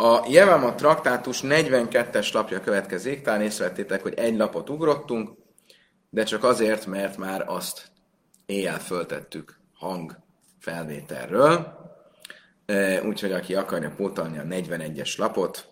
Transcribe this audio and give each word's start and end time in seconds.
A 0.00 0.24
Jevama 0.28 0.74
traktátus 0.74 1.40
42-es 1.42 2.32
lapja 2.32 2.60
következik, 2.60 3.22
talán 3.22 3.42
észrevettétek, 3.42 4.02
hogy 4.02 4.14
egy 4.14 4.36
lapot 4.36 4.70
ugrottunk, 4.70 5.30
de 6.10 6.24
csak 6.24 6.44
azért, 6.44 6.86
mert 6.86 7.16
már 7.16 7.44
azt 7.46 7.90
éjjel 8.46 8.78
föltettük 8.78 9.58
hang 9.74 10.18
felvételről. 10.58 11.76
Úgyhogy 13.04 13.32
aki 13.32 13.54
akarja 13.54 13.90
pótolni 13.90 14.38
a 14.38 14.42
41-es 14.42 15.18
lapot, 15.18 15.68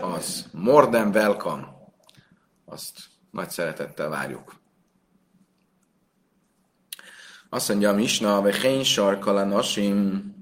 az 0.00 0.46
more 0.52 0.86
than 0.86 1.10
welcome. 1.14 1.66
Azt 2.64 2.98
nagy 3.30 3.50
szeretettel 3.50 4.08
várjuk. 4.08 4.54
Azt 7.48 7.68
mondja 7.68 7.90
a 7.90 7.94
Misna, 7.94 8.40
vagy 8.40 8.56
Hén 8.56 8.84
sarkala 8.84 9.44
nasim. 9.44 10.34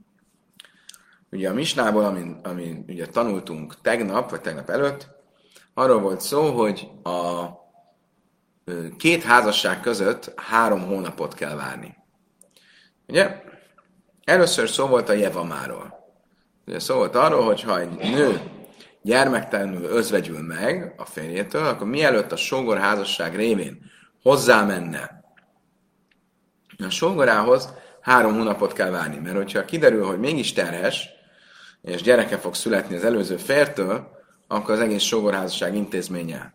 Ugye 1.34 1.48
a 1.48 1.54
Misnából, 1.54 2.04
amin, 2.04 2.40
amin 2.42 2.84
ugye 2.88 3.06
tanultunk 3.06 3.80
tegnap, 3.80 4.30
vagy 4.30 4.40
tegnap 4.40 4.70
előtt, 4.70 5.08
arról 5.74 6.00
volt 6.00 6.20
szó, 6.20 6.50
hogy 6.50 6.88
a 7.02 7.48
két 8.96 9.22
házasság 9.22 9.80
között 9.80 10.32
három 10.36 10.86
hónapot 10.86 11.34
kell 11.34 11.54
várni. 11.54 11.96
Ugye? 13.08 13.42
Először 14.24 14.68
szó 14.68 14.86
volt 14.86 15.08
a 15.08 15.12
Jevamáról. 15.12 15.94
Ugye 16.66 16.78
szó 16.78 16.94
volt 16.94 17.14
arról, 17.14 17.44
hogy 17.44 17.62
ha 17.62 17.80
egy 17.80 17.96
nő 17.96 18.40
gyermektelenül 19.02 19.84
özvegyül 19.84 20.40
meg 20.40 20.94
a 20.96 21.04
férjétől, 21.04 21.66
akkor 21.66 21.86
mielőtt 21.86 22.32
a 22.32 22.36
sógor 22.36 22.78
házasság 22.78 23.36
révén 23.36 23.90
hozzámenne 24.22 25.24
a 26.78 26.90
sógorához, 26.90 27.74
három 28.00 28.34
hónapot 28.34 28.72
kell 28.72 28.90
várni. 28.90 29.18
Mert 29.18 29.36
hogyha 29.36 29.64
kiderül, 29.64 30.06
hogy 30.06 30.18
mégis 30.18 30.52
terhes, 30.52 31.13
és 31.84 32.02
gyereke 32.02 32.38
fog 32.38 32.54
születni 32.54 32.96
az 32.96 33.04
előző 33.04 33.36
fértől, 33.36 34.08
akkor 34.48 34.74
az 34.74 34.80
egész 34.80 35.02
sógorházasság 35.02 35.76
intézménye 35.76 36.54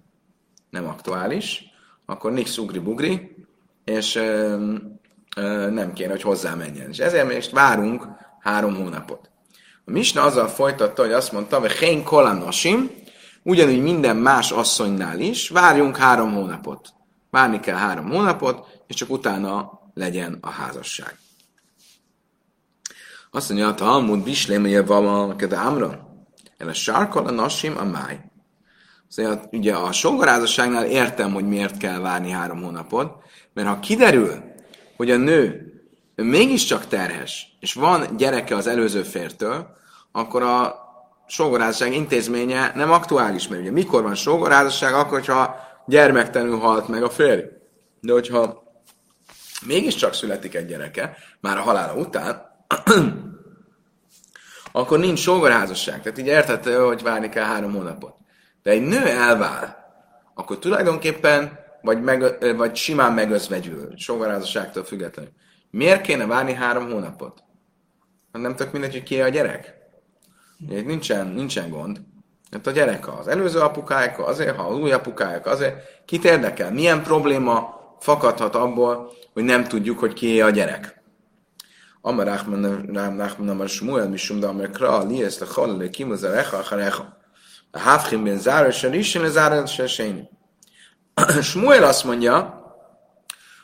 nem 0.70 0.88
aktuális, 0.88 1.64
akkor 2.06 2.32
nix 2.32 2.58
ugri-bugri, 2.58 3.36
és 3.84 4.16
ö, 4.16 4.56
ö, 5.36 5.70
nem 5.70 5.94
kéne, 5.94 6.12
hogy 6.12 6.22
hozzá 6.22 6.54
menjen. 6.54 6.90
És 6.90 6.98
ezért 6.98 7.28
még 7.28 7.44
várunk 7.52 8.08
három 8.40 8.76
hónapot. 8.76 9.30
A 9.86 9.92
Misna 9.92 10.22
azzal 10.22 10.48
folytatta, 10.48 11.02
hogy 11.02 11.12
azt 11.12 11.32
mondta, 11.32 11.60
hogy 11.60 11.72
hén 11.72 12.04
kolanosim, 12.04 12.92
ugyanúgy 13.44 13.82
minden 13.82 14.16
más 14.16 14.52
asszonynál 14.52 15.20
is, 15.20 15.50
várjunk 15.50 15.98
három 15.98 16.34
hónapot. 16.34 16.94
Várni 17.30 17.60
kell 17.60 17.78
három 17.78 18.10
hónapot, 18.10 18.68
és 18.88 18.96
csak 18.96 19.10
utána 19.10 19.82
legyen 19.94 20.38
a 20.42 20.50
házasság. 20.50 21.18
Azt 23.32 23.50
mondja, 23.50 23.68
a 23.68 23.74
Talmud 23.74 24.24
bislémje 24.24 24.84
van 24.84 25.30
a 25.30 25.56
Amra. 25.56 26.08
El 26.58 26.68
a 26.68 26.74
sarkal 26.74 27.26
a 27.26 27.32
nasim 27.32 27.78
a 27.78 27.84
máj. 27.84 28.20
Szóval 29.08 29.48
ugye 29.52 29.74
a 29.74 29.92
songorázasságnál 29.92 30.86
értem, 30.86 31.34
hogy 31.34 31.48
miért 31.48 31.78
kell 31.78 32.00
várni 32.00 32.30
három 32.30 32.64
hónapot, 32.64 33.12
mert 33.54 33.68
ha 33.68 33.80
kiderül, 33.80 34.44
hogy 34.98 35.12
a 35.12 35.18
nő 35.18 35.74
mégiscsak 36.16 36.88
terhes, 36.88 37.58
és 37.60 37.74
van 37.74 38.18
gyereke 38.18 38.56
az 38.56 38.68
előző 38.68 39.04
fértől, 39.04 39.68
akkor 40.12 40.44
a 40.44 40.76
sógorázasság 41.28 41.94
intézménye 41.94 42.72
nem 42.76 42.92
aktuális, 42.92 43.48
mert 43.48 43.62
ugye 43.62 43.72
mikor 43.72 44.04
van 44.04 44.16
sógorázasság, 44.16 44.94
akkor, 44.94 45.20
hogyha 45.20 45.56
gyermektelenül 45.86 46.58
halt 46.58 46.88
meg 46.88 47.04
a 47.04 47.10
férj. 47.10 47.42
De 48.02 48.14
hogyha 48.14 48.64
mégiscsak 49.66 50.14
születik 50.14 50.56
egy 50.56 50.66
gyereke, 50.66 51.18
már 51.40 51.58
a 51.58 51.62
halála 51.62 51.94
után, 51.94 52.49
akkor 54.72 55.00
nincs 55.00 55.20
sógorházasság. 55.20 56.02
Tehát 56.02 56.18
így 56.18 56.26
érthető, 56.26 56.76
hogy 56.76 57.02
várni 57.02 57.30
kell 57.30 57.46
három 57.46 57.74
hónapot. 57.74 58.16
De 58.64 58.72
egy 58.72 58.82
nő 58.82 59.06
elvál, 59.08 59.78
akkor 60.34 60.60
tulajdonképpen 60.60 61.60
vagy, 61.82 62.02
meg, 62.02 62.38
vagy 62.56 62.76
simán 62.76 63.14
megözvegyül, 63.14 63.94
sógorházasságtól 63.96 64.84
függetlenül. 64.84 65.32
Miért 65.72 66.02
kéne 66.02 66.26
várni 66.26 66.54
három 66.54 66.92
hónapot? 66.92 67.44
Nem 68.32 68.56
tök 68.56 68.72
mindegy, 68.72 68.92
hogy 68.92 69.04
ki 69.04 69.22
a 69.22 69.30
gyerek. 69.30 69.74
Itt 70.70 70.86
nincsen, 70.86 71.28
nincsen 71.28 71.70
gond. 71.70 72.02
Hát 72.52 72.68
a 72.68 72.72
gyerek 72.72 73.20
az 73.20 73.28
előző 73.28 73.60
apukája, 73.60 74.26
azért, 74.26 74.56
ha 74.56 74.64
az 74.64 74.78
új 74.78 74.92
apukája, 74.92 75.40
azért. 75.40 76.04
Kit 76.06 76.26
érdekel? 76.26 76.72
Milyen 76.72 77.04
probléma 77.04 77.80
fakadhat 78.00 78.56
abból, 78.56 79.12
hogy 79.34 79.44
nem 79.44 79.64
tudjuk, 79.64 80.00
hogy 80.00 80.14
ki 80.14 80.42
a 80.42 80.50
gyerek? 80.50 80.99
Amar 82.02 82.26
Nachman 82.26 83.50
Amar 83.50 83.68
Shmuel 83.68 84.10
Mishum 84.10 84.40
da 84.40 84.48
Amar 84.48 84.70
Kra 84.70 85.04
Lies 85.04 85.38
Lechol 85.38 85.78
Lekim 85.78 86.12
az 86.12 86.24
Arecha 86.24 86.58
Acharecha. 86.58 87.18
A 87.72 87.80
Hafchim 87.80 88.24
ben 88.24 88.40
Zara 88.40 88.72
Sarisen 88.72 89.24
a 89.24 89.30
Zara 89.30 89.66
Sesén. 89.66 90.30
Shmuel 91.42 91.84
azt 91.84 92.04
mondja, 92.04 92.58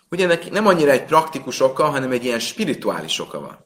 hogy 0.10 0.22
ennek 0.22 0.52
nem 0.52 0.68
annyira 0.68 0.92
egy 0.92 1.06
praktikus 1.06 1.60
oka, 1.60 1.84
hanem 1.84 2.12
egy 2.12 2.24
ilyen 2.24 2.40
spirituális 2.40 3.20
oka 3.20 3.40
van. 3.40 3.58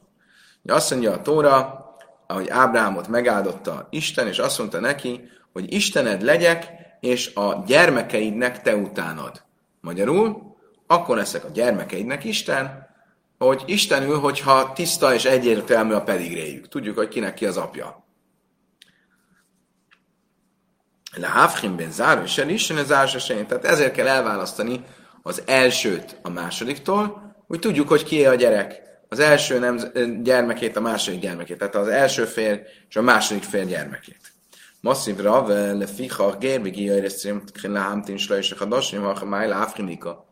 Azt 0.66 0.90
mondja 0.90 1.12
a 1.12 1.22
Tóra, 1.22 1.84
ahogy 2.26 2.48
Ábrámot 2.48 3.08
megáldotta 3.08 3.86
Isten, 3.90 4.26
és 4.26 4.38
azt 4.38 4.58
mondta 4.58 4.80
neki, 4.80 5.28
hogy 5.52 5.72
Istened 5.72 6.22
legyek, 6.22 6.72
és 7.00 7.34
a 7.34 7.62
gyermekeidnek 7.66 8.62
te 8.62 8.76
utánod. 8.76 9.42
Magyarul, 9.80 10.56
akkor 10.86 11.16
leszek 11.16 11.44
a 11.44 11.48
gyermekeidnek 11.48 12.24
Isten, 12.24 12.89
hogy 13.46 13.62
Istenül, 13.66 14.18
hogyha 14.18 14.72
tiszta 14.72 15.14
és 15.14 15.24
egyértelmű 15.24 15.92
a 15.92 16.02
pedigréjük. 16.02 16.68
Tudjuk, 16.68 16.96
hogy 16.96 17.08
kinek 17.08 17.34
ki 17.34 17.46
az 17.46 17.56
apja. 17.56 18.04
Le 21.16 21.26
Hafchim 21.26 21.76
ben 21.76 21.90
Zár, 21.90 22.22
és 22.22 22.44
Isten 22.48 22.76
az 22.76 22.92
Ársa 22.92 23.34
Tehát 23.34 23.64
ezért 23.64 23.92
kell 23.92 24.06
elválasztani 24.06 24.84
az 25.22 25.42
elsőt 25.46 26.18
a 26.22 26.28
másodiktól, 26.28 27.34
hogy 27.46 27.58
tudjuk, 27.58 27.88
hogy 27.88 28.04
ki 28.04 28.26
a 28.26 28.34
gyerek. 28.34 28.82
Az 29.08 29.18
első 29.18 29.58
nem 29.58 29.78
gyermekét, 30.22 30.76
a 30.76 30.80
második 30.80 31.20
gyermekét. 31.20 31.58
Tehát 31.58 31.74
az 31.74 31.88
első 31.88 32.24
fér 32.24 32.62
és 32.88 32.96
a 32.96 33.02
második 33.02 33.42
fér 33.42 33.66
gyermekét. 33.66 34.32
Masszív 34.80 35.16
rave 35.16 35.72
le 35.72 35.86
ficha 35.86 36.36
gérbigi 36.36 36.84
jöjjresztrim 36.84 37.42
lehámtin 37.62 38.16
slajsek 38.16 38.60
a 38.60 38.64
dasnyom, 38.64 39.14
ha 39.14 39.24
máj 39.24 39.50
Afrinika. 39.50 40.28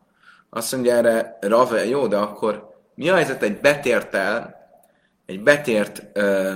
Azt 0.49 0.71
mondja 0.71 0.93
erre 0.93 1.37
rave, 1.41 1.85
jó, 1.85 2.07
de 2.07 2.17
akkor 2.17 2.68
mi 2.99 3.09
a 3.09 3.15
helyzet 3.15 3.43
egy 3.43 3.59
betértel, 3.59 4.55
egy 5.25 5.43
betért 5.43 6.03
ö, 6.13 6.53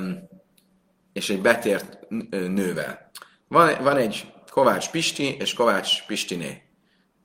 és 1.14 1.30
egy 1.30 1.42
betért 1.42 1.98
nővel? 2.30 3.12
Van, 3.48 3.84
van 3.84 3.98
egy 3.98 4.34
Kovács 4.50 4.90
Pisti 4.90 5.38
és 5.40 5.54
Kovács 5.54 6.06
Pistiné. 6.06 6.62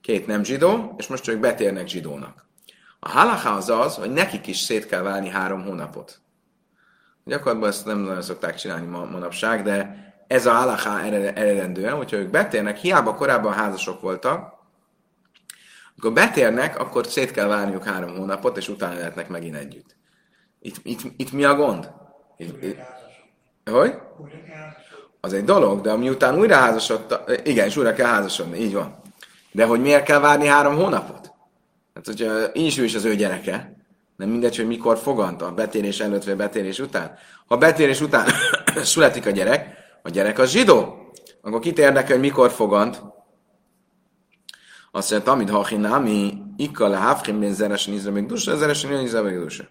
Két 0.01 0.27
nem 0.27 0.45
zsidó, 0.45 0.95
és 0.99 1.07
most 1.07 1.29
ők 1.29 1.41
betérnek 1.41 1.89
zsidónak. 1.89 2.47
A 3.01 3.09
halaká 3.09 3.57
az 3.57 3.69
az, 3.69 3.97
hogy 3.97 4.11
nekik 4.11 4.47
is 4.47 4.59
szét 4.59 4.87
kell 4.87 5.03
válni 5.03 5.29
három 5.29 5.65
hónapot. 5.65 6.21
Gyakorlatban 7.25 7.69
ezt 7.69 7.87
nem 7.87 7.99
nagyon 7.99 8.23
szokták 8.23 8.55
csinálni 8.55 8.87
ma, 8.87 9.05
manapság, 9.05 9.63
de 9.63 9.97
ez 10.27 10.47
a 10.47 10.53
halaká 10.53 11.03
eredendően, 11.03 11.97
hogyha 11.97 12.17
ők 12.17 12.31
betérnek, 12.31 12.77
hiába 12.77 13.15
korábban 13.15 13.53
házasok 13.53 14.01
voltak, 14.01 14.58
amikor 16.01 16.25
betérnek, 16.25 16.79
akkor 16.79 17.07
szét 17.07 17.31
kell 17.31 17.47
várniuk 17.47 17.85
három 17.85 18.17
hónapot, 18.17 18.57
és 18.57 18.69
utána 18.69 18.95
lehetnek 18.95 19.29
megint 19.29 19.57
együtt. 19.57 19.97
Itt, 20.61 20.77
itt, 20.83 21.01
itt 21.17 21.33
mi 21.33 21.45
a 21.45 21.55
gond? 21.55 21.91
Itt, 22.37 22.63
itt, 22.63 22.79
hogy? 23.71 23.95
Az 25.21 25.33
egy 25.33 25.45
dolog, 25.45 25.81
de 25.81 25.97
miután 25.97 26.39
újra 26.39 26.55
házasodta, 26.55 27.25
igen, 27.45 27.67
és 27.67 27.77
újra 27.77 27.93
kell 27.93 28.07
házasodni, 28.07 28.59
így 28.59 28.75
van. 28.75 29.01
De 29.53 29.65
hogy 29.65 29.81
miért 29.81 30.05
kell 30.05 30.19
várni 30.21 30.47
három 30.47 30.77
hónapot? 30.77 31.33
Hát, 31.95 32.07
hogyha 32.07 32.55
így 32.55 32.79
is 32.79 32.95
az 32.95 33.05
ő 33.05 33.15
gyereke, 33.15 33.77
nem 34.17 34.29
mindegy, 34.29 34.57
hogy 34.57 34.67
mikor 34.67 34.99
fogant, 34.99 35.43
a 35.43 35.53
betérés 35.53 36.01
előtt 36.01 36.25
vagy 36.25 36.33
a 36.33 36.37
betérés 36.37 36.79
után. 36.79 37.19
Ha 37.47 37.55
a 37.55 37.59
betérés 37.59 38.01
után 38.01 38.29
születik 38.83 39.27
a 39.27 39.31
gyerek, 39.31 39.77
a 40.03 40.11
gyerek 40.11 40.39
az 40.39 40.51
zsidó, 40.51 40.97
akkor 41.43 41.61
kit 41.61 41.79
érdekel, 41.79 42.11
hogy 42.11 42.21
mikor 42.21 42.51
fogant, 42.51 43.03
azt 44.91 45.11
mondja, 45.11 45.33
amit 45.33 45.51
hachinámi, 45.51 46.35
ikka 46.57 46.89
le 46.89 46.97
hafchim 46.97 47.41
ben 47.41 47.53
zeresen 47.53 47.95
izra 47.95 48.13
meg 48.13 48.27
dusa, 48.27 48.57
zeresen 48.57 49.03
izra 49.03 49.23
meg 49.23 49.39
dusa. 49.39 49.65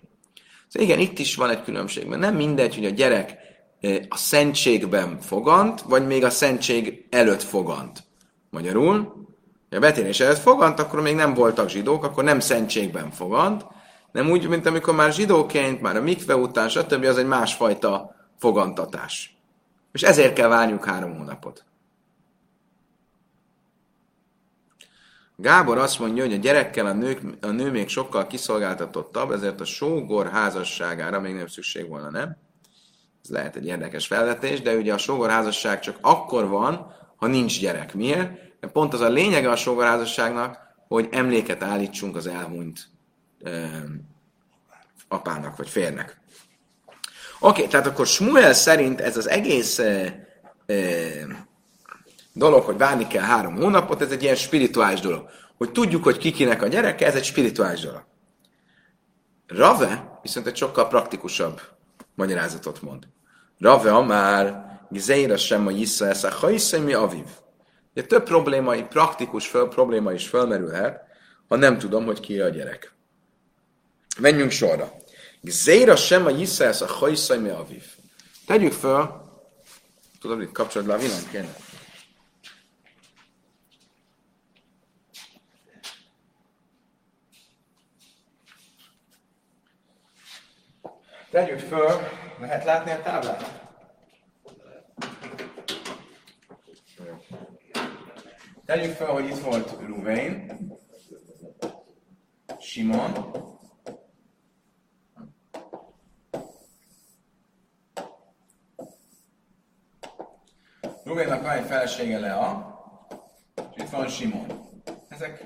Szóval 0.68 0.88
igen, 0.88 1.00
itt 1.00 1.20
is 1.20 1.36
van 1.36 1.50
egy 1.50 1.64
különbség, 1.64 2.06
mert 2.06 2.22
nem 2.22 2.36
mindegy, 2.36 2.76
hogy 2.76 2.86
a 2.86 2.90
gyerek 2.90 3.38
eh, 3.82 3.98
a 4.10 4.18
szentségben 4.18 5.20
fogant, 5.20 5.82
vagy 5.82 6.08
még 6.08 6.24
a 6.24 6.30
szentség 6.30 7.06
előtt 7.10 7.44
fogant. 7.44 8.04
Magyarul, 8.50 9.26
ha 9.70 9.76
a 9.76 9.80
betérés 9.80 10.20
előtt 10.20 10.38
fogant, 10.38 10.80
akkor 10.80 11.02
még 11.02 11.16
nem 11.16 11.34
voltak 11.34 11.70
zsidók, 11.70 12.04
akkor 12.04 12.24
nem 12.24 12.40
szentségben 12.40 13.12
fogant, 13.12 13.66
nem 14.12 14.30
úgy, 14.30 14.48
mint 14.48 14.66
amikor 14.66 14.96
már 14.96 15.14
zsidóként, 15.14 15.82
már 15.82 15.96
a 15.96 16.02
mikve 16.02 16.36
után, 16.36 16.70
stb. 16.70 17.04
az 17.04 17.18
egy 17.18 17.28
másfajta 17.28 18.16
fogantatás. 18.40 19.38
És 19.92 20.04
ezért 20.04 20.34
kell 20.34 20.48
várniuk 20.48 20.86
három 20.86 21.18
hónapot. 21.18 21.66
Gábor 25.40 25.78
azt 25.78 26.00
mondja, 26.00 26.24
hogy 26.24 26.34
a 26.34 26.38
gyerekkel 26.38 26.86
a, 26.86 26.94
nők, 26.94 27.22
a 27.42 27.48
nő 27.48 27.72
még 27.72 27.88
sokkal 27.90 28.28
kiszolgáltatottabb, 28.28 29.32
ezért 29.32 29.62
a 29.62 29.66
sógor 29.66 30.30
házasságára 30.30 31.20
még 31.20 31.36
nem 31.36 31.48
szükség 31.48 31.88
volna, 31.88 32.10
nem? 32.10 32.38
Ez 33.24 33.30
lehet 33.30 33.56
egy 33.56 33.66
érdekes 33.66 34.08
felvetés, 34.08 34.62
de 34.62 34.76
ugye 34.76 34.94
a 34.94 34.98
sógorházasság 34.98 35.80
csak 35.80 35.98
akkor 36.02 36.48
van, 36.48 36.96
ha 37.16 37.28
nincs 37.28 37.60
gyerek. 37.60 37.94
Miért? 37.94 38.32
Mert 38.60 38.74
pont 38.74 38.94
az 38.94 39.00
a 39.00 39.10
lényege 39.10 39.50
a 39.50 39.56
sógorházasságnak, 39.56 40.58
hogy 40.88 41.08
emléket 41.12 41.64
állítsunk 41.64 42.16
az 42.16 42.28
elhunyt 42.28 42.88
ö, 43.40 43.66
apának 45.08 45.58
vagy 45.58 45.70
férnek. 45.70 46.22
Oké, 47.40 47.60
okay, 47.60 47.68
tehát 47.68 47.88
akkor 47.88 48.08
Smuel 48.08 48.54
szerint 48.54 49.02
ez 49.02 49.18
az 49.18 49.30
egész 49.30 49.78
ö, 49.78 50.06
ö, 50.66 51.00
dolog, 52.38 52.64
hogy 52.64 52.78
várni 52.78 53.08
kell 53.08 53.24
három 53.24 53.56
hónapot, 53.56 54.02
ez 54.02 54.12
egy 54.12 54.24
ilyen 54.24 54.36
spirituális 54.36 55.00
dolog. 55.00 55.30
Hogy 55.58 55.72
tudjuk, 55.72 56.04
hogy 56.04 56.18
kikinek 56.18 56.62
a 56.62 56.68
gyereke, 56.68 57.06
ez 57.06 57.16
egy 57.16 57.24
spirituális 57.24 57.80
dolog. 57.80 58.06
Rave 59.48 60.20
viszont 60.22 60.48
egy 60.48 60.56
sokkal 60.56 60.88
praktikusabb 60.88 61.62
magyarázatot 62.16 62.82
mond. 62.82 63.08
Rave 63.60 64.02
már 64.02 64.66
Gizeira 64.90 65.38
sem 65.38 65.68
a 65.68 65.72
Jissza 65.72 66.08
Esza 66.08 66.32
Haiszai 66.32 66.80
mi 66.80 66.94
Aviv. 66.94 67.26
Ugye 67.96 68.06
több 68.06 68.24
probléma, 68.24 68.88
praktikus 68.88 69.48
föl, 69.48 69.68
probléma 69.68 70.12
is 70.12 70.28
felmerülhet, 70.28 71.02
ha 71.48 71.56
nem 71.56 71.78
tudom, 71.78 72.06
hogy 72.06 72.20
ki 72.20 72.40
a 72.40 72.50
gyerek. 72.50 72.94
Menjünk 74.20 74.52
sorra. 74.52 74.92
Gzeira 75.42 75.96
sem 75.96 76.26
a 76.26 76.30
Jissza 76.30 76.64
Esza 76.64 76.88
Haiszai 76.88 77.38
mi 77.38 77.50
Aviv. 77.50 77.84
Tegyük 78.46 78.72
föl, 78.72 79.10
tudod, 80.22 80.38
hogy 80.38 80.52
kapcsolod 80.52 80.88
le 80.88 80.94
a 80.94 80.98
villant, 80.98 81.30
kéne? 81.30 81.56
Tegyük 91.38 91.60
föl, 91.60 91.92
lehet 92.40 92.64
látni 92.64 92.92
a 92.92 93.02
táblát? 93.02 93.62
Tegyük 98.66 98.92
fel, 98.96 99.08
hogy 99.08 99.26
itt 99.26 99.40
volt 99.40 99.80
Ruvain, 99.86 100.52
Simon, 102.60 103.32
Ruvainnak 111.04 111.42
van 111.42 111.52
egy 111.52 111.66
felesége 111.66 112.20
Lea, 112.20 112.80
és 113.76 113.84
itt 113.84 113.90
van 113.90 114.08
Simon. 114.08 114.46
Ezek, 115.08 115.46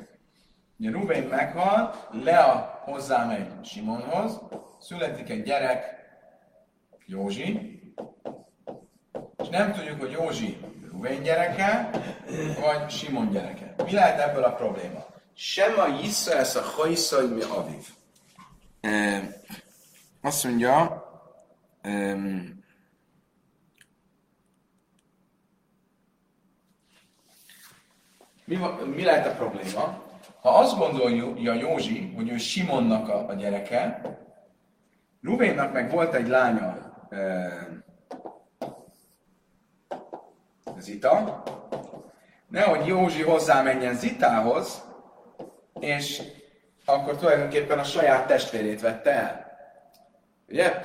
ugye 0.80 0.92
Ruvain 0.92 1.24
meghal, 1.24 2.08
Lea 2.12 2.82
hozzámegy 2.84 3.66
Simonhoz, 3.66 4.40
születik 4.82 5.30
egy 5.30 5.44
gyerek, 5.44 6.00
Józsi, 7.06 7.80
és 9.38 9.48
nem 9.50 9.74
tudjuk, 9.74 10.00
hogy 10.00 10.12
Józsi 10.12 10.58
Ruvén 10.92 11.24
gyereke, 11.24 11.90
vagy 12.60 12.90
Simon 12.90 13.30
gyereke. 13.30 13.76
Mi 13.84 13.92
lehet 13.92 14.20
ebből 14.20 14.44
a 14.44 14.54
probléma? 14.54 15.06
Sem 15.34 15.80
a 15.80 15.88
Jissza, 15.88 16.38
ez 16.38 16.56
a 16.56 16.62
Hajszai 16.62 17.28
mi 17.28 17.42
Aviv. 17.42 17.88
E, 18.82 19.22
azt 20.22 20.44
mondja, 20.44 21.04
e, 21.82 22.14
mi, 28.46 28.58
mi 28.96 29.04
lehet 29.04 29.28
a 29.28 29.36
probléma? 29.36 30.10
Ha 30.42 30.50
azt 30.50 30.78
gondolja 30.78 31.54
Józsi, 31.54 32.14
hogy 32.16 32.30
ő 32.30 32.38
Simonnak 32.38 33.10
a, 33.10 33.28
a 33.28 33.34
gyereke, 33.34 34.02
Ruvénnak 35.22 35.74
meg 35.74 35.92
volt 35.92 36.14
egy 36.14 36.28
lánya, 36.28 36.78
Zita, 40.78 41.44
nehogy 42.48 42.86
Józsi 42.86 43.22
hozzámenjen 43.22 43.96
Zitához, 43.96 44.84
és 45.80 46.22
akkor 46.86 47.16
tulajdonképpen 47.16 47.80
a 47.80 47.84
saját 47.84 48.28
testvérét 48.28 48.82
vette 48.82 49.12
el. 49.12 49.52
Ugye? 50.48 50.82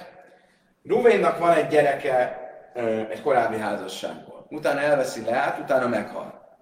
Ruvénnak 0.84 1.38
van 1.38 1.52
egy 1.52 1.68
gyereke 1.68 2.40
egy 3.10 3.22
korábbi 3.22 3.58
házasságból. 3.58 4.46
Utána 4.50 4.80
elveszi 4.80 5.24
Leát, 5.24 5.58
utána 5.58 5.88
meghal. 5.88 6.56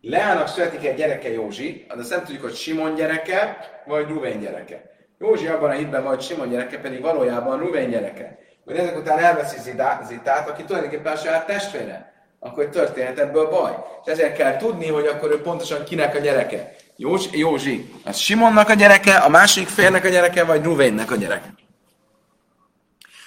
Leának 0.00 0.48
születik 0.48 0.84
egy 0.84 0.96
gyereke 0.96 1.30
Józsi, 1.30 1.84
de 1.88 1.94
azt 1.94 2.10
nem 2.10 2.24
tudjuk, 2.24 2.42
hogy 2.42 2.54
Simon 2.54 2.94
gyereke, 2.94 3.58
vagy 3.86 4.08
Ruvén 4.08 4.40
gyereke. 4.40 4.96
Józsi 5.18 5.46
abban 5.46 5.70
a 5.70 5.72
hitben 5.72 6.04
vagy 6.04 6.20
Simon 6.20 6.48
gyereke, 6.48 6.78
pedig 6.78 7.00
valójában 7.00 7.58
Ruvén 7.58 7.90
gyereke. 7.90 8.38
Hogy 8.64 8.76
ezek 8.76 8.96
után 8.96 9.18
elveszi 9.18 9.60
Zitát, 10.06 10.48
aki 10.48 10.64
tulajdonképpen 10.64 11.12
a 11.12 11.16
saját 11.16 11.46
testvére 11.46 12.08
akkor 12.40 12.68
történhet 12.68 13.18
ebből 13.18 13.48
baj. 13.48 13.76
És 14.04 14.12
ezért 14.12 14.36
kell 14.36 14.56
tudni, 14.56 14.88
hogy 14.88 15.06
akkor 15.06 15.30
ő 15.30 15.40
pontosan 15.40 15.84
kinek 15.84 16.14
a 16.14 16.18
gyereke. 16.18 16.74
Jós, 16.96 17.24
Józsi, 17.30 17.92
az 18.04 18.16
Simonnak 18.16 18.68
a 18.68 18.74
gyereke, 18.74 19.16
a 19.16 19.28
másik 19.28 19.68
félnek 19.68 20.04
a 20.04 20.08
gyereke, 20.08 20.44
vagy 20.44 20.64
Ruvénnek 20.64 21.10
a 21.10 21.16
gyereke. 21.16 21.54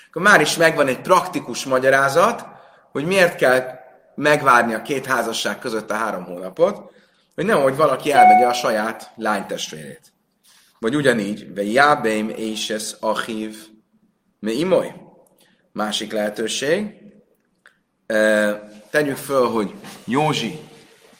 Akkor 0.10 0.22
már 0.22 0.42
is 0.42 0.58
megvan 0.58 0.88
egy 0.88 1.02
praktikus 1.02 1.66
magyarázat, 1.66 2.46
hogy 2.92 3.06
miért 3.06 3.36
kell 3.36 3.80
megvárni 4.16 4.74
a 4.74 4.82
két 4.82 5.06
házasság 5.06 5.60
között 5.60 5.92
a 5.92 5.96
három 5.96 6.24
hónapot, 6.24 6.92
hogy 7.36 7.46
nehogy 7.46 7.76
valaki 7.76 8.12
elvegye 8.12 8.48
a 8.48 8.54
saját 8.54 9.12
lánytestvérét. 9.16 10.11
Vagy 10.82 10.96
ugyanígy, 10.96 11.54
ve 11.54 11.64
jábeim 11.64 12.30
és 12.30 12.70
ez 12.70 12.98
achív, 13.00 13.56
me 14.40 14.52
imoly. 14.52 14.94
Másik 15.72 16.12
lehetőség, 16.12 17.02
tegyük 18.90 19.16
föl, 19.16 19.48
hogy 19.48 19.74
Józsi 20.06 20.60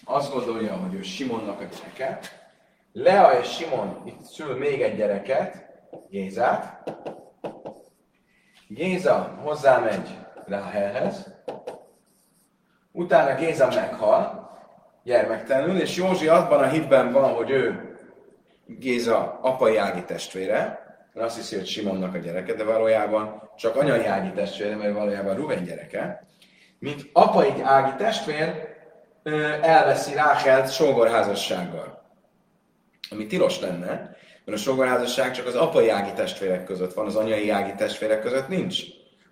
azt 0.04 0.34
gondolja, 0.34 0.74
hogy 0.74 0.94
ő 0.94 1.02
Simonnak 1.02 1.60
a 1.60 1.64
gyereke, 1.64 2.20
Lea 2.94 3.40
és 3.40 3.48
Simon 3.48 4.02
itt 4.06 4.24
szül 4.24 4.58
még 4.58 4.82
egy 4.82 4.96
gyereket, 4.96 5.66
Gézát, 6.10 6.92
Géza 8.68 9.40
hozzámegy 9.44 10.10
Ráhelhez, 10.46 11.34
utána 12.92 13.36
Géza 13.36 13.68
meghal, 13.68 14.50
gyermektelenül, 15.04 15.80
és 15.80 15.96
Józsi 15.96 16.28
abban 16.28 16.60
a 16.64 16.68
hitben 16.68 17.12
van, 17.12 17.34
hogy 17.34 17.50
ő 17.50 17.91
Géza 18.80 19.40
apai 19.42 19.78
ági 19.78 20.04
testvére, 20.04 20.56
mert 21.14 21.28
azt 21.28 21.36
hiszi, 21.36 21.56
hogy 21.56 21.68
Simonnak 21.68 22.14
a 22.14 22.18
gyereke, 22.18 22.54
de 22.54 22.64
valójában 22.64 23.50
csak 23.58 23.76
anyai 23.76 24.06
ági 24.06 24.32
testvére, 24.32 24.76
mert 24.76 24.94
valójában 24.94 25.36
Ruven 25.36 25.64
gyereke 25.64 26.30
mint 26.82 27.10
apai 27.14 27.54
ági 27.64 27.92
testvér 27.98 28.68
elveszi 29.62 30.14
Ráchelt 30.14 30.74
sógorházassággal. 30.74 32.02
Ami 33.10 33.28
tilos 33.28 33.60
lenne, 33.60 33.88
mert 34.46 34.58
a 34.58 34.62
sógorházasság 34.62 35.32
csak 35.32 35.46
az 35.46 35.56
apai 35.56 35.90
ági 35.90 36.12
testvérek 36.14 36.64
között 36.64 36.94
van, 36.94 37.06
az 37.06 37.16
anyai 37.16 37.50
ági 37.50 37.74
testvérek 37.78 38.22
között 38.22 38.48
nincs. 38.48 38.82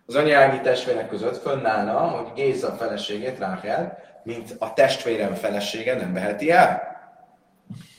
Az 0.05 0.15
anyai 0.15 0.33
ági 0.33 0.61
testvérek 0.61 1.07
között 1.07 1.41
fönnállna, 1.41 1.97
hogy 1.97 2.33
Géza 2.33 2.71
feleségét 2.71 3.39
Ráchel, 3.39 3.97
mint 4.23 4.55
a 4.59 4.73
testvérem 4.73 5.33
felesége 5.33 5.95
nem 5.95 6.13
veheti 6.13 6.51
el. 6.51 6.98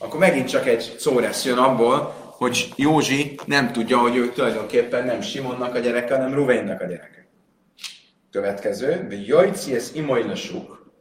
Akkor 0.01 0.19
megint 0.19 0.49
csak 0.49 0.67
egy 0.67 0.95
szó 0.97 1.19
lesz 1.19 1.45
jön 1.45 1.57
abból, 1.57 2.13
hogy 2.37 2.73
Józsi 2.75 3.39
nem 3.45 3.71
tudja, 3.71 3.97
hogy 3.97 4.15
ő 4.15 4.29
tulajdonképpen 4.29 5.05
nem 5.05 5.21
Simonnak 5.21 5.75
a 5.75 5.79
gyereke, 5.79 6.15
hanem 6.15 6.33
Ruvénnak 6.33 6.81
a 6.81 6.85
gyereke. 6.85 7.27
Következő, 8.31 9.07
jajci 9.25 9.75
ez 9.75 9.91
imajlasuk. 9.95 10.91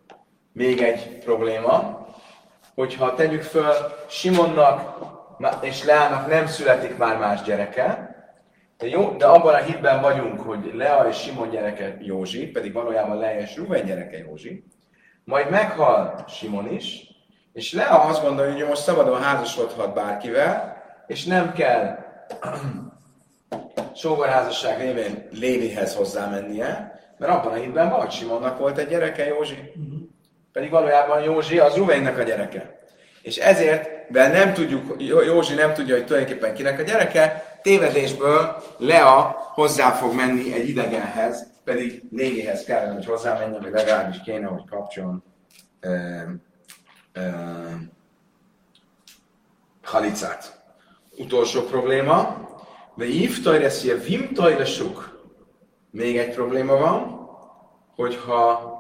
Még 0.52 0.80
egy 0.80 1.18
probléma, 1.18 2.06
hogyha 2.74 3.14
tegyük 3.14 3.42
föl 3.42 3.72
Simonnak 4.08 4.98
és 5.60 5.84
Leának 5.84 6.28
nem 6.28 6.46
születik 6.46 6.96
már 6.96 7.18
más 7.18 7.42
gyereke, 7.42 8.14
de, 8.78 8.86
jó, 8.86 9.14
de 9.18 9.26
abban 9.26 9.54
a 9.54 9.62
hitben 9.62 10.00
vagyunk, 10.00 10.40
hogy 10.40 10.70
Lea 10.74 11.08
és 11.08 11.16
Simon 11.16 11.50
gyereke 11.50 11.96
Józsi, 12.00 12.46
pedig 12.46 12.72
valójában 12.72 13.18
Lea 13.18 13.40
és 13.40 13.56
Ruben 13.56 13.84
gyereke 13.84 14.18
Józsi, 14.18 14.64
majd 15.24 15.50
meghal 15.50 16.24
Simon 16.28 16.72
is, 16.72 17.09
és 17.52 17.72
Lea 17.72 18.00
azt 18.00 18.22
gondolja, 18.22 18.52
hogy 18.52 18.68
most 18.68 18.82
szabadon 18.82 19.22
házasodhat 19.22 19.94
bárkivel, 19.94 20.82
és 21.06 21.24
nem 21.24 21.52
kell 21.52 21.98
sógorházasság 23.94 24.80
révén 24.80 25.28
Lévihez 25.30 25.94
hozzámennie, 25.94 27.00
mert 27.18 27.32
abban 27.32 27.52
a 27.52 27.56
hitben 27.56 27.90
vagy 27.90 28.10
Simonnak 28.10 28.58
volt 28.58 28.78
egy 28.78 28.88
gyereke, 28.88 29.26
Józsi. 29.26 29.54
Uh-huh. 29.54 30.00
Pedig 30.52 30.70
valójában 30.70 31.22
Józsi 31.22 31.58
az 31.58 31.76
Ruvénnek 31.76 32.18
a 32.18 32.22
gyereke. 32.22 32.78
És 33.22 33.36
ezért, 33.36 34.10
de 34.10 34.28
nem 34.28 34.52
tudjuk, 34.52 34.94
Józsi 35.26 35.54
nem 35.54 35.72
tudja, 35.72 35.94
hogy 35.94 36.06
tulajdonképpen 36.06 36.54
kinek 36.54 36.78
a 36.78 36.82
gyereke, 36.82 37.58
tévedésből 37.62 38.62
Lea 38.78 39.36
hozzá 39.54 39.90
fog 39.90 40.14
menni 40.14 40.52
egy 40.52 40.68
idegenhez, 40.68 41.46
pedig 41.64 42.02
Lévihez 42.10 42.64
kellene, 42.64 42.92
hogy 42.92 43.06
hozzámenjen, 43.06 43.60
vagy 43.62 43.72
legalábbis 43.72 44.20
kéne, 44.24 44.46
hogy 44.46 44.62
kapcsoljon 44.70 45.24
halicát. 49.82 50.62
Utolsó 51.16 51.62
probléma, 51.62 52.48
de 52.94 53.04
hívtaj 53.04 53.60
lesz, 53.60 53.82
vimtaj 53.82 54.58
lesuk, 54.58 55.18
Még 55.90 56.18
egy 56.18 56.34
probléma 56.34 56.76
van, 56.76 57.28
hogyha 57.94 58.78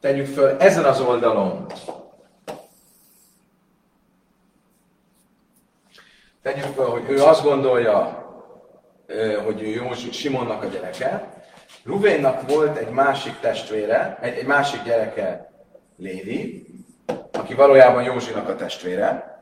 tegyük 0.00 0.26
föl 0.26 0.56
ezen 0.58 0.84
az 0.84 1.00
oldalon, 1.00 1.66
tegyük 6.42 6.64
föl, 6.64 6.86
hogy 6.86 7.04
ő 7.08 7.22
azt 7.22 7.42
gondolja, 7.42 8.24
hogy 9.44 9.62
ő 9.62 9.66
Józsi, 9.66 10.12
Simonnak 10.12 10.62
a 10.62 10.66
gyereke, 10.66 11.40
Ruvénnak 11.84 12.50
volt 12.50 12.76
egy 12.76 12.90
másik 12.90 13.38
testvére, 13.40 14.18
egy, 14.20 14.38
egy 14.38 14.46
másik 14.46 14.82
gyereke, 14.82 15.52
Lévi, 15.96 16.66
aki 17.40 17.54
valójában 17.54 18.02
Józsinak 18.02 18.48
a 18.48 18.56
testvére. 18.56 19.38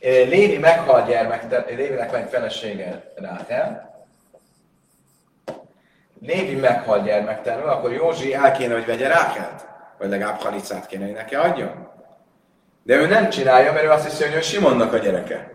Lévi 0.00 0.58
meghal 0.58 1.06
gyermek, 1.06 1.68
Lévinek 1.68 2.12
meg 2.12 2.28
felesége 2.28 3.12
Ráhel. 3.14 3.92
Lévi 6.20 6.54
meghal 6.54 7.02
gyermektelenül, 7.02 7.68
akkor 7.68 7.92
Józsi 7.92 8.34
el 8.34 8.52
kéne, 8.52 8.74
hogy 8.74 8.86
vegye 8.86 9.08
Ráhelt, 9.08 9.66
vagy 9.98 10.08
legalább 10.08 10.40
halicát 10.40 10.86
kéne, 10.86 11.04
hogy 11.04 11.14
neki 11.14 11.34
adjon. 11.34 11.88
De 12.82 12.94
ő 12.94 13.06
nem 13.06 13.28
csinálja, 13.28 13.72
mert 13.72 13.84
ő 13.84 13.90
azt 13.90 14.04
hiszi, 14.04 14.24
hogy 14.24 14.34
ő 14.34 14.40
Simonnak 14.40 14.92
a 14.92 14.98
gyereke. 14.98 15.52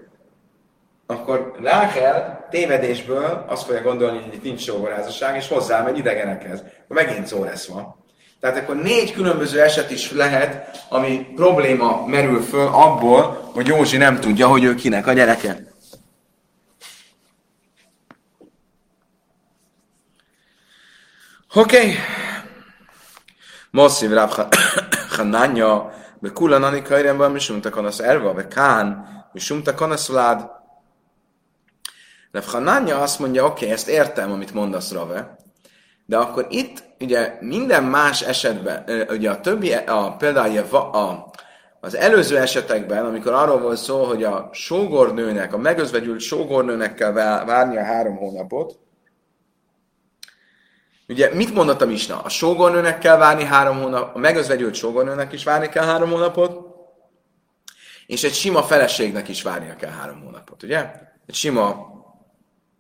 Akkor 1.06 1.56
Ráhel 1.62 2.48
tévedésből 2.50 3.46
azt 3.48 3.66
fogja 3.66 3.82
gondolni, 3.82 4.22
hogy 4.22 4.34
itt 4.34 4.44
nincs 4.44 4.62
sógorházasság, 4.62 5.36
és 5.36 5.48
hozzámegy 5.48 5.98
idegenekhez. 5.98 6.63
Megint 6.88 7.28
szó 7.28 7.44
lesz 7.44 7.68
van. 7.68 8.06
Tehát 8.39 8.58
akkor 8.58 8.75
négy 8.75 9.13
különböző 9.13 9.62
eset 9.62 9.91
is 9.91 10.12
lehet, 10.12 10.86
ami 10.89 11.27
probléma 11.36 12.05
merül 12.05 12.41
föl 12.41 12.67
abból, 12.67 13.50
hogy 13.53 13.67
Józsi 13.67 13.98
nem 13.98 14.19
tudja, 14.19 14.48
hogy 14.48 14.63
ő 14.63 14.75
kinek 14.75 15.08
a 15.08 15.13
gyereke. 15.13 15.67
Oké. 21.53 21.77
Okay. 21.77 21.96
Moszív 23.72 24.12
Rav 24.12 24.31
Hananya, 25.17 25.93
be 26.19 26.29
kulanani 26.29 26.81
kajremben, 26.81 27.31
mi 27.31 27.39
sumta 27.39 27.69
kanasz 27.69 28.00
erva, 28.00 28.34
be 28.34 28.48
kán, 28.48 29.08
mi 29.34 29.39
sumta 29.39 29.74
kanasz 29.74 30.08
lád. 30.08 30.50
Rav 32.31 32.46
Hananya 32.46 33.01
azt 33.01 33.19
mondja, 33.19 33.46
oké, 33.46 33.63
okay, 33.63 33.75
ezt 33.75 33.88
értem, 33.88 34.31
amit 34.31 34.53
mondasz, 34.53 34.91
Rave, 34.91 35.38
de 36.10 36.18
akkor 36.18 36.48
itt 36.50 36.84
ugye 37.00 37.38
minden 37.39 37.84
más 37.84 38.22
esetben, 38.22 38.84
ugye 39.10 39.30
a 39.30 39.39
többi, 39.39 39.74
a, 39.74 40.16
például 40.18 40.58
a, 40.58 40.78
a, 40.78 41.32
az 41.80 41.96
előző 41.96 42.38
esetekben, 42.38 43.06
amikor 43.06 43.34
arról 43.34 43.60
volt 43.60 43.78
szó, 43.78 44.04
hogy 44.04 44.24
a 44.24 44.50
sógornőnek, 44.51 45.54
a 45.54 45.58
megözvegyült 45.58 46.20
sógornőnek 46.20 46.96
kell 46.96 47.12
várnia 47.12 47.84
három 47.84 48.16
hónapot, 48.18 48.80
Ugye 51.08 51.34
mit 51.34 51.54
mondott 51.54 51.82
a 51.82 51.86
Misna? 51.86 52.22
A 52.22 52.30
sógornőnek 52.30 53.00
kell 53.00 53.18
várni 53.18 53.44
három 53.44 53.82
hónap, 53.82 54.16
a 54.16 54.20
megözvegyült 54.20 54.74
sógornőnek 54.74 55.34
is 55.34 55.44
várni 55.44 55.70
kell 55.70 55.86
három 55.86 56.10
hónapot, 56.10 56.60
és 58.08 58.24
egy 58.24 58.34
sima 58.34 58.63
feleségnek 58.63 59.28
is 59.28 59.42
várnia 59.42 59.75
kell 59.75 59.92
három 59.92 60.22
hónapot, 60.22 60.63
ugye? 60.63 60.92
Egy 61.25 61.36
sima 61.36 61.88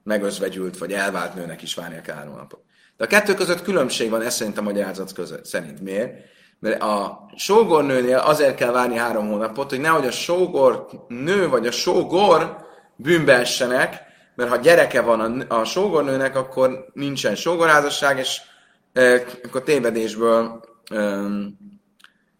megözvegyült 0.03 0.77
vagy 0.77 0.93
elvált 0.93 1.35
nőnek 1.35 1.61
is 1.61 1.75
várnia 1.75 2.01
kell 2.01 2.15
három 2.15 2.31
hónapot. 2.31 2.67
De 2.99 3.05
a 3.05 3.07
kettő 3.07 3.33
között 3.33 3.61
különbség 3.61 4.09
van, 4.09 4.21
ez 4.21 4.35
szerint 4.35 4.57
a 4.57 4.61
magyarázat 4.61 5.13
között. 5.13 5.45
Szerint 5.45 5.81
miért? 5.81 6.13
Mert 6.59 6.81
a 6.81 7.25
sógornőnél 7.35 8.17
azért 8.17 8.55
kell 8.55 8.71
várni 8.71 8.97
három 8.97 9.27
hónapot, 9.27 9.69
hogy 9.69 9.79
nehogy 9.79 10.05
a 10.05 10.11
sógor 10.11 10.87
nő 11.07 11.49
vagy 11.49 11.67
a 11.67 11.71
sógor 11.71 12.65
bűnbe 12.95 13.33
essenek, 13.33 14.01
mert 14.35 14.49
ha 14.49 14.55
gyereke 14.55 15.01
van 15.01 15.45
a, 15.49 15.59
a 15.59 15.63
sógornőnek, 15.63 16.35
akkor 16.35 16.85
nincsen 16.93 17.35
sógorházasság, 17.35 18.17
és 18.17 18.41
e, 18.93 19.23
akkor 19.43 19.63
tévedésből 19.63 20.63
e, 20.91 21.19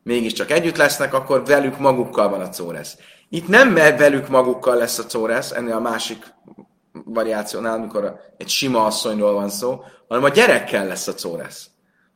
mégiscsak 0.04 0.52
együtt 0.52 0.78
lesznek, 0.78 1.14
akkor 1.14 1.46
velük 1.46 1.78
magukkal 1.78 2.30
van 2.30 2.42
a 2.42 2.50
córesz. 2.50 2.98
Itt 3.30 3.48
nem 3.48 3.74
velük 3.74 4.28
magukkal 4.28 4.76
lesz 4.76 5.00
a 5.00 5.06
córesz, 5.06 5.52
ennél 5.52 5.76
a 5.76 5.80
másik 5.80 6.34
variációnál, 7.06 7.74
amikor 7.74 8.20
egy 8.38 8.50
sima 8.50 8.86
asszonyról 8.86 9.34
van 9.34 9.50
szó, 9.50 9.84
hanem 10.10 10.24
a 10.24 10.30
gyerekkel 10.30 10.88
lesz 10.88 11.08
a 11.08 11.14
córesz. 11.14 11.70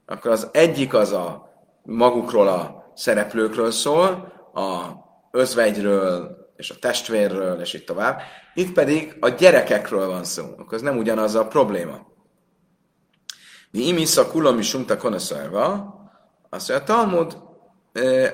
Akkor 0.06 0.32
az 0.32 0.50
egyik 0.52 0.94
az 0.94 1.12
a 1.12 1.52
magukról 1.84 2.48
a 2.48 2.92
szereplőkről 2.96 3.72
szól, 3.72 4.32
a 4.54 4.86
özvegyről 5.32 6.38
és 6.56 6.70
a 6.70 6.76
testvérről, 6.80 7.62
és 7.62 7.74
itt 7.74 7.86
tovább. 7.86 8.22
Itt 8.54 8.74
pedig 8.74 9.18
a 9.20 9.30
gyerekekről 9.30 10.08
van 10.08 10.24
szó. 10.24 10.44
Akkor 10.58 10.74
ez 10.74 10.82
nem 10.82 10.98
ugyanaz 10.98 11.36
a 11.36 11.48
probléma. 11.48 12.12
Mi 13.72 13.88
imisza 13.88 14.28
kulomi 14.28 14.62
sumta 14.62 14.98
konaszarva, 14.98 15.94
azt 16.50 16.70
mondja, 16.70 16.86
a 16.86 16.98
Talmud, 16.98 17.38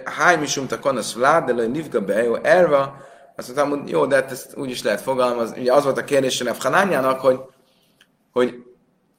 háj 0.04 0.38
mi 0.38 0.46
sumta 0.46 0.80
konasz 0.80 1.14
vlád, 1.14 1.52
de 1.52 1.66
nivga 1.66 2.02
bejó 2.02 2.36
erva, 2.36 3.08
azt 3.36 3.56
mondtam, 3.56 3.80
hogy 3.80 3.90
jó, 3.90 4.06
de 4.06 4.16
hát 4.16 4.32
ezt 4.32 4.58
úgy 4.58 4.70
is 4.70 4.84
lehet 4.84 5.02
fogalmazni. 5.02 5.60
Ugye 5.60 5.74
az 5.74 5.84
volt 5.84 5.98
a 5.98 6.04
kérdés 6.04 6.42
a 6.42 6.56
Hanányának, 6.60 7.20
hogy, 7.20 7.40
hogy 8.32 8.56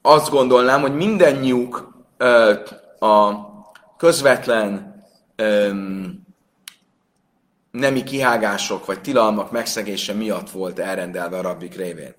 azt 0.01 0.29
gondolnám, 0.29 0.81
hogy 0.81 0.95
mindennyiuk 0.95 1.93
ö, 2.17 2.53
a 2.99 3.31
közvetlen 3.97 4.95
ö, 5.35 5.69
nemi 7.71 8.03
kihágások 8.03 8.85
vagy 8.85 9.01
tilalmak 9.01 9.51
megszegése 9.51 10.13
miatt 10.13 10.49
volt 10.49 10.79
elrendelve 10.79 11.37
a 11.37 11.41
rabbik 11.41 11.75
révén. 11.75 12.15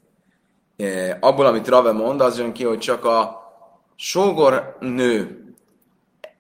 E, 0.76 1.16
abból, 1.20 1.46
amit 1.46 1.68
Rave 1.68 1.92
mond, 1.92 2.20
az 2.20 2.38
jön 2.38 2.52
ki, 2.52 2.64
hogy 2.64 2.78
csak 2.78 3.04
a 3.04 3.42
sógornő, 3.96 5.44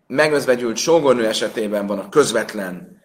megözvegyült 0.06 0.76
sógornő 0.76 1.26
esetében 1.26 1.86
van 1.86 1.98
a 1.98 2.08
közvetlen 2.08 3.02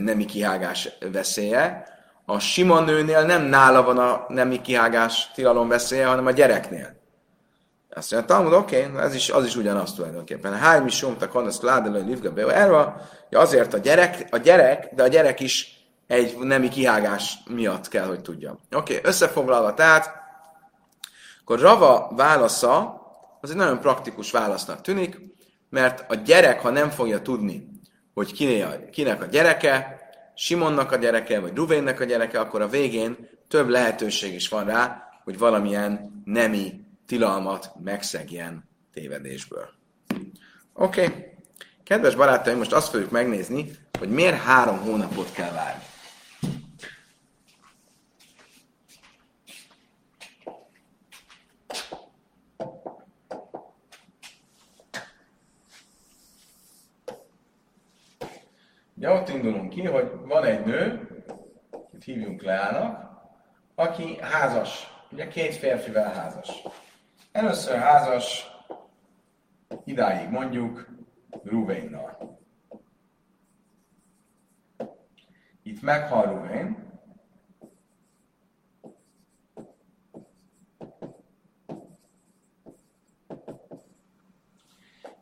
nemi 0.00 0.24
kihágás 0.24 0.88
veszélye. 1.12 1.86
A 2.24 2.38
sima 2.38 2.80
nőnél 2.80 3.22
nem 3.22 3.42
nála 3.42 3.82
van 3.82 3.98
a 3.98 4.24
nemi 4.28 4.60
kihágás 4.60 5.30
tilalom 5.34 5.68
veszélye, 5.68 6.06
hanem 6.06 6.26
a 6.26 6.30
gyereknél. 6.30 7.01
Azt 7.94 8.10
mondja, 8.12 8.34
Talmud, 8.34 8.52
oké, 8.52 8.86
okay, 8.86 9.02
ez 9.02 9.14
is, 9.14 9.30
az 9.30 9.44
is 9.44 9.56
ugyanaz 9.56 9.94
tulajdonképpen. 9.94 10.58
Hány 10.58 10.82
mi 10.82 10.90
somta 10.90 11.28
kanasz 11.28 11.60
ládelő 11.60 12.04
livga 12.04 12.32
be 12.32 12.94
azért 13.30 13.74
a 13.74 13.78
gyerek, 13.78 14.26
a 14.30 14.36
gyerek, 14.36 14.94
de 14.94 15.02
a 15.02 15.08
gyerek 15.08 15.40
is 15.40 15.80
egy 16.06 16.38
nemi 16.38 16.68
kihágás 16.68 17.38
miatt 17.50 17.88
kell, 17.88 18.06
hogy 18.06 18.20
tudja. 18.20 18.50
Oké, 18.50 18.96
okay, 18.96 19.10
összefoglalva 19.10 19.74
tehát, 19.74 20.10
akkor 21.40 21.60
Rava 21.60 22.12
válasza, 22.16 23.00
az 23.40 23.50
egy 23.50 23.56
nagyon 23.56 23.80
praktikus 23.80 24.30
válasznak 24.30 24.80
tűnik, 24.80 25.20
mert 25.70 26.04
a 26.10 26.14
gyerek, 26.14 26.60
ha 26.60 26.70
nem 26.70 26.90
fogja 26.90 27.22
tudni, 27.22 27.68
hogy 28.14 28.32
kinek 28.90 29.22
a 29.22 29.26
gyereke, 29.26 30.00
Simonnak 30.34 30.92
a 30.92 30.96
gyereke, 30.96 31.40
vagy 31.40 31.56
Ruvénnek 31.56 32.00
a 32.00 32.04
gyereke, 32.04 32.40
akkor 32.40 32.60
a 32.60 32.68
végén 32.68 33.28
több 33.48 33.68
lehetőség 33.68 34.34
is 34.34 34.48
van 34.48 34.64
rá, 34.64 35.08
hogy 35.24 35.38
valamilyen 35.38 36.22
nemi 36.24 36.81
tilalmat 37.12 37.72
megszegjen 37.82 38.68
tévedésből. 38.92 39.68
Oké. 40.72 41.04
Okay. 41.04 41.24
Kedves 41.82 42.14
barátaim, 42.14 42.58
most 42.58 42.72
azt 42.72 42.90
fogjuk 42.90 43.10
megnézni, 43.10 43.70
hogy 43.98 44.08
miért 44.08 44.42
három 44.42 44.78
hónapot 44.78 45.32
kell 45.32 45.52
várni. 45.52 45.82
Ugye 58.96 59.10
ott 59.10 59.28
indulunk 59.28 59.68
ki, 59.68 59.86
hogy 59.86 60.10
van 60.24 60.44
egy 60.44 60.64
nő, 60.64 61.08
itt 61.94 62.04
hívjunk 62.04 62.42
Leának, 62.42 63.10
aki 63.74 64.18
házas, 64.20 64.92
ugye 65.10 65.28
két 65.28 65.54
férfivel 65.54 66.12
házas. 66.14 66.62
Először 67.32 67.78
házas, 67.78 68.46
idáig 69.84 70.30
mondjuk 70.30 70.86
Ruvénnal. 71.44 72.38
Itt 75.62 75.82
meghal 75.82 76.26
Ruvén, 76.26 76.90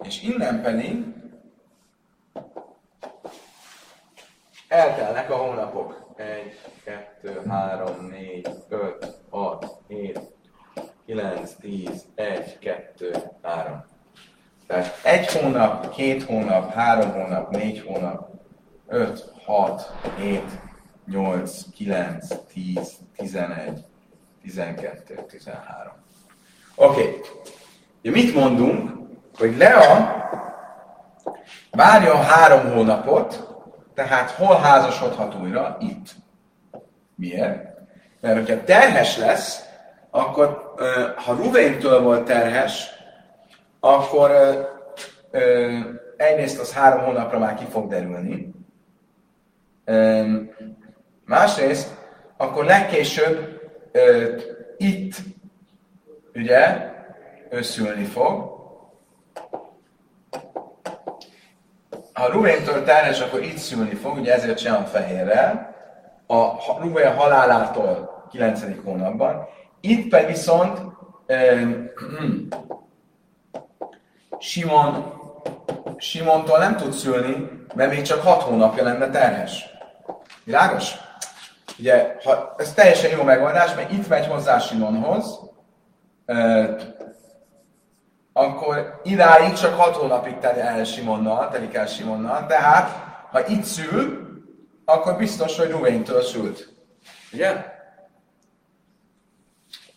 és 0.03 0.23
innen 0.23 0.63
pedig 0.63 1.05
Eltelnek 4.69 5.31
a 5.31 5.37
hónapok. 5.37 6.13
1, 6.17 6.61
2, 7.21 7.43
3, 7.49 8.07
4, 8.07 8.49
5, 8.69 9.19
6, 9.31 9.67
7, 9.89 10.21
9, 11.11 11.57
10, 11.61 12.07
1, 12.15 12.59
2, 12.59 13.13
3. 13.43 13.85
Tehát 14.67 14.99
egy 15.03 15.33
hónap, 15.33 15.95
két 15.95 16.23
hónap, 16.23 16.73
három 16.73 17.13
hónap, 17.13 17.51
négy 17.51 17.81
hónap, 17.87 18.29
5, 18.87 19.33
6, 19.45 19.93
7, 20.17 20.43
8, 21.07 21.63
9, 21.75 22.27
10, 22.53 22.93
11, 23.17 23.85
12, 24.43 25.25
13. 25.29 25.93
Oké. 26.75 27.01
Okay. 27.01 27.21
Ugye 28.03 28.11
mit 28.11 28.35
mondunk? 28.35 28.91
Hogy 29.39 29.57
Lea 29.57 30.15
várjon 31.71 32.23
három 32.23 32.73
hónapot, 32.73 33.49
tehát 33.95 34.31
hol 34.31 34.57
házasodhat 34.57 35.35
újra? 35.35 35.77
Itt. 35.81 36.15
Miért? 37.15 37.69
Mert 38.21 38.35
hogyha 38.37 38.65
terhes 38.65 39.17
lesz, 39.17 39.69
akkor 40.11 40.70
ha 41.17 41.35
Ruvéntől 41.35 42.03
volt 42.03 42.25
terhes, 42.25 42.89
akkor 43.81 44.31
egyrészt 46.17 46.61
az 46.61 46.73
három 46.73 47.05
hónapra 47.05 47.39
már 47.39 47.55
ki 47.55 47.65
fog 47.65 47.89
derülni. 47.89 48.55
Másrészt, 51.25 51.97
akkor 52.37 52.65
legkésőbb 52.65 53.61
itt, 54.77 55.15
ugye, 56.35 56.91
ő 57.51 57.63
szülni 57.63 58.05
fog. 58.05 58.59
Ha 62.13 62.33
Ruvéntől 62.33 62.85
terhes, 62.85 63.21
akkor 63.21 63.43
itt 63.43 63.57
szülni 63.57 63.95
fog, 63.95 64.19
ugye 64.19 64.35
ezért 64.35 64.59
sem 64.59 64.85
fehérrel. 64.85 65.75
A 66.27 66.79
Ruvén 66.81 67.15
halálától 67.15 68.27
9. 68.31 68.63
hónapban. 68.85 69.49
Itt 69.81 70.09
pedig 70.09 70.27
viszont 70.27 70.79
um, 71.29 71.89
Simon, 74.39 75.13
Simontól 75.97 76.59
nem 76.59 76.77
tud 76.77 76.93
szülni, 76.93 77.49
mert 77.75 77.91
még 77.91 78.03
csak 78.03 78.23
6 78.23 78.43
hónapja 78.43 78.83
lenne 78.83 79.11
terhes. 79.11 79.65
Világos? 80.45 80.95
Ugye, 81.79 82.17
ha, 82.25 82.55
ez 82.59 82.75
teljesen 82.75 83.11
jó 83.11 83.23
megoldás, 83.23 83.75
mert 83.75 83.93
itt 83.93 84.09
megy 84.09 84.27
hozzá 84.27 84.59
Simonhoz, 84.59 85.41
akkor 88.33 89.01
idáig 89.03 89.53
csak 89.53 89.75
hat 89.75 89.97
hónapig 89.97 90.39
telik 90.39 90.63
el 90.63 90.85
Simonnal, 90.85 91.49
telik 91.49 91.75
el 91.75 91.87
Simonnal, 91.87 92.47
tehát 92.47 92.91
ha 93.31 93.47
itt 93.47 93.65
szül, 93.65 94.29
akkor 94.85 95.17
biztos, 95.17 95.59
hogy 95.59 95.71
Ruvéntől 95.71 96.23
szült. 96.23 96.69
Ugye? 97.33 97.79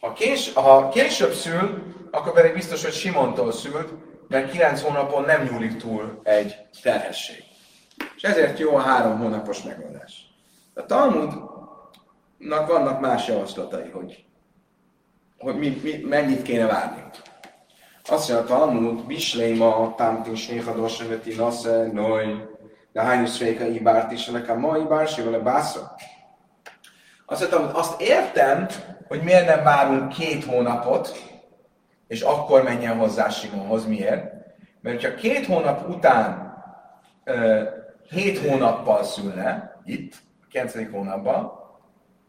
Ha, 0.03 0.13
kés, 0.13 0.53
ha 0.53 0.89
később 0.89 1.33
szül, 1.33 1.83
akkor 2.11 2.33
pedig 2.33 2.53
biztos, 2.53 2.83
hogy 2.83 2.93
Simontól 2.93 3.51
szült, 3.51 3.93
mert 4.27 4.51
9 4.51 4.81
hónapon 4.81 5.23
nem 5.23 5.43
nyúlik 5.43 5.77
túl 5.77 6.19
egy 6.23 6.55
terhesség. 6.81 7.43
És 8.15 8.23
ezért 8.23 8.59
jó 8.59 8.75
a 8.75 8.79
három 8.79 9.17
hónapos 9.17 9.63
megoldás. 9.63 10.25
A 10.73 10.85
Talmudnak 10.85 12.67
vannak 12.67 12.99
más 12.99 13.27
javaslatai, 13.27 13.89
hogy, 13.89 14.25
hogy 15.37 15.55
mi, 15.55 15.79
mi, 15.83 16.05
mennyit 16.09 16.41
kéne 16.41 16.65
várni. 16.65 17.03
Azt 18.09 18.29
mondja 18.29 18.55
a 18.55 18.57
Talmud, 18.57 19.05
Bisléma, 19.05 19.93
Tamtin, 19.95 20.35
Snéhados, 20.35 20.97
Neveti, 20.97 21.35
Nasze, 21.35 21.89
Noy, 21.93 22.35
de 22.91 23.01
hányos 23.01 23.39
réka 23.39 23.65
ibárt 23.65 24.11
is, 24.11 24.25
nekem 24.25 24.59
ma 24.59 24.77
ibár, 24.77 25.09
a 25.33 25.39
bászra. 25.39 25.95
Azt 27.25 27.51
mondtam, 27.51 27.75
azt 27.75 28.01
értem, 28.01 28.67
hogy 29.07 29.21
miért 29.21 29.47
nem 29.47 29.63
várunk 29.63 30.13
két 30.13 30.43
hónapot, 30.43 31.31
és 32.07 32.21
akkor 32.21 32.63
menjen 32.63 32.97
hozzá 32.97 33.29
Simonhoz. 33.29 33.85
Miért? 33.85 34.33
Mert 34.81 35.03
ha 35.03 35.13
két 35.13 35.45
hónap 35.45 35.89
után 35.89 36.53
uh, 37.25 37.61
hét 38.09 38.37
hónappal 38.37 39.03
szülne, 39.03 39.79
itt, 39.85 40.13
9. 40.49 40.91
hónapban, 40.91 41.51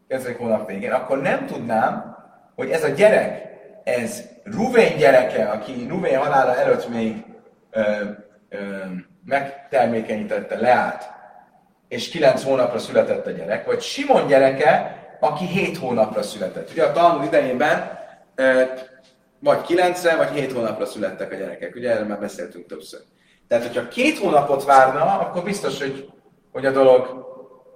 9. 0.07 0.37
hónap 0.37 0.67
végén, 0.67 0.91
akkor 0.91 1.21
nem 1.21 1.45
tudnám, 1.45 2.17
hogy 2.55 2.69
ez 2.69 2.83
a 2.83 2.89
gyerek, 2.89 3.45
ez 3.83 4.23
Ruvén 4.43 4.97
gyereke, 4.97 5.49
aki 5.49 5.85
Ruvén 5.89 6.17
halála 6.17 6.55
előtt 6.55 6.89
még 6.89 7.23
ö, 7.71 7.81
ö, 8.49 8.57
megtermékenyítette, 9.25 10.59
leállt, 10.59 11.09
és 11.87 12.09
9 12.09 12.43
hónapra 12.43 12.79
született 12.79 13.27
a 13.27 13.31
gyerek, 13.31 13.65
vagy 13.65 13.81
Simon 13.81 14.27
gyereke, 14.27 15.04
aki 15.25 15.45
7 15.45 15.77
hónapra 15.77 16.23
született. 16.23 16.71
Ugye 16.71 16.83
a 16.83 16.91
Talmud 16.91 17.25
idejében 17.25 17.99
vagy 19.39 19.61
9 19.61 20.15
vagy 20.15 20.29
7 20.29 20.51
hónapra 20.51 20.85
születtek 20.85 21.31
a 21.31 21.35
gyerekek. 21.35 21.75
Ugye 21.75 21.91
erről 21.91 22.07
már 22.07 22.19
beszéltünk 22.19 22.65
többször. 22.65 22.99
Tehát, 23.47 23.65
hogyha 23.65 23.87
két 23.87 24.17
hónapot 24.17 24.63
várna, 24.63 25.19
akkor 25.19 25.43
biztos, 25.43 25.81
hogy, 25.81 26.09
hogy 26.51 26.65
a 26.65 26.71
dolog 26.71 27.25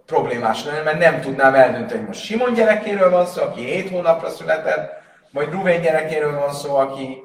problémás 0.05 0.65
lenne, 0.65 0.81
mert 0.81 0.99
nem 0.99 1.21
tudnám 1.21 1.55
eldönteni, 1.55 1.99
hogy 1.99 2.07
most 2.07 2.23
Simon 2.23 2.53
gyerekéről 2.53 3.09
van 3.09 3.25
szó, 3.25 3.41
aki 3.41 3.61
7 3.61 3.89
hónapra 3.89 4.29
született, 4.29 4.91
vagy 5.31 5.49
Ruvén 5.49 5.81
gyerekéről 5.81 6.39
van 6.39 6.53
szó, 6.53 6.75
aki 6.75 7.23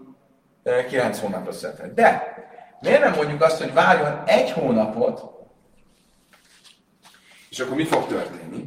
9 0.88 1.20
hónapra 1.20 1.52
született. 1.52 1.94
De 1.94 2.34
miért 2.80 3.00
nem 3.00 3.14
mondjuk 3.14 3.42
azt, 3.42 3.62
hogy 3.62 3.72
várjon 3.72 4.22
egy 4.26 4.50
hónapot, 4.50 5.22
és 7.50 7.60
akkor 7.60 7.76
mi 7.76 7.84
fog 7.84 8.06
történni? 8.06 8.64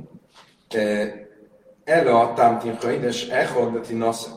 Ela 1.87 2.19
a 2.19 2.33
támtimka 2.33 2.91
ides 2.91 3.27
echodati 3.27 3.93
nasza. 3.93 4.29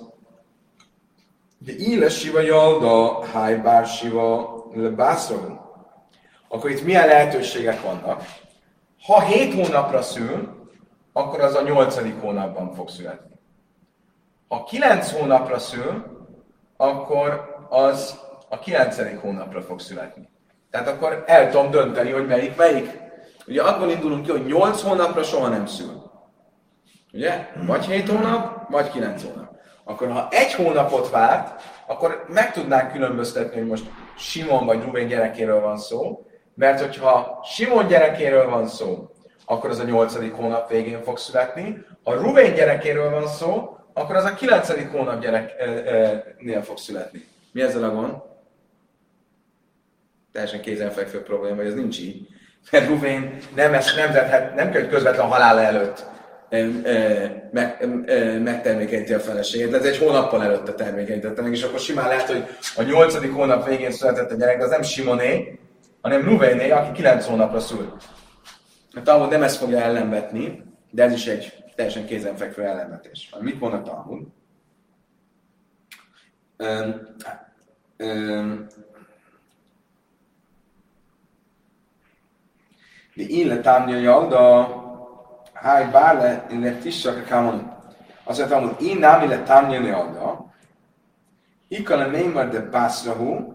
De 1.59 1.73
íle 1.73 2.09
siva 2.09 2.41
jalda, 2.41 3.25
háj 3.25 3.57
bár 3.57 3.87
siva 3.87 4.55
lebászolni. 4.75 5.59
Akkor 6.49 6.71
itt 6.71 6.85
milyen 6.85 7.07
lehetőségek 7.07 7.83
vannak? 7.83 8.23
Ha 9.07 9.21
7 9.21 9.55
hónapra 9.55 10.03
szül, 10.03 10.49
akkor 11.13 11.41
az 11.41 11.55
a 11.55 11.63
8. 11.63 12.21
hónapban 12.21 12.75
fog 12.75 12.89
születni. 12.89 13.39
Ha 14.49 14.65
9 14.65 15.13
hónapra 15.13 15.59
szül, 15.59 16.05
akkor 16.77 17.59
az 17.69 18.19
a 18.49 18.59
9. 18.59 19.21
hónapra 19.21 19.63
fog 19.63 19.81
születni. 19.81 20.29
Tehát 20.71 20.89
akkor 20.89 21.25
el 21.27 21.51
tudom 21.51 21.71
dönteni, 21.71 22.11
hogy 22.11 22.27
melyik 22.27 22.57
melyik. 22.57 23.01
Ugye 23.47 23.63
abból 23.63 23.91
indulunk 23.91 24.25
ki, 24.25 24.31
hogy 24.31 24.47
8 24.47 24.83
hónapra 24.83 25.23
soha 25.23 25.49
nem 25.49 25.67
szül. 25.67 26.10
Ugye? 27.13 27.49
Vagy 27.67 27.85
7 27.85 28.09
hónap, 28.09 28.71
vagy 28.71 28.91
9 28.91 29.23
hónap. 29.23 29.59
Akkor 29.85 30.11
ha 30.11 30.29
egy 30.31 30.53
hónapot 30.53 31.11
várt, 31.11 31.63
akkor 31.87 32.25
meg 32.29 32.53
tudnánk 32.53 32.93
különböztetni, 32.93 33.59
hogy 33.59 33.69
most 33.69 33.85
Simon 34.17 34.67
vagy 34.67 34.83
Rubén 34.83 35.09
gyerekéről 35.09 35.61
van 35.61 35.79
szó, 35.79 36.27
mert 36.55 36.81
hogyha 36.81 37.41
Simon 37.45 37.87
gyerekéről 37.87 38.51
van 38.51 38.67
szó, 38.67 39.11
akkor 39.45 39.71
az 39.71 39.79
a 39.79 39.85
nyolcadik 39.85 40.35
hónap 40.35 40.71
végén 40.71 41.03
fog 41.03 41.19
születni. 41.19 41.85
Ha 42.05 42.15
Rubén 42.15 42.55
gyerekéről 42.55 43.11
van 43.11 43.27
szó, 43.27 43.77
akkor 43.93 44.17
az 44.17 44.25
a 44.25 44.35
kilencedik 44.35 44.91
hónap 44.91 45.21
gyereknél 45.21 46.63
fog 46.63 46.79
születni. 46.79 47.29
Mi 47.53 47.63
ezzel 47.63 47.85
a 47.85 47.95
gond? 47.95 48.15
Teljesen 50.33 50.61
kézenfekvő 50.61 51.23
probléma, 51.23 51.57
hogy 51.57 51.67
ez 51.67 51.75
nincs 51.75 51.99
így. 51.99 52.29
Mert 52.71 52.89
Ruvén 52.89 53.39
nem, 53.55 53.71
nem, 53.71 54.13
nem, 54.13 54.55
nem 54.55 54.71
kell, 54.71 54.87
közvetlen 54.87 55.27
halála 55.27 55.61
előtt 55.61 56.10
meg, 57.51 57.89
megtermékenyíti 58.43 59.15
a 59.15 59.21
feleségét. 59.21 59.75
Ez 59.75 59.85
egy 59.85 59.99
hónappal 59.99 60.43
előtte 60.43 60.73
termékenyítette 60.73 61.43
meg, 61.43 61.53
és 61.53 61.63
akkor 61.63 61.79
simán 61.79 62.09
lehet, 62.09 62.27
hogy 62.27 62.45
a 62.77 62.83
nyolcadik 62.83 63.33
hónap 63.33 63.69
végén 63.69 63.91
született 63.91 64.31
a 64.31 64.35
gyerek, 64.35 64.59
de 64.59 64.65
az 64.65 64.71
nem 64.71 64.83
Simoné, 64.83 65.59
hanem 66.01 66.25
Ruvéné, 66.25 66.71
aki 66.71 66.93
kilenc 66.93 67.27
hónapra 67.27 67.61
szült. 67.61 68.05
A 68.95 69.03
Talmud 69.03 69.31
nem 69.31 69.43
ezt 69.43 69.57
fogja 69.57 69.81
ellenvetni, 69.81 70.63
de 70.91 71.03
ez 71.03 71.13
is 71.13 71.27
egy 71.27 71.65
teljesen 71.75 72.07
kézenfekvő 72.07 72.63
ellenvetés. 72.63 73.35
Mit 73.41 73.61
mond 73.61 73.75
a 73.75 73.83
Talmud? 73.83 74.27
De 83.15 83.23
ille 83.27 83.61
támja 83.61 83.99
jalda, 83.99 84.80
bárle, 85.93 86.47
ille 86.51 86.73
tissak 86.73 87.17
a 87.17 87.23
kámon. 87.23 87.79
Azt 88.25 88.39
mondtam, 88.39 88.69
hogy 88.69 88.87
én 88.87 88.97
nem 88.97 89.23
ille 89.23 89.43
támja 89.43 89.81
jalda, 89.81 90.53
ikale 91.69 92.07
neymar 92.07 92.49
de 92.49 92.61
pászrahu, 92.61 93.53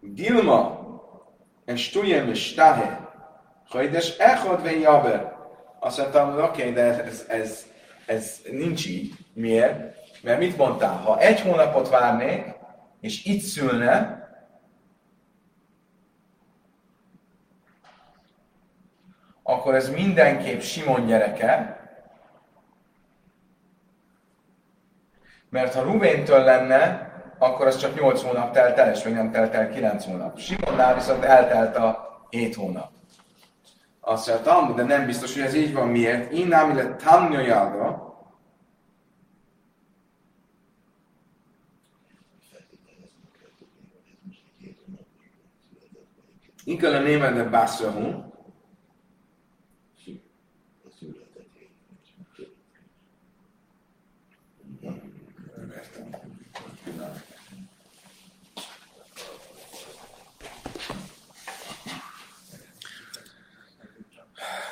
dilma, 0.00 0.78
és 1.64 1.90
tujem 1.90 2.28
és 2.28 2.44
stahe, 2.44 3.08
hajdes 3.68 4.16
echod 4.16 4.62
ve 4.62 4.70
jaber. 4.70 5.36
Azt 5.80 5.98
mondtam, 5.98 6.32
hogy 6.32 6.42
oké, 6.42 6.60
okay, 6.60 6.72
de 6.72 7.04
ez, 7.04 7.24
ez, 7.28 7.66
ez 8.06 8.40
nincs 8.50 8.86
így. 8.86 9.12
Miért? 9.32 9.96
Mert 10.22 10.38
mit 10.38 10.56
mondtál? 10.56 10.96
Ha 10.96 11.18
egy 11.18 11.40
hónapot 11.40 11.88
várnék, 11.88 12.44
és 13.00 13.24
itt 13.24 13.42
szülne, 13.42 14.17
akkor 19.48 19.74
ez 19.74 19.90
mindenképp 19.90 20.60
Simon 20.60 21.06
gyereke, 21.06 21.80
mert 25.50 25.74
ha 25.74 25.82
Ruvéntől 25.82 26.44
lenne, 26.44 27.12
akkor 27.38 27.66
az 27.66 27.76
csak 27.76 28.00
8 28.00 28.22
hónap 28.22 28.52
telt 28.52 28.78
el, 28.78 28.92
és 28.92 29.02
még 29.02 29.14
nem 29.14 29.30
telt 29.30 29.54
el 29.54 29.70
9 29.70 30.04
hónap. 30.04 30.38
Simonnál 30.38 30.94
viszont 30.94 31.24
eltelt 31.24 31.76
a 31.76 32.20
7 32.30 32.54
hónap. 32.54 32.90
Azt 34.00 34.24
se 34.24 34.40
de 34.74 34.82
nem 34.82 35.06
biztos, 35.06 35.34
hogy 35.34 35.42
ez 35.42 35.54
így 35.54 35.72
van. 35.72 35.88
Miért? 35.88 36.32
Innám, 36.32 36.70
illetve 36.70 36.96
Tamnyojága, 36.96 38.06
Inkább 46.64 46.92
a 46.92 46.98
németben 46.98 47.50
Basrahun, 47.50 48.27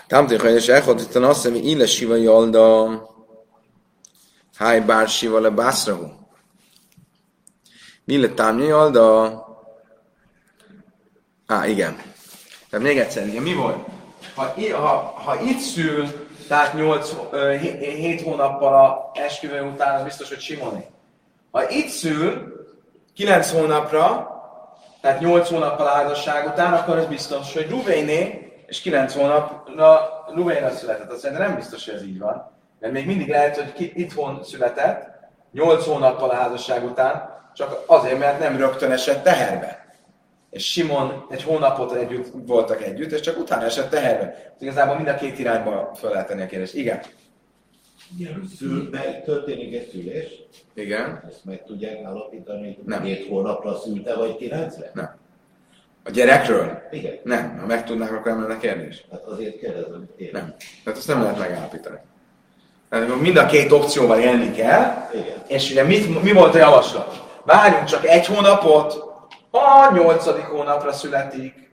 Tamte 0.06 0.38
hogy 0.38 0.68
echot 0.68 1.00
itt 1.00 1.14
a 1.14 1.18
nasze, 1.18 1.50
mi 1.50 1.58
ille 1.58 1.86
siva 1.86 2.16
jalda 2.16 3.14
háj 4.56 4.80
bár 4.80 5.08
siva 5.08 5.40
le 5.40 5.50
bászrahu. 5.50 6.08
Mi 8.04 8.20
le 8.20 8.28
támja 8.28 8.66
jalda? 8.66 9.44
Á, 11.46 11.66
igen. 11.66 12.02
Tehát 12.70 12.86
még 12.86 12.98
egyszer, 12.98 13.26
igen, 13.26 13.42
mi 13.42 13.54
volt? 13.54 13.86
Ha, 14.34 14.54
ha, 14.72 14.96
ha 15.24 15.40
itt 15.40 15.58
szül, 15.58 16.26
tehát 16.48 16.74
8, 16.74 17.10
7 17.80 18.22
hónappal 18.22 18.74
a 18.74 19.10
esküvő 19.20 19.62
után, 19.62 19.94
az 19.94 20.02
biztos, 20.02 20.28
hogy 20.28 20.40
Simoni. 20.40 20.84
Ha 21.50 21.70
itt 21.70 21.88
szül, 21.88 22.54
9 23.14 23.50
hónapra, 23.50 24.30
tehát 25.00 25.20
8 25.20 25.48
hónappal 25.48 25.86
házasság 25.86 26.46
után, 26.46 26.72
akkor 26.72 26.96
az 26.96 27.06
biztos, 27.06 27.52
hogy 27.52 27.70
Ruvéné 27.70 28.45
és 28.66 28.80
9 28.80 29.14
hónapra 29.14 30.24
Ruvénra 30.34 30.70
született. 30.70 31.10
Azt 31.10 31.20
szerintem 31.20 31.46
nem 31.46 31.56
biztos, 31.56 31.84
hogy 31.84 31.94
ez 31.94 32.02
így 32.02 32.18
van. 32.18 32.50
Mert 32.80 32.92
még 32.92 33.06
mindig 33.06 33.28
lehet, 33.28 33.56
hogy 33.56 33.72
ki 33.72 33.92
itthon 33.94 34.44
született, 34.44 35.14
8 35.52 35.84
hónappal 35.86 36.30
a 36.30 36.34
házasság 36.34 36.84
után, 36.84 37.34
csak 37.54 37.82
azért, 37.86 38.18
mert 38.18 38.38
nem 38.38 38.56
rögtön 38.56 38.90
esett 38.90 39.22
teherbe. 39.22 39.94
És 40.50 40.70
Simon 40.70 41.26
egy 41.30 41.42
hónapot 41.42 41.92
együtt 41.92 42.32
voltak 42.46 42.82
együtt, 42.82 43.12
és 43.12 43.20
csak 43.20 43.38
utána 43.38 43.64
esett 43.64 43.90
teherbe. 43.90 44.54
Igazából 44.58 44.96
mind 44.96 45.08
a 45.08 45.14
két 45.14 45.38
irányba 45.38 45.90
fel 45.94 46.10
lehet 46.10 46.26
tenni 46.26 46.42
a 46.42 46.46
kérdést. 46.46 46.74
Igen. 46.74 47.00
Igen, 48.18 48.42
szül, 48.56 48.90
történik 49.24 49.74
egy 49.74 49.88
szülés. 49.90 50.42
Igen. 50.74 51.22
Ezt 51.28 51.44
meg 51.44 51.64
tudják 51.64 52.04
állapítani, 52.04 52.74
hogy 52.74 52.84
nem. 52.84 53.02
két 53.02 53.28
hónapra 53.28 53.78
szülte, 53.78 54.14
vagy 54.14 54.36
kilencre? 54.36 54.90
Nem. 54.94 55.16
A 56.06 56.10
gyerekről? 56.10 56.82
Igen. 56.90 57.18
Nem. 57.22 57.58
Ha 57.60 57.66
megtudnák, 57.66 58.12
akkor 58.12 58.32
nem 58.32 58.42
lenne 58.42 58.58
kérdés. 58.58 59.04
Hát 59.10 59.22
azért 59.24 59.58
kérdezem. 59.58 60.08
Én. 60.16 60.28
Nem. 60.32 60.54
Tehát 60.84 60.98
azt 60.98 61.08
nem 61.08 61.22
lehet 61.22 61.38
megállapítani. 61.38 61.98
Tehát 62.88 63.20
mind 63.20 63.36
a 63.36 63.46
két 63.46 63.72
opcióval 63.72 64.18
élni 64.18 64.50
kell, 64.50 65.08
Igen. 65.12 65.42
és 65.46 65.70
ugye 65.70 65.82
mit, 65.82 66.22
mi 66.22 66.32
volt 66.32 66.54
a 66.54 66.58
javaslat? 66.58 67.24
Várjunk 67.44 67.84
csak 67.84 68.06
egy 68.06 68.26
hónapot, 68.26 69.04
ha 69.50 69.92
nyolcadik 69.94 70.44
hónapra 70.44 70.92
születik, 70.92 71.70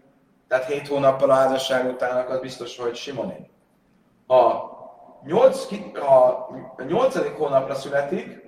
tehát 0.48 0.66
hét 0.66 0.88
hónappal 0.88 1.30
a 1.30 1.34
házasság 1.34 1.90
után, 1.90 2.18
akkor 2.18 2.40
biztos, 2.40 2.78
hogy 2.78 2.96
Simoné. 2.96 3.50
Ha, 4.28 4.72
nyolc, 5.26 5.68
ha 6.00 6.26
a 6.78 6.84
nyolcadik 6.84 7.32
hónapra 7.32 7.76
születik, 7.76 8.43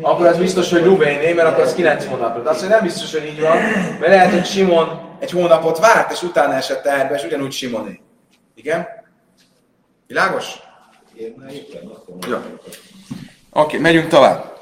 akkor 0.00 0.26
az 0.26 0.38
biztos, 0.38 0.70
hogy 0.70 0.84
Rubené, 0.84 1.32
mert 1.32 1.48
akkor 1.48 1.62
az 1.62 1.74
9 1.74 2.06
hónapra. 2.06 2.42
De 2.42 2.50
azt 2.50 2.60
mondja, 2.60 2.76
nem 2.76 2.86
biztos, 2.86 3.12
hogy 3.12 3.24
így 3.24 3.40
van, 3.40 3.56
mert 4.00 4.06
lehet, 4.06 4.30
hogy 4.30 4.46
Simon 4.46 5.16
egy 5.18 5.30
hónapot 5.30 5.78
várt, 5.78 6.12
és 6.12 6.22
utána 6.22 6.54
esett 6.54 6.82
teherbe, 6.82 7.14
és 7.14 7.24
ugyanúgy 7.24 7.52
Simoné. 7.52 8.00
Igen? 8.54 8.86
Világos? 10.06 10.54
Jó. 12.28 12.38
Oké, 13.50 13.78
megyünk 13.78 14.08
tovább. 14.08 14.54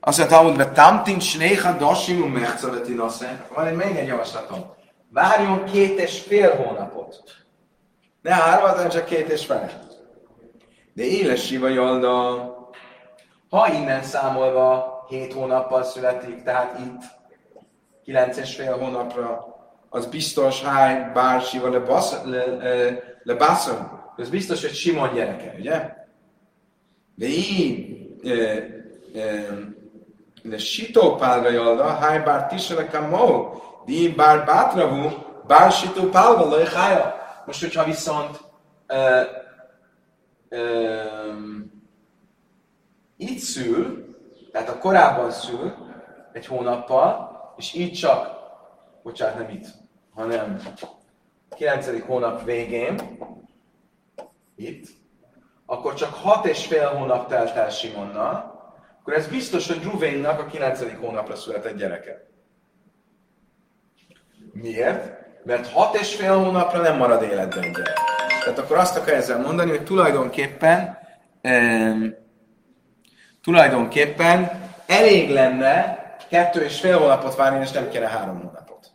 Azt 0.00 0.18
mondta, 0.18 0.36
hogy 0.36 0.56
be 0.56 0.70
tamtin 0.70 1.20
snéha 1.20 1.72
dasimu 1.72 2.26
mechcaveti 2.26 2.92
nasze. 2.92 3.46
Van 3.54 3.66
egy 3.66 3.76
még 3.76 3.96
egy 3.96 4.06
javaslatom. 4.06 4.74
Várjon 5.10 5.64
két 5.64 5.98
és 5.98 6.20
fél 6.20 6.56
hónapot. 6.56 7.22
Ne 8.22 8.34
hármat, 8.34 8.74
hanem 8.76 8.88
csak 8.88 9.04
két 9.04 9.28
és 9.28 9.46
fél. 9.46 9.70
De 10.94 11.02
éles 11.02 11.46
siva 11.46 11.68
jalda, 11.68 12.53
ha 13.54 13.72
innen 13.72 14.02
számolva 14.02 15.04
7 15.08 15.32
hónappal 15.32 15.82
születik, 15.82 16.42
tehát 16.42 16.78
itt 16.78 17.02
9 18.04 18.36
és 18.36 18.54
fél 18.54 18.78
hónapra, 18.78 19.54
az 19.88 20.06
biztos, 20.06 20.62
hány 20.62 21.12
bár 21.12 21.40
siva 21.40 21.68
le, 21.70 21.82
le, 22.24 22.44
le. 23.22 23.36
Az 24.16 24.28
biztos, 24.28 24.60
hogy 24.60 24.74
Simon 24.74 25.14
gyereke, 25.14 25.54
ugye? 25.58 25.94
De 27.14 27.26
így, 27.26 27.96
de 30.42 30.58
sitó 30.58 31.14
pálga 31.14 31.50
jalda, 31.50 31.84
hány 31.84 32.22
bár 32.22 32.46
tisele 32.46 32.86
kamó, 32.86 33.62
di 33.84 34.08
bár 34.08 34.44
bátrahu, 34.44 35.08
bár 35.46 35.72
sitó 35.72 36.02
pálga 36.02 36.48
lajhája. 36.48 37.22
Most, 37.46 37.60
hogyha 37.60 37.84
viszont 37.84 38.40
uh, 38.88 39.26
um, 40.58 41.53
itt 43.16 43.38
szül, 43.38 44.14
tehát 44.52 44.68
a 44.68 44.78
korábban 44.78 45.30
szül, 45.30 45.74
egy 46.32 46.46
hónappal, 46.46 47.32
és 47.56 47.74
így 47.74 47.92
csak, 47.92 48.36
bocsánat, 49.02 49.38
nem 49.38 49.48
itt, 49.50 49.66
hanem 50.14 50.62
9. 51.56 52.06
hónap 52.06 52.44
végén, 52.44 53.18
itt, 54.56 54.86
akkor 55.66 55.94
csak 55.94 56.14
hat 56.14 56.46
és 56.46 56.66
fél 56.66 56.86
hónap 56.86 57.28
telt 57.28 57.56
el 57.56 57.70
Simonnal, 57.70 58.52
akkor 59.00 59.14
ez 59.14 59.26
biztos, 59.26 59.68
hogy 59.68 59.82
Ruvénnak 59.82 60.40
a 60.40 60.46
9. 60.46 60.96
hónapra 61.00 61.36
született 61.36 61.76
gyereke. 61.76 62.26
Miért? 64.52 65.22
Mert 65.44 65.72
hat 65.72 65.94
és 65.94 66.14
fél 66.14 66.38
hónapra 66.38 66.80
nem 66.80 66.96
marad 66.96 67.22
életben 67.22 67.72
gyerek. 67.72 67.98
Tehát 68.44 68.58
akkor 68.58 68.76
azt 68.76 68.96
akar 68.96 69.12
ezzel 69.12 69.40
mondani, 69.40 69.70
hogy 69.70 69.84
tulajdonképpen 69.84 70.98
um, 71.42 72.14
tulajdonképpen 73.44 74.50
elég 74.86 75.30
lenne 75.30 76.02
kettő 76.28 76.64
és 76.64 76.80
fél 76.80 76.98
hónapot 76.98 77.36
várni, 77.36 77.64
és 77.64 77.70
nem 77.70 77.88
kéne 77.88 78.08
három 78.08 78.36
hónapot. 78.36 78.90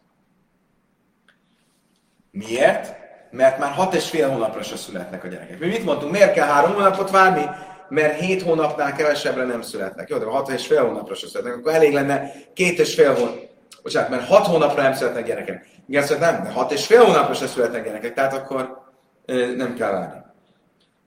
Miért? 2.32 2.98
Mert 3.32 3.60
már 3.60 3.72
hat 3.72 3.94
és 3.94 4.10
fél 4.10 4.30
hónapra 4.30 4.64
se 4.64 4.76
születnek 4.76 5.24
a 5.24 5.28
gyerekek. 5.28 5.60
Mi 5.60 5.68
mit 5.68 5.86
mondtunk? 5.86 6.12
Miért 6.12 6.34
kell 6.34 6.48
három 6.48 6.74
hónapot 6.74 7.12
várni? 7.12 7.50
Mert 7.90 8.20
hét 8.20 8.42
hónapnál 8.42 8.94
kevesebbre 8.94 9.44
nem 9.44 9.62
születnek. 9.62 10.10
Jó, 10.10 10.18
de 10.18 10.26
hat 10.26 10.50
és 10.50 10.68
fél 10.68 10.86
hónapra 10.86 11.16
se 11.16 11.28
születnek. 11.28 11.56
Akkor 11.56 11.74
elég 11.74 11.94
lenne 11.94 12.32
két 12.54 12.80
és 12.80 12.94
fél 12.94 13.14
hónap. 13.14 13.38
Bocsánat, 13.84 14.10
mert 14.10 14.28
hat 14.28 14.46
hónapra 14.46 14.82
nem 14.82 14.94
születnek 14.94 15.26
gyerekek. 15.26 15.68
Igen, 15.88 16.04
szóval 16.04 16.32
nem, 16.32 16.44
de 16.44 16.50
hat 16.50 16.72
és 16.72 16.86
fél 16.86 17.04
hónapra 17.04 17.34
se 17.34 17.48
születnek 17.48 17.84
gyerekek, 17.84 18.14
tehát 18.14 18.34
akkor 18.34 18.82
nem 19.56 19.76
kell 19.76 19.92
várni. 19.92 20.22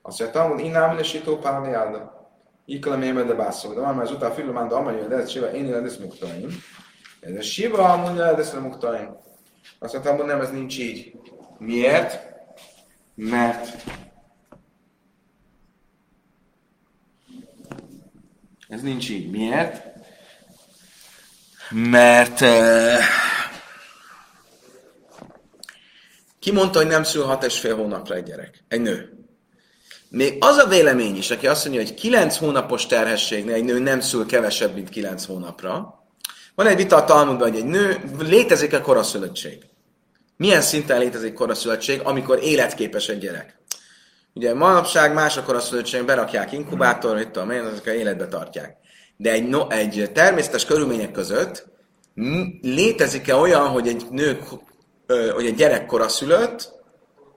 Azt 0.02 0.20
mondja, 0.20 0.42
hogy 0.42 0.64
innám 0.64 0.98
és 0.98 1.14
itó. 1.14 1.38
Ikla 2.73 2.97
méme 2.97 3.23
de 3.23 3.35
bászol. 3.35 3.75
De 3.75 3.81
van 3.81 3.95
már 3.95 4.05
azután 4.05 4.33
filmán, 4.33 4.69
de 4.69 4.75
amely 4.75 5.07
de 5.09 5.27
Siva, 5.27 5.53
én 5.53 5.65
ilyen 5.67 5.85
ez 5.85 5.97
muktaim. 5.97 6.49
Ez 7.21 7.45
Siva, 7.45 7.97
mondja, 7.97 8.39
ez 8.39 8.55
muktaim. 8.55 9.17
Azt 9.79 9.93
mondtam, 9.93 10.17
hogy 10.17 10.27
nem, 10.27 10.41
ez 10.41 10.51
nincs 10.51 10.79
így. 10.79 11.13
Miért? 11.59 12.21
Mert 13.15 13.77
ez 18.69 18.83
nincs 18.83 19.11
így. 19.11 19.31
Miért? 19.31 19.85
Mert 21.71 22.41
uh, 22.41 22.99
ki 26.39 26.53
mondta, 26.53 26.79
hogy 26.79 26.89
nem 26.89 27.03
szül 27.03 27.25
hat 27.25 27.45
és 27.45 27.59
fél 27.59 27.77
hónapra 27.77 28.15
egy 28.15 28.25
gyerek? 28.25 28.65
Egy 28.69 28.81
nő. 28.81 29.12
Még 30.12 30.37
az 30.40 30.57
a 30.57 30.66
vélemény 30.66 31.16
is, 31.16 31.31
aki 31.31 31.46
azt 31.46 31.64
mondja, 31.64 31.83
hogy 31.83 31.94
9 31.94 32.37
hónapos 32.37 32.87
terhességnél 32.87 33.55
egy 33.55 33.64
nő 33.64 33.79
nem 33.79 34.01
szül 34.01 34.27
kevesebb, 34.27 34.75
mint 34.75 34.88
9 34.88 35.25
hónapra. 35.25 36.05
Van 36.55 36.66
egy 36.66 36.77
vita 36.77 36.96
a 36.96 37.05
Talmudban, 37.05 37.48
hogy 37.48 37.59
egy 37.59 37.64
nő, 37.64 38.01
létezik-e 38.18 38.81
koraszülöttség? 38.81 39.59
Milyen 40.37 40.61
szinten 40.61 40.98
létezik 40.98 41.33
koraszülöttség, 41.33 42.01
amikor 42.05 42.38
életképes 42.42 43.09
egy 43.09 43.18
gyerek? 43.18 43.59
Ugye 44.35 44.55
manapság 44.55 45.14
más 45.14 45.37
a 45.37 45.42
koraszülöttség, 45.42 46.05
berakják 46.05 46.53
inkubátor, 46.53 47.16
mit 47.16 47.31
tudom 47.31 47.51
én, 47.51 47.64
azok 47.64 47.87
életbe 47.87 48.27
tartják. 48.27 48.77
De 49.16 49.31
egy, 49.31 49.48
no, 49.48 49.70
egy 49.70 50.11
természetes 50.14 50.64
körülmények 50.64 51.11
között 51.11 51.66
létezik-e 52.61 53.35
olyan, 53.35 53.68
hogy 53.68 53.88
egy 53.88 54.07
nő, 54.11 54.38
hogy 55.35 55.46
egy 55.46 55.55
gyerek 55.55 55.87
koraszülött, 55.87 56.72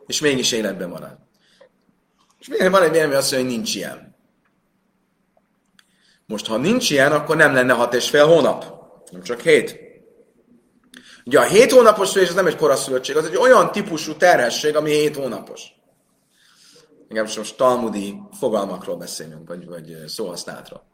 és 0.08 0.20
mégis 0.20 0.52
életben 0.52 0.90
marad? 0.90 1.25
És 2.46 2.52
miért 2.52 2.72
van 2.72 2.84
egy 2.84 2.92
vélemény 2.92 3.16
azt 3.16 3.34
hogy 3.34 3.46
nincs 3.46 3.76
ilyen. 3.76 4.16
Most, 6.26 6.46
ha 6.46 6.58
nincs 6.58 6.90
ilyen, 6.90 7.12
akkor 7.12 7.36
nem 7.36 7.54
lenne 7.54 7.74
hat 7.74 7.94
és 7.94 8.10
fél 8.10 8.26
hónap, 8.26 8.66
nem 9.12 9.22
csak 9.22 9.42
hét. 9.42 9.80
Ugye 11.26 11.40
a 11.40 11.44
hét 11.44 11.72
hónapos 11.72 12.10
szülés 12.10 12.30
az 12.30 12.36
nem 12.36 12.48
egy 12.48 12.56
koraszülöttség, 12.56 13.18
az 13.18 13.26
egy 13.26 13.36
olyan 13.36 13.72
típusú 13.72 14.16
terhesség, 14.16 14.76
ami 14.76 14.92
hét 14.92 15.16
hónapos. 15.16 15.62
Igen, 17.10 17.28
most, 17.38 17.58
talmudi 17.58 18.16
fogalmakról 18.40 18.96
beszélünk, 18.96 19.48
vagy, 19.48 19.66
vagy 19.66 19.96
szóhasználatra. 20.08 20.86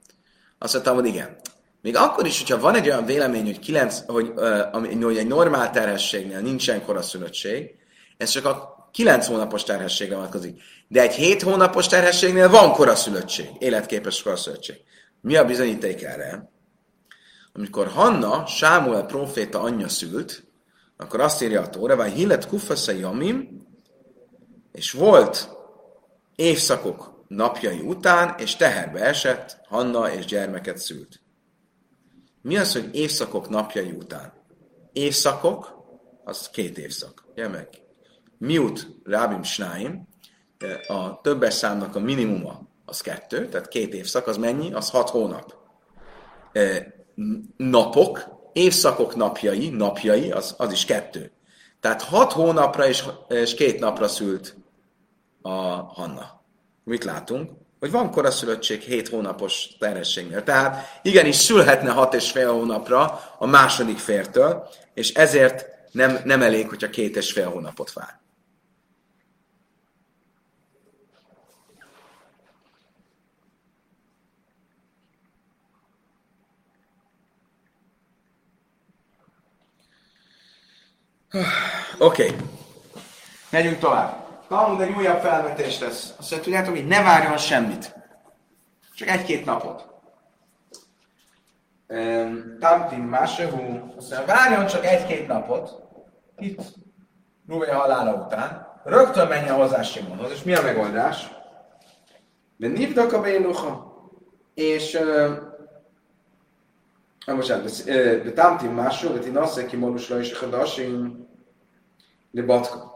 Azt 0.57 0.73
mondtam, 0.73 0.95
hogy 0.95 1.05
igen. 1.05 1.39
Még 1.81 1.95
akkor 1.95 2.25
is, 2.25 2.39
hogyha 2.39 2.59
van 2.59 2.75
egy 2.75 2.87
olyan 2.87 3.05
vélemény, 3.05 3.45
hogy, 3.45 3.59
kilenc, 3.59 4.05
hogy, 4.05 4.31
uh, 4.35 5.03
hogy 5.03 5.17
egy 5.17 5.27
normál 5.27 5.71
terhességnél 5.71 6.39
nincsen 6.39 6.85
koraszülöttség, 6.85 7.75
ez 8.17 8.29
csak 8.29 8.45
a 8.45 8.81
9 8.91 9.27
hónapos 9.27 9.63
terhességre 9.63 10.15
vonatkozik. 10.15 10.61
De 10.91 11.01
egy 11.01 11.13
7 11.13 11.41
hónapos 11.41 11.87
terhességnél 11.87 12.49
van 12.49 12.71
koraszülöttség, 12.71 13.49
életképes 13.59 14.21
koraszülöttség. 14.21 14.75
Mi 15.21 15.35
a 15.35 15.45
bizonyíték 15.45 16.03
erre? 16.03 16.51
Amikor 17.53 17.87
Hanna, 17.87 18.45
Sámuel 18.45 19.05
proféta 19.05 19.61
anyja 19.61 19.87
szült, 19.87 20.43
akkor 20.97 21.19
azt 21.19 21.41
írja 21.41 21.61
a 21.61 21.69
Tóra, 21.69 21.95
vagy 21.95 22.11
Hillet 22.11 22.47
Kufasze 22.47 22.95
Jamim, 22.95 23.67
és 24.71 24.91
volt 24.91 25.49
évszakok 26.35 27.23
napjai 27.27 27.79
után, 27.79 28.35
és 28.37 28.55
teherbe 28.55 28.99
esett, 28.99 29.61
Hanna 29.67 30.13
és 30.13 30.25
gyermeket 30.25 30.77
szült. 30.77 31.21
Mi 32.41 32.57
az, 32.57 32.73
hogy 32.73 32.89
évszakok 32.95 33.49
napjai 33.49 33.91
után? 33.91 34.33
Évszakok, 34.93 35.83
az 36.23 36.49
két 36.49 36.77
évszak. 36.77 37.25
Ugye? 37.31 37.49
Miut 38.37 38.87
Rábim 39.03 39.43
Snáim, 39.43 40.09
a 40.87 41.21
többes 41.21 41.53
számnak 41.53 41.95
a 41.95 41.99
minimuma 41.99 42.61
az 42.85 43.01
kettő, 43.01 43.47
tehát 43.47 43.67
két 43.67 43.93
évszak, 43.93 44.27
az 44.27 44.37
mennyi? 44.37 44.73
Az 44.73 44.89
hat 44.89 45.09
hónap. 45.09 45.55
Napok, 47.57 48.23
évszakok 48.53 49.15
napjai, 49.15 49.69
napjai, 49.69 50.31
az, 50.31 50.55
az 50.57 50.71
is 50.71 50.85
kettő. 50.85 51.31
Tehát 51.79 52.01
hat 52.01 52.31
hónapra 52.31 52.87
és, 52.87 53.03
és 53.27 53.53
két 53.53 53.79
napra 53.79 54.07
szült 54.07 54.55
a 55.41 55.51
Hanna. 55.93 56.41
Mit 56.83 57.03
látunk? 57.03 57.51
Hogy 57.79 57.91
van 57.91 58.11
koraszülöttség 58.11 58.81
7 58.81 59.07
hónapos 59.07 59.67
terhességnél. 59.79 60.43
Tehát 60.43 60.99
igenis 61.01 61.35
szülhetne 61.35 61.91
6 61.91 62.13
és 62.13 62.31
fél 62.31 62.51
hónapra 62.51 63.21
a 63.37 63.45
második 63.45 63.97
fértől, 63.97 64.67
és 64.93 65.13
ezért 65.13 65.65
nem, 65.91 66.19
nem 66.23 66.41
elég, 66.41 66.69
hogyha 66.69 66.89
két 66.89 67.15
és 67.15 67.31
fél 67.31 67.49
hónapot 67.49 67.93
vár. 67.93 68.19
Oké. 81.31 81.45
Okay. 81.99 82.35
Megyünk 83.49 83.79
tovább. 83.79 84.27
Talmud 84.47 84.81
egy 84.81 84.95
újabb 84.97 85.19
felvetés 85.19 85.79
lesz. 85.79 86.13
Azt 86.17 86.31
mondja, 86.31 86.41
tudjátok, 86.41 86.75
hogy 86.75 86.87
ne 86.87 87.01
várjon 87.01 87.37
semmit. 87.37 87.95
Csak 88.95 89.07
egy-két 89.07 89.45
napot. 89.45 89.89
Tamtim 92.59 93.03
Másevú, 93.03 93.93
azt 93.97 94.09
mondja, 94.09 94.35
várjon 94.35 94.67
csak 94.67 94.85
egy-két 94.85 95.27
napot, 95.27 95.81
itt, 96.37 96.61
Rúvé 97.47 97.69
halála 97.69 98.13
után, 98.13 98.67
rögtön 98.83 99.27
menjen 99.27 99.55
hozzá 99.55 99.81
Simonhoz, 99.81 100.31
és 100.31 100.43
mi 100.43 100.53
a 100.53 100.61
megoldás? 100.61 101.31
De 102.57 102.67
nivdak 102.67 103.13
a 103.13 103.21
bénuha, 103.21 103.93
és 104.53 104.93
uh, 104.93 105.50
bocsánat, 107.25 107.83
de 108.23 108.31
Tamtim 108.31 108.71
Másevú, 108.71 109.13
de 109.13 109.19
ti 109.19 109.29
nasszeki 109.29 109.75
monusra 109.75 110.19
is 110.19 110.31
a 110.31 110.39
hadasim, 110.39 111.27
de 112.31 112.43
batka 112.43 112.91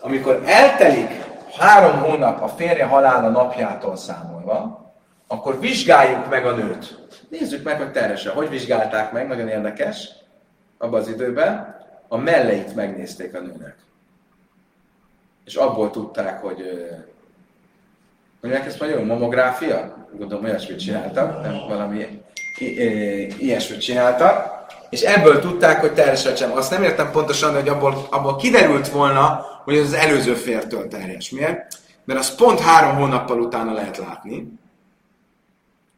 amikor 0.00 0.42
eltelik 0.44 1.10
három 1.58 1.98
hónap 1.98 2.42
a 2.42 2.48
férje 2.48 2.84
halála 2.84 3.28
napjától 3.28 3.96
számolva, 3.96 4.86
akkor 5.26 5.60
vizsgáljuk 5.60 6.28
meg 6.28 6.46
a 6.46 6.54
nőt. 6.54 7.06
Nézzük 7.28 7.64
meg, 7.64 7.78
hogy 7.78 7.92
terhese. 7.92 8.30
Hogy 8.30 8.48
vizsgálták 8.48 9.12
meg, 9.12 9.28
nagyon 9.28 9.48
érdekes, 9.48 10.08
abban 10.78 11.00
az 11.00 11.08
időben, 11.08 11.76
a 12.08 12.16
melleit 12.16 12.74
megnézték 12.74 13.34
a 13.34 13.40
nőnek. 13.40 13.76
És 15.44 15.54
abból 15.54 15.90
tudták, 15.90 16.40
hogy 16.40 16.88
mondják 18.40 18.66
ezt 18.66 18.80
magyarul, 18.80 19.04
mamográfia? 19.04 20.06
Gondolom, 20.12 20.44
olyasmit 20.44 20.78
csináltak, 20.78 21.42
nem 21.42 21.58
valami 21.68 22.22
ilyesmit 23.38 23.80
csináltak 23.80 24.58
és 24.90 25.02
ebből 25.02 25.40
tudták, 25.40 25.80
hogy 25.80 25.92
terhes 25.92 26.28
sem. 26.36 26.52
Azt 26.52 26.70
nem 26.70 26.82
értem 26.82 27.10
pontosan, 27.10 27.54
hogy 27.54 27.68
abból, 27.68 28.06
abból 28.10 28.36
kiderült 28.36 28.88
volna, 28.88 29.46
hogy 29.64 29.76
ez 29.76 29.84
az 29.84 29.92
előző 29.92 30.34
fértől 30.34 30.88
terhes. 30.88 31.30
Miért? 31.30 31.78
Mert 32.04 32.20
az 32.20 32.34
pont 32.34 32.60
három 32.60 32.96
hónappal 32.96 33.40
utána 33.40 33.72
lehet 33.72 33.96
látni. 33.96 34.52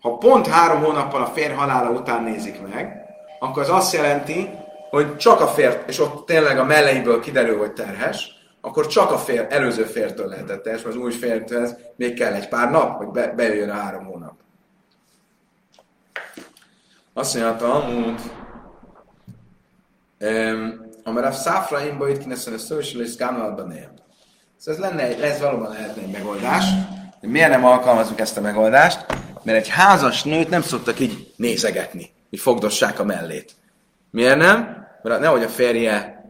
Ha 0.00 0.16
pont 0.16 0.46
három 0.46 0.82
hónappal 0.82 1.22
a 1.22 1.26
fér 1.26 1.54
halála 1.54 1.90
után 1.90 2.22
nézik 2.22 2.60
meg, 2.72 3.04
akkor 3.38 3.62
az 3.62 3.70
azt 3.70 3.92
jelenti, 3.92 4.50
hogy 4.90 5.16
csak 5.16 5.40
a 5.40 5.46
fér, 5.46 5.82
és 5.86 6.00
ott 6.00 6.26
tényleg 6.26 6.58
a 6.58 6.64
melleiből 6.64 7.20
kiderül, 7.20 7.58
hogy 7.58 7.72
terhes, 7.72 8.28
akkor 8.60 8.86
csak 8.86 9.10
a 9.10 9.18
fér, 9.18 9.46
előző 9.50 9.82
fértől 9.82 10.26
lehetett 10.26 10.62
terhes, 10.62 10.82
mert 10.82 10.96
az 10.96 11.02
új 11.02 11.12
fértől 11.12 11.68
még 11.96 12.14
kell 12.14 12.32
egy 12.32 12.48
pár 12.48 12.70
nap, 12.70 12.96
hogy 12.96 13.08
be, 13.08 13.32
bejöjjön 13.36 13.70
a 13.70 13.74
három 13.74 14.04
hónap. 14.04 14.32
Azt 17.20 17.34
mondja, 17.34 17.56
Talmud, 17.56 18.20
Amar 21.04 21.24
a 21.24 21.32
száfraimba 21.32 22.08
itt 22.08 22.18
kineszen 22.18 22.52
a 22.52 22.58
social 22.58 23.02
és 23.02 23.16
gámalatban 23.16 23.68
nél. 23.68 23.92
Szóval 24.56 24.84
ez 24.84 24.90
lenne, 24.90 25.22
ez 25.22 25.40
valóban 25.40 25.70
lehetne 25.70 26.02
egy 26.02 26.10
megoldás. 26.10 26.64
De 27.20 27.28
miért 27.28 27.48
nem 27.48 27.64
alkalmazunk 27.64 28.20
ezt 28.20 28.36
a 28.36 28.40
megoldást? 28.40 29.06
Mert 29.42 29.58
egy 29.58 29.68
házas 29.68 30.22
nőt 30.22 30.48
nem 30.48 30.62
szoktak 30.62 31.00
így 31.00 31.32
nézegetni, 31.36 32.10
hogy 32.30 32.38
fogdossák 32.38 32.98
a 32.98 33.04
mellét. 33.04 33.52
Miért 34.10 34.36
nem? 34.36 34.86
Mert 35.02 35.20
nehogy 35.20 35.42
a 35.42 35.48
férje 35.48 36.24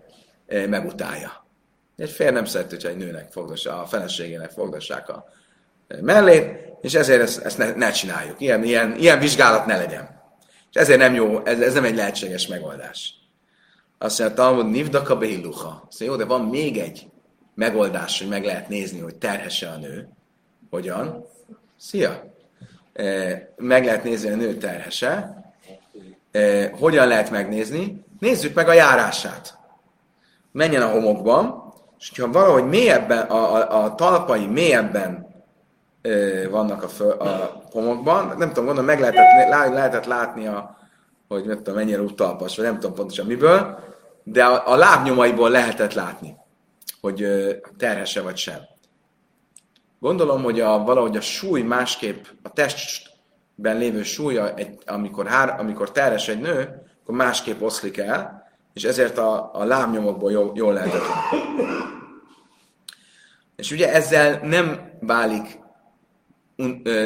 e, 0.47 0.67
megutálja. 0.67 1.45
Egy 1.97 2.11
férj 2.11 2.31
nem 2.31 2.45
szereti, 2.45 2.75
hogy 2.75 2.85
egy 2.85 2.97
nőnek 2.97 3.33
fogdossa, 3.33 3.83
a 3.83 3.87
feleségének 3.87 4.51
fogdossák 4.51 5.09
a 5.09 5.25
e, 5.89 5.97
mellét, 6.03 6.69
és 6.81 6.95
ezért 6.95 7.23
ezt, 7.23 7.45
ezt 7.45 7.59
ne, 7.59 7.73
ne 7.73 7.91
csináljuk. 7.91 8.41
Ilyen, 8.41 8.65
ilyen, 8.65 8.97
ilyen 8.97 9.19
vizsgálat 9.19 9.67
ne 9.67 9.77
legyen. 9.77 10.20
És 10.71 10.77
ezért 10.81 10.99
nem 10.99 11.15
jó, 11.15 11.45
ez, 11.45 11.61
ez 11.61 11.75
nem 11.75 11.85
egy 11.85 11.95
lehetséges 11.95 12.47
megoldás. 12.47 13.15
Azt 13.99 14.19
mondja, 14.19 14.37
Talmud 14.37 14.71
nivdaka 14.71 15.17
behilluha. 15.17 15.87
Szóval 15.89 16.15
jó, 16.15 16.21
de 16.21 16.29
van 16.29 16.45
még 16.45 16.79
egy 16.79 17.09
megoldás, 17.55 18.19
hogy 18.19 18.29
meg 18.29 18.45
lehet 18.45 18.69
nézni, 18.69 19.01
hogy 19.01 19.15
terhesse 19.15 19.69
a 19.69 19.77
nő. 19.77 20.09
Hogyan? 20.71 21.27
Szia! 21.79 22.35
E, 22.93 23.53
meg 23.57 23.85
lehet 23.85 24.05
nézni, 24.05 24.31
a 24.31 24.37
nő 24.37 24.55
terhese. 24.55 25.43
E, 26.31 26.71
hogyan 26.71 27.09
lehet 27.09 27.31
megnézni? 27.31 28.05
Nézzük 28.19 28.55
meg 28.55 28.69
a 28.69 28.73
járását. 28.73 29.59
Menjen 30.53 30.83
a 30.83 30.91
homokban, 30.91 31.73
és 31.99 32.19
ha 32.19 32.31
valahogy 32.31 32.65
mélyebben, 32.65 33.27
a, 33.27 33.55
a, 33.55 33.85
a 33.85 33.95
talpai 33.95 34.47
mélyebben 34.47 35.30
vannak 36.51 36.83
a, 36.83 36.89
föl, 36.89 37.11
a 37.11 37.63
homokban, 37.71 38.27
nem 38.27 38.49
tudom, 38.49 38.65
gondolom, 38.65 38.85
meg 38.85 39.01
lehetett, 39.01 39.49
lehetett 39.73 40.05
látni 40.05 40.47
a, 40.47 40.79
hogy 41.29 41.45
nem 41.45 41.57
tudom, 41.57 41.75
mennyire 41.75 42.01
utalpas, 42.01 42.57
vagy 42.57 42.65
nem 42.65 42.75
tudom 42.75 42.95
pontosan 42.95 43.27
miből, 43.27 43.79
de 44.23 44.45
a, 44.45 44.73
a 44.73 44.77
lábnyomaiból 44.77 45.51
lehetett 45.51 45.93
látni, 45.93 46.37
hogy 47.01 47.27
terhese 47.79 48.23
vagy 48.23 48.37
sem. 48.37 48.59
Gondolom, 49.99 50.43
hogy 50.43 50.61
a, 50.61 50.79
valahogy 50.79 51.17
a 51.17 51.21
súly 51.21 51.63
másképp, 51.63 52.25
a 52.43 52.53
testben 52.53 53.77
lévő 53.77 54.03
súlya, 54.03 54.55
egy, 54.55 54.79
amikor, 54.87 55.27
hár, 55.27 55.61
amikor 55.61 55.93
terhes 55.93 56.29
egy 56.29 56.41
nő, 56.41 56.83
akkor 57.03 57.15
másképp 57.15 57.61
oszlik 57.61 57.97
el, 57.99 58.49
és 58.73 58.85
ezért 58.85 59.19
a, 59.19 59.51
a 59.53 59.65
lábnyomokból 59.65 60.31
jól, 60.31 60.53
jól 60.55 60.73
lehetett 60.73 61.07
látni. 61.09 61.39
És 63.57 63.71
ugye 63.71 63.93
ezzel 63.93 64.41
nem 64.43 64.91
válik, 65.01 65.60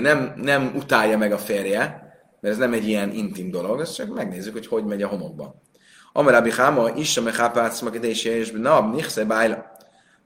nem, 0.00 0.34
nem 0.36 0.72
utálja 0.76 1.18
meg 1.18 1.32
a 1.32 1.38
férje, 1.38 1.78
mert 2.40 2.54
ez 2.54 2.60
nem 2.60 2.72
egy 2.72 2.88
ilyen 2.88 3.10
intim 3.10 3.50
dolog, 3.50 3.80
ezt 3.80 3.94
csak 3.94 4.14
megnézzük, 4.14 4.52
hogy 4.52 4.66
hogy 4.66 4.84
megy 4.84 5.02
a 5.02 5.08
homokba. 5.08 5.62
Amarabi 6.12 6.50
Háma, 6.50 6.90
Issa 6.96 7.22
Mechápác 7.22 7.80
Makedési 7.80 8.28
és 8.28 8.50
Nab, 8.50 8.94
Nichse 8.94 9.24
Bájla. 9.24 9.72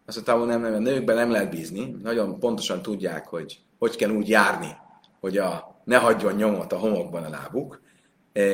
Azt 0.07 0.17
mondta, 0.17 0.39
hogy 0.39 0.47
nem, 0.47 0.61
nem, 0.61 0.75
a 0.75 0.79
nőkben 0.79 1.17
nem 1.17 1.31
lehet 1.31 1.51
bízni. 1.51 1.97
Nagyon 2.03 2.39
pontosan 2.39 2.83
tudják, 2.83 3.27
hogy 3.27 3.59
hogy 3.79 3.97
kell 3.97 4.11
úgy 4.11 4.29
járni, 4.29 4.77
hogy 5.21 5.39
a, 5.39 5.81
ne 5.85 5.97
hagyjon 5.97 6.35
nyomot 6.35 6.73
a 6.73 6.77
homokban 6.77 7.25
a 7.25 7.29
lábuk. 7.29 7.81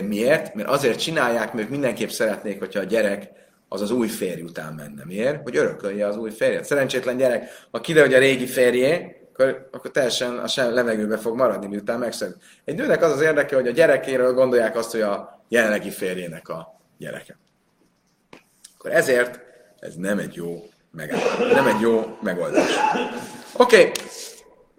Miért? 0.09 0.55
Mert 0.55 0.69
azért 0.69 0.99
csinálják, 0.99 1.53
mert 1.53 1.69
mindenképp 1.69 2.09
szeretnék, 2.09 2.59
hogyha 2.59 2.81
a 2.81 2.85
gyerek 2.85 3.31
az 3.69 3.81
az 3.81 3.91
új 3.91 4.09
férj 4.09 4.43
után 4.43 4.73
menne. 4.73 5.05
Miért? 5.05 5.43
Hogy 5.43 5.57
örökölje 5.57 6.07
az 6.07 6.17
új 6.17 6.31
férjet. 6.31 6.65
Szerencsétlen 6.65 7.17
gyerek, 7.17 7.49
ha 7.71 7.81
kiderül, 7.81 8.09
hogy 8.09 8.17
a 8.17 8.27
régi 8.27 8.47
férjé, 8.47 9.17
akkor, 9.37 9.69
akkor 9.73 9.91
teljesen 9.91 10.39
a 10.39 10.47
sem 10.47 10.75
levegőbe 10.75 11.17
fog 11.17 11.37
maradni, 11.37 11.67
miután 11.67 11.99
megszög. 11.99 12.37
Egy 12.65 12.75
nőnek 12.75 13.03
az 13.03 13.13
az 13.13 13.21
érdeke, 13.21 13.55
hogy 13.55 13.67
a 13.67 13.71
gyerekéről 13.71 14.35
gondolják 14.35 14.77
azt, 14.77 14.91
hogy 14.91 15.01
a 15.01 15.45
jelenlegi 15.49 15.91
férjének 15.91 16.49
a 16.49 16.81
gyereke. 16.99 17.39
Akkor 18.79 18.93
ezért 18.93 19.41
ez 19.79 19.95
nem 19.95 20.19
egy 20.19 20.35
jó 20.35 20.63
megállapodás, 20.91 21.53
nem 21.53 21.67
egy 21.67 21.81
jó 21.81 22.19
megoldás. 22.23 22.77
Oké, 23.57 23.77
okay. 23.77 23.91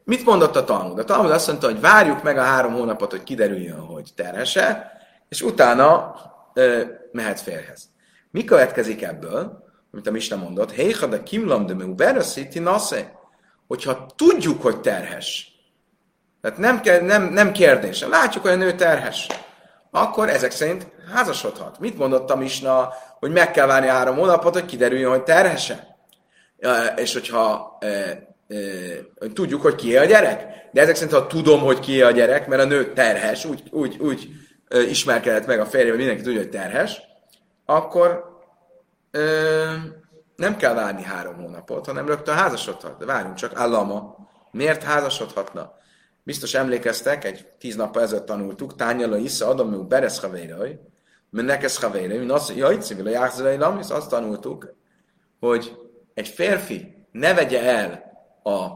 mit 0.04 0.26
mondott 0.26 0.56
a 0.56 0.64
Talmud? 0.64 1.00
A 1.00 1.04
Talmud 1.04 1.32
azt 1.32 1.48
mondta, 1.48 1.68
hogy 1.68 1.80
várjuk 1.80 2.24
meg 2.24 2.38
a 2.38 2.44
három 2.44 2.74
hónapot, 2.74 3.12
hogy 3.12 3.24
kiderüljön, 3.24 3.80
hogy 3.80 4.12
terhese, 4.16 4.92
és 5.30 5.42
utána 5.42 6.16
ö, 6.54 6.82
mehet 7.12 7.40
férhez. 7.40 7.90
Mi 8.32 8.44
következik 8.44 9.02
ebből, 9.02 9.64
amit 9.92 10.08
a 10.08 10.12
Mista 10.12 10.36
mondott? 10.36 10.72
Héha 10.72 11.06
de 11.06 11.24
kimlam 11.24 11.66
de 11.66 11.74
meu 11.74 11.96
beraszíti 11.96 12.60
nasze. 12.60 13.24
Hogyha 13.68 14.06
tudjuk, 14.16 14.62
hogy 14.62 14.82
terhes, 14.82 15.56
tehát 16.42 16.58
nem, 16.58 17.06
nem, 17.06 17.24
nem 17.24 17.52
kérdés, 17.52 18.02
látjuk, 18.02 18.44
hogy 18.44 18.52
a 18.54 18.56
nő 18.56 18.76
terhes, 18.76 19.28
akkor 19.92 20.30
ezek 20.30 20.52
szerint 20.52 20.88
házasodhat. 21.14 21.80
Mit 21.80 21.98
mondott 21.98 22.30
a 22.30 22.36
Misna, 22.36 22.94
hogy 23.20 23.32
meg 23.32 23.52
kell 23.52 23.68
várni 23.68 23.88
három 23.88 24.16
hónapot, 24.16 24.54
hogy 24.54 24.66
kiderüljön, 24.66 25.10
hogy 25.10 25.24
terhese? 25.24 25.98
És 26.96 27.14
hogyha 27.14 27.78
e, 27.80 27.88
e, 27.88 28.56
hogy 29.20 29.34
tudjuk, 29.34 29.62
hogy 29.62 29.76
ki 29.76 29.98
a 29.98 30.06
gyerek. 30.06 30.48
De 30.72 30.82
ezek 30.82 30.96
szerint, 30.96 31.18
ha 31.18 31.28
tudom, 31.28 31.62
hogy 31.62 31.80
ki 31.80 32.02
a 32.02 32.12
gyerek, 32.12 32.48
mert 32.48 32.62
a 32.62 32.66
nő 32.66 32.94
terhes, 32.94 33.46
úgy, 33.46 33.64
úgy, 33.72 33.98
úgy 34.00 34.30
e, 34.68 34.82
ismerkedett 34.82 35.46
meg 35.46 35.60
a 35.60 35.66
férjével, 35.66 35.98
mindenki 35.98 36.22
tudja, 36.22 36.40
hogy 36.40 36.50
terhes, 36.50 37.02
akkor 37.66 38.24
e, 39.12 39.20
nem 40.36 40.58
kell 40.58 40.74
várni 40.74 41.04
három 41.04 41.36
hónapot, 41.36 41.86
hanem 41.86 42.08
rögtön 42.08 42.36
házasodhat. 42.36 42.98
De 42.98 43.06
várjunk 43.06 43.36
csak, 43.36 43.60
állama. 43.60 44.16
Miért 44.52 44.84
házasodhatna? 44.84 45.74
Biztos 46.24 46.54
emlékeztek, 46.54 47.24
egy 47.24 47.48
tíz 47.60 47.76
nappal 47.76 48.02
ezelőtt 48.02 48.26
tanultuk, 48.26 48.76
tányala 48.76 49.18
isza 49.18 49.48
adom, 49.48 49.74
hogy 49.74 49.86
beresz 49.86 50.20
havéraj, 50.20 50.80
nekesz 51.30 51.82
havéraj, 51.82 52.18
mint 52.18 52.32
azt, 52.32 52.56
jaj, 52.56 52.78
civil 52.78 53.08
a 53.08 53.10
jászolai 53.10 53.58
lamis, 53.58 53.90
azt 53.90 54.10
tanultuk, 54.10 54.76
hogy 55.40 55.78
egy 56.14 56.28
férfi 56.28 57.08
ne 57.12 57.34
vegye 57.34 57.64
el 57.64 58.04
a, 58.44 58.68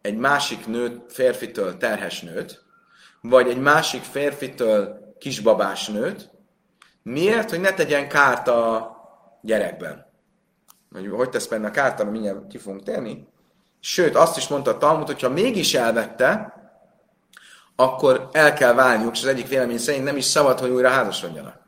egy 0.00 0.16
másik 0.16 0.66
nőt, 0.66 1.12
férfitől 1.12 1.76
terhes 1.76 2.20
nőt, 2.20 2.64
vagy 3.20 3.48
egy 3.48 3.60
másik 3.60 4.02
férfitől 4.02 5.14
kisbabás 5.18 5.88
nőt, 5.88 6.30
miért, 7.02 7.50
hogy 7.50 7.60
ne 7.60 7.72
tegyen 7.72 8.08
kárt 8.08 8.48
a 8.48 8.96
gyerekben. 9.42 10.06
Hogy, 10.96 11.08
hogy 11.08 11.28
tesz 11.28 11.46
benne 11.46 11.70
kárt, 11.70 12.00
ami 12.00 12.10
mindjárt 12.10 12.46
ki 12.46 12.58
fogunk 12.58 12.82
térni. 12.82 13.28
Sőt, 13.80 14.16
azt 14.16 14.36
is 14.36 14.48
mondta 14.48 14.70
a 14.70 14.78
Talmud, 14.78 15.06
hogyha 15.06 15.28
mégis 15.28 15.74
elvette, 15.74 16.54
akkor 17.76 18.28
el 18.32 18.52
kell 18.52 18.74
válniuk, 18.74 19.16
és 19.16 19.22
az 19.22 19.28
egyik 19.28 19.48
vélemény 19.48 19.78
szerint 19.78 20.04
nem 20.04 20.16
is 20.16 20.24
szabad, 20.24 20.58
hogy 20.58 20.70
újra 20.70 20.88
házasodjanak. 20.88 21.60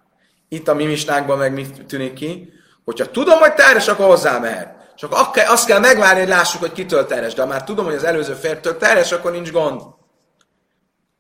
Itt 0.49 0.69
a 0.69 0.75
mi 0.75 0.85
misnákban 0.85 1.39
meg 1.39 1.53
mi 1.53 1.67
tűnik 1.71 2.13
ki, 2.13 2.53
hogyha 2.85 3.11
tudom, 3.11 3.39
hogy 3.39 3.55
terhes, 3.55 3.89
akkor 3.89 4.07
hozzá 4.07 4.39
mehet. 4.39 4.93
Csak 4.97 5.13
azt 5.49 5.67
kell 5.67 5.79
megvárni, 5.79 6.21
hogy 6.21 6.29
lássuk, 6.29 6.61
hogy 6.61 6.73
kitől 6.73 7.07
terhes. 7.07 7.35
De 7.35 7.43
ha 7.43 7.49
már 7.49 7.65
tudom, 7.65 7.85
hogy 7.85 7.95
az 7.95 8.05
előző 8.05 8.33
fértől 8.33 8.77
terhes, 8.77 9.13
akkor 9.13 9.31
nincs 9.31 9.53
gond. 9.53 9.83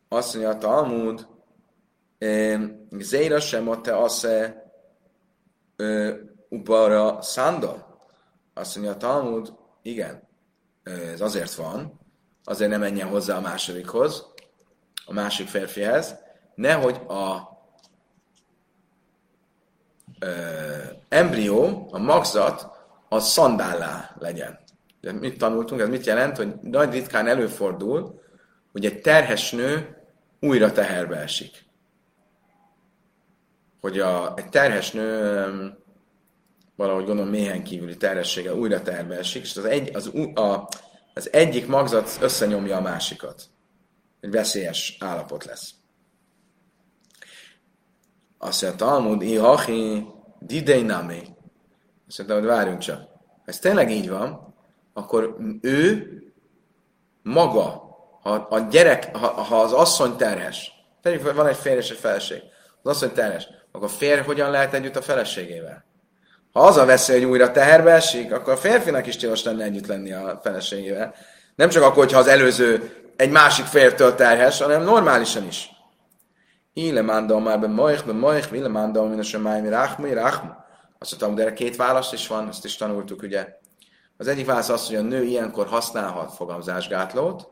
Azt 0.08 0.34
mondja 0.34 0.52
a 0.52 0.58
Talmud, 0.58 1.26
Zéra 2.98 3.40
sem 3.40 3.68
a 3.68 3.80
te 3.80 3.96
asze 3.96 4.62
ubara 6.48 7.22
szándal. 7.22 7.87
Azt 8.58 8.74
mondja 8.76 8.92
a 8.92 8.96
Talmud, 8.96 9.52
igen, 9.82 10.28
ez 10.84 11.20
azért 11.20 11.54
van, 11.54 12.00
azért 12.44 12.70
nem 12.70 12.80
menjen 12.80 13.08
hozzá 13.08 13.36
a 13.36 13.40
másodikhoz, 13.40 14.26
a 15.06 15.12
másik 15.12 15.48
férfihez, 15.48 16.16
nehogy 16.54 17.00
a 17.08 17.36
ö, 20.18 20.28
embrió, 21.08 21.88
a 21.90 21.98
magzat, 21.98 22.66
a 23.08 23.20
szandállá 23.20 24.16
legyen. 24.18 24.58
De 25.00 25.12
mit 25.12 25.38
tanultunk? 25.38 25.80
Ez 25.80 25.88
mit 25.88 26.06
jelent? 26.06 26.36
Hogy 26.36 26.54
nagy 26.60 26.92
ritkán 26.92 27.26
előfordul, 27.26 28.22
hogy 28.72 28.84
egy 28.84 29.00
terhes 29.00 29.50
nő 29.52 29.96
újra 30.40 30.72
teherbe 30.72 31.16
esik. 31.16 31.66
Hogy 33.80 33.98
a, 33.98 34.36
egy 34.36 34.48
terhes 34.48 34.92
nő 34.92 35.78
valahogy 36.78 37.04
gondolom 37.04 37.30
méhen 37.30 37.62
kívüli 37.62 37.96
terhessége 37.96 38.54
újra 38.54 38.82
teherbe 38.82 39.16
esik, 39.16 39.42
és 39.42 39.56
az, 39.56 39.64
egy, 39.64 39.96
az, 39.96 40.12
a, 40.34 40.68
az 41.14 41.32
egyik 41.32 41.66
magzat 41.66 42.18
összenyomja 42.20 42.76
a 42.76 42.80
másikat 42.80 43.42
egy 44.20 44.30
veszélyes 44.30 44.96
állapot 45.00 45.44
lesz. 45.44 45.74
Azt 48.38 48.62
mondja, 48.62 48.86
Talmud, 48.86 49.22
ihachi, 49.22 50.06
didei 50.38 50.82
nami. 50.82 51.22
Azt 52.08 52.18
mondta, 52.18 52.36
hogy 52.36 52.46
várjunk 52.46 52.78
csak. 52.78 52.98
Ha 52.98 53.42
ez 53.44 53.58
tényleg 53.58 53.90
így 53.90 54.08
van, 54.08 54.54
akkor 54.92 55.36
ő 55.60 56.12
maga, 57.22 57.96
ha 58.22 58.30
a 58.30 58.58
gyerek, 58.58 59.16
ha, 59.16 59.26
ha 59.26 59.60
az 59.60 59.72
asszony 59.72 60.16
terhes, 60.16 60.72
tegyük 61.00 61.32
van 61.32 61.46
egy 61.46 61.56
férj 61.56 61.76
és 61.76 61.90
egy 61.90 61.98
feleség, 61.98 62.42
az 62.82 62.90
asszony 62.90 63.12
terhes, 63.12 63.48
akkor 63.72 63.86
a 63.86 63.92
férj 63.92 64.20
hogyan 64.20 64.50
lehet 64.50 64.74
együtt 64.74 64.96
a 64.96 65.02
feleségével? 65.02 65.87
Ha 66.52 66.60
az 66.60 66.76
a 66.76 66.84
veszély, 66.84 67.20
hogy 67.20 67.30
újra 67.30 67.50
teherbe 67.50 67.92
esik, 67.92 68.32
akkor 68.32 68.52
a 68.52 68.56
férfinak 68.56 69.06
is 69.06 69.16
tilos 69.16 69.42
lenne 69.44 69.64
együtt 69.64 69.86
lenni 69.86 70.12
a 70.12 70.40
feleségével. 70.42 71.14
Nem 71.54 71.68
csak 71.68 71.82
akkor, 71.82 71.96
hogyha 71.96 72.18
az 72.18 72.26
előző 72.26 72.92
egy 73.16 73.30
másik 73.30 73.64
fértől 73.64 74.14
terhes, 74.14 74.60
hanem 74.60 74.82
normálisan 74.82 75.46
is. 75.46 75.70
Ile 76.72 77.02
mándal 77.02 77.40
már 77.40 77.60
be 77.60 77.66
moich, 77.66 78.06
be 78.06 78.12
moich, 78.12 78.52
ile 78.52 78.68
mándal 78.68 79.08
min 79.08 79.18
a 79.18 79.22
semájmi 79.22 79.68
ráhmi, 79.68 80.12
ráhmi. 80.12 80.50
Azt 80.98 81.10
mondtam, 81.10 81.34
de 81.34 81.42
erre 81.42 81.52
két 81.52 81.76
válasz 81.76 82.12
is 82.12 82.26
van, 82.26 82.48
azt 82.48 82.64
is 82.64 82.76
tanultuk, 82.76 83.22
ugye. 83.22 83.46
Az 84.16 84.28
egyik 84.28 84.46
válasz 84.46 84.68
az, 84.68 84.86
hogy 84.86 84.96
a 84.96 85.00
nő 85.00 85.22
ilyenkor 85.22 85.66
használhat 85.66 86.34
fogamzásgátlót, 86.34 87.48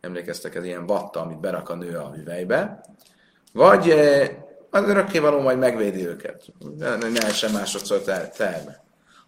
emlékeztek, 0.00 0.54
ez 0.54 0.64
ilyen 0.64 0.86
vatta, 0.86 1.20
amit 1.20 1.40
berak 1.40 1.68
a 1.68 1.74
nő 1.74 1.96
a 1.96 2.10
hüvelybe, 2.10 2.80
vagy 3.52 3.90
eh, 3.90 4.30
az 4.74 4.88
örökkévaló 4.88 5.40
majd 5.40 5.58
megvédi 5.58 6.06
őket. 6.06 6.42
Ne, 6.78 6.96
ne 6.96 7.26
essen 7.26 7.50
másodszor 7.50 8.00
terme. 8.36 8.82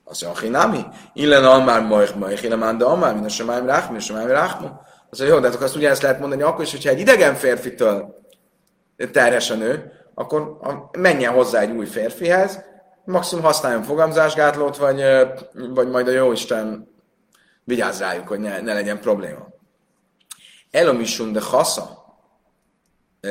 Azt 0.04 0.24
mondja, 0.24 0.42
Hinami, 0.42 0.84
illen 1.12 1.44
almár 1.44 1.82
moich, 1.82 2.16
moich, 2.16 2.44
illen 2.44 2.58
mándal 2.58 2.88
almár, 2.88 3.14
min 3.14 3.24
a 3.24 3.28
semájmi 3.28 3.66
ráhmi, 3.66 3.96
a 3.96 4.00
semájmi 4.00 4.30
ráhmi. 4.30 4.66
Az 5.10 5.20
jó, 5.20 5.38
de 5.38 5.46
hát 5.46 5.54
akkor 5.54 5.66
azt 5.66 5.76
ugyanezt 5.76 6.02
lehet 6.02 6.20
mondani 6.20 6.42
akkor 6.42 6.64
is, 6.64 6.70
hogyha 6.70 6.90
egy 6.90 7.00
idegen 7.00 7.34
férfitől 7.34 8.20
terhes 9.12 9.50
a 9.50 9.54
nő, 9.54 9.92
akkor 10.14 10.58
menjen 10.98 11.32
hozzá 11.32 11.60
egy 11.60 11.70
új 11.70 11.86
férfihez, 11.86 12.64
maximum 13.04 13.44
használjon 13.44 13.82
fogamzásgátlót, 13.82 14.76
vagy, 14.76 15.02
vagy 15.52 15.88
majd 15.88 16.08
a 16.08 16.10
Jóisten 16.10 16.88
vigyáz 17.64 17.98
rájuk, 17.98 18.28
hogy 18.28 18.38
ne, 18.38 18.60
ne 18.60 18.74
legyen 18.74 19.00
probléma. 19.00 19.48
Elomisun 20.70 21.32
de 21.32 21.40
hasza. 21.40 22.04
E, 23.20 23.30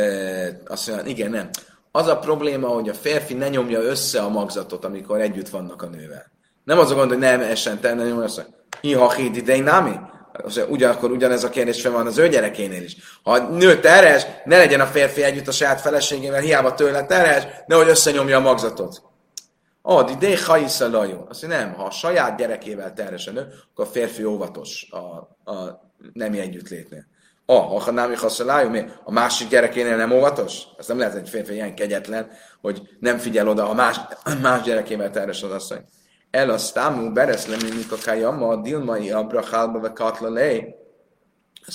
azt 0.68 0.88
mondja, 0.88 1.06
igen, 1.06 1.30
nem. 1.30 1.50
Az 1.96 2.08
a 2.08 2.18
probléma, 2.18 2.68
hogy 2.68 2.90
a 2.90 2.94
férfi 2.94 3.34
ne 3.34 3.50
nyomja 3.50 3.80
össze 3.80 4.22
a 4.22 4.30
magzatot, 4.30 4.86
amikor 4.86 5.22
együtt 5.22 5.50
vannak 5.50 5.82
a 5.82 5.88
nővel. 5.88 6.32
Nem 6.64 6.80
az 6.80 6.92
a 6.92 6.96
gond, 6.96 7.10
hogy 7.10 7.18
nem 7.18 7.42
essen 7.42 7.80
te, 7.80 7.94
nem 7.94 8.08
nyomja 8.08 8.24
össze. 8.24 8.48
Iha 8.82 9.12
hídi 9.12 9.42
de 9.42 9.60
nami 9.60 10.00
ugyanakkor 10.70 11.12
ugyanez 11.12 11.44
a 11.44 11.50
kérdés 11.50 11.82
fel 11.82 11.92
van 11.92 12.08
az 12.08 12.18
ő 12.18 12.28
gyerekénél 12.28 12.84
is. 12.84 12.96
Ha 13.24 13.32
a 13.32 13.50
nő 13.50 13.80
terhes, 13.80 14.26
ne 14.46 14.58
legyen 14.58 14.80
a 14.80 14.86
férfi 14.86 15.24
együtt 15.24 15.48
a 15.48 15.52
saját 15.52 15.82
feleségével, 15.82 16.42
hiába 16.42 16.74
tőle 16.74 17.06
terhes, 17.06 17.48
nehogy 17.66 17.88
összenyomja 17.88 18.38
a 18.38 18.42
magzatot. 18.42 19.02
Ad, 19.82 20.10
ide 20.10 20.46
hajisza 20.46 20.90
lajó. 20.90 21.26
Azt 21.30 21.42
mondja, 21.42 21.60
nem, 21.60 21.74
ha 21.74 21.84
a 21.84 21.92
saját 21.92 22.38
gyerekével 22.38 22.94
terhes 22.94 23.28
a 23.28 23.32
nő, 23.32 23.48
akkor 23.72 23.86
a 23.86 23.90
férfi 23.90 24.24
óvatos 24.24 24.88
a, 24.92 25.52
a 25.52 25.82
nemi 26.14 26.40
együttlétnél. 26.40 27.06
A, 27.46 27.54
ha 27.54 27.92
nem 27.92 28.16
használja, 28.16 28.86
a 29.04 29.12
másik 29.12 29.48
gyerekénél 29.48 29.96
nem 29.96 30.12
óvatos? 30.12 30.62
Ez 30.78 30.88
nem 30.88 30.98
lehet 30.98 31.16
egy 31.16 31.30
férfi 31.30 31.54
ilyen 31.54 31.76
kegyetlen, 31.76 32.32
hogy 32.62 32.82
nem 33.00 33.18
figyel 33.18 33.48
oda, 33.48 33.66
ha 33.66 33.74
más, 33.74 34.00
más 34.42 34.62
gyerekével 34.62 35.10
terhes 35.10 35.44
az 35.44 35.52
asszony. 35.52 35.86
El 36.32 36.50
a 36.50 36.58
stámú 36.58 37.12
bereszlemi 37.12 37.76
mikakajama 37.76 38.48
a 38.48 38.62
dilmai 38.62 39.12
abrahálba 39.12 39.80
ve 39.80 39.92
katla 39.94 40.30
lej. 40.30 40.76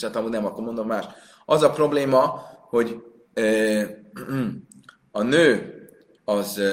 Mondtam, 0.01 0.23
hogy 0.23 0.33
nem, 0.33 0.47
akkor 0.47 0.65
mondom 0.65 0.87
más. 0.87 1.05
Az 1.45 1.63
a 1.63 1.71
probléma, 1.71 2.43
hogy 2.69 3.03
ö, 3.35 3.83
a 5.13 5.23
nő 5.23 5.75
az 6.25 6.59
ö, 6.59 6.73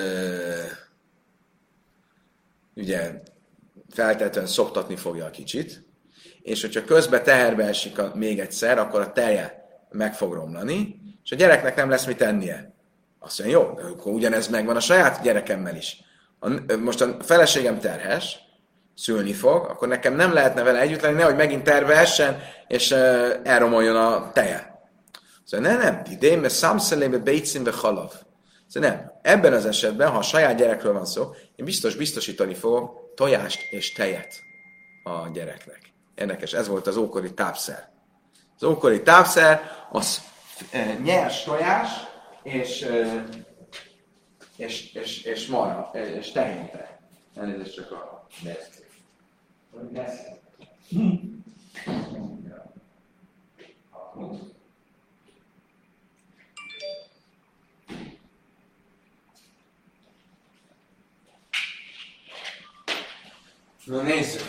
ugye 2.76 3.22
feltétlenül 3.90 4.50
szoptatni 4.50 4.96
fogja 4.96 5.26
a 5.26 5.30
kicsit, 5.30 5.85
és 6.46 6.62
hogyha 6.62 6.84
közben 6.84 7.24
teherbe 7.24 7.64
esik 7.64 8.00
a, 8.00 8.12
még 8.16 8.40
egyszer, 8.40 8.78
akkor 8.78 9.02
a 9.02 9.12
teje 9.12 9.66
meg 9.90 10.16
fog 10.16 10.34
romlani, 10.34 10.96
és 11.24 11.32
a 11.32 11.36
gyereknek 11.36 11.76
nem 11.76 11.90
lesz 11.90 12.06
mit 12.06 12.18
tennie. 12.18 12.74
Azt 13.20 13.40
mondja, 13.40 13.60
jó, 13.60 13.74
de 13.74 13.82
akkor 13.82 14.14
ugyanez 14.14 14.48
megvan 14.48 14.76
a 14.76 14.80
saját 14.80 15.22
gyerekemmel 15.22 15.76
is 15.76 16.04
a, 16.40 16.76
most 16.78 17.02
a 17.02 17.18
feleségem 17.22 17.80
terhes, 17.80 18.40
szülni 18.96 19.34
fog, 19.34 19.66
akkor 19.66 19.88
nekem 19.88 20.16
nem 20.16 20.34
lehetne 20.34 20.64
vele 20.64 20.80
együtt 20.80 21.02
lenni, 21.02 21.16
nehogy 21.16 21.36
megint 21.36 21.64
terve 21.64 21.96
essen, 21.96 22.40
és 22.68 22.92
uh, 22.92 23.00
elromoljon 23.44 23.96
a 23.96 24.32
teje. 24.32 24.80
Szóval 25.44 25.68
nem, 25.68 25.80
nem, 25.80 26.02
idén, 26.12 26.40
mert 26.40 26.54
számszelébe 26.54 27.18
bécimbe 27.18 27.72
halav. 27.72 28.12
Szóval 28.68 28.90
nem, 28.90 29.12
ebben 29.22 29.54
az 29.54 29.66
esetben, 29.66 30.10
ha 30.10 30.18
a 30.18 30.22
saját 30.22 30.58
gyerekről 30.58 30.94
van 30.94 31.06
szó, 31.06 31.36
én 31.56 31.66
biztos 31.66 31.96
biztosítani 31.96 32.54
fogok 32.54 33.14
tojást 33.16 33.60
és 33.70 33.94
tejet 33.94 34.34
a 35.04 35.30
gyereknek. 35.34 35.95
Érdekes, 36.16 36.54
ez 36.54 36.68
volt 36.68 36.88
az 36.88 36.98
ókori 36.98 37.34
tápszer. 37.34 37.90
Az 38.56 38.64
ókori 38.64 39.02
tápszer 39.02 39.62
az 39.92 40.22
e, 40.72 40.94
nyers 40.94 41.44
tojás 41.44 41.90
és 42.44 42.82
e, 42.82 43.24
és, 44.56 44.94
és, 44.94 45.22
és 45.24 45.48
mara, 45.48 45.92
és 45.94 46.32
tehente. 46.32 47.00
Elnézést 47.36 47.76
csak 47.76 47.92
a 47.92 48.28
deszk. 49.92 50.34
Na 63.86 64.02
nézzük. 64.02 64.42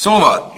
Szóval, 0.00 0.52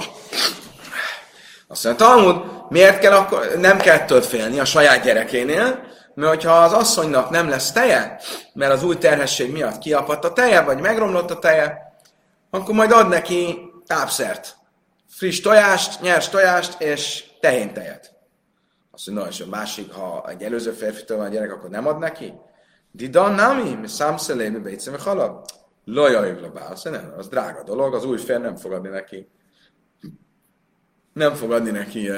azt 1.69 1.85
mondja, 1.85 2.07
Talmud, 2.07 2.43
miért 2.69 2.99
kell 2.99 3.13
akkor, 3.13 3.47
nem 3.59 3.79
kell 3.79 3.99
ettől 3.99 4.21
félni 4.21 4.59
a 4.59 4.65
saját 4.65 5.05
gyerekénél, 5.05 5.81
mert 6.15 6.29
hogyha 6.29 6.53
az 6.53 6.73
asszonynak 6.73 7.31
nem 7.31 7.49
lesz 7.49 7.73
teje, 7.73 8.21
mert 8.53 8.73
az 8.73 8.85
új 8.85 8.99
terhesség 8.99 9.53
miatt 9.53 9.79
kiapadt 9.79 10.25
a 10.25 10.33
teje, 10.33 10.61
vagy 10.61 10.81
megromlott 10.81 11.31
a 11.31 11.39
teje, 11.39 11.95
akkor 12.51 12.75
majd 12.75 12.93
ad 12.93 13.09
neki 13.09 13.59
tápszert. 13.87 14.57
Friss 15.09 15.41
tojást, 15.41 16.01
nyers 16.01 16.29
tojást 16.29 16.81
és 16.81 17.25
tehén 17.41 17.73
tejet. 17.73 18.13
Azt 18.91 19.07
mondja, 19.07 19.27
és 19.31 19.41
a 19.41 19.47
másik, 19.47 19.93
ha 19.93 20.25
egy 20.29 20.43
előző 20.43 20.71
férfitől 20.71 21.17
van 21.17 21.27
a 21.27 21.31
gyerek, 21.31 21.53
akkor 21.53 21.71
nem 21.71 21.87
ad 21.87 21.99
neki? 21.99 22.33
Didan 22.91 23.35
nami, 23.35 23.75
mi 23.75 23.89
számszelé, 23.89 24.49
mi 24.49 24.59
bécem, 24.59 24.99
halad. 24.99 25.45
Lajaj, 25.85 26.37
Azt 26.55 26.91
nem, 26.91 27.13
az 27.17 27.29
drága 27.29 27.63
dolog, 27.63 27.95
az 27.95 28.05
új 28.05 28.19
fél 28.19 28.39
nem 28.39 28.57
fog 28.57 28.73
adni 28.73 28.89
neki. 28.89 29.29
Nem 31.13 31.35
fog 31.35 31.53
adni 31.53 31.71
neki, 31.71 32.09
e, 32.09 32.17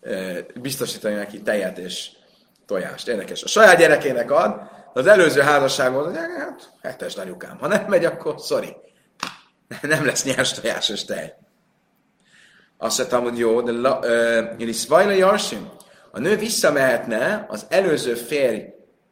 e, 0.00 0.46
biztosítani 0.60 1.14
neki 1.14 1.42
tejet 1.42 1.78
és 1.78 2.10
tojást. 2.66 3.08
Érdekes. 3.08 3.42
A 3.42 3.48
saját 3.48 3.78
gyerekének 3.78 4.30
ad, 4.30 4.60
az 4.92 5.06
előző 5.06 5.40
házasságban 5.40 6.04
hogy 6.04 6.16
hát, 6.16 6.72
hetes 6.82 7.14
nagyukám. 7.14 7.58
Ha 7.58 7.66
nem 7.66 7.84
megy, 7.88 8.04
akkor 8.04 8.38
sorry. 8.38 8.76
Nem 9.82 10.04
lesz 10.04 10.24
nyers 10.24 10.52
tojás 10.52 10.88
és 10.88 11.04
tej. 11.04 11.34
Azt 12.76 12.98
mondtam, 12.98 13.22
hogy 13.22 13.38
jó, 13.38 13.60
de 13.60 14.72
Svajla 14.72 15.10
Jarsim, 15.10 15.70
a 16.10 16.18
nő 16.18 16.36
visszamehetne 16.36 17.46
az 17.48 17.66
előző 17.68 18.14
férj 18.14 18.62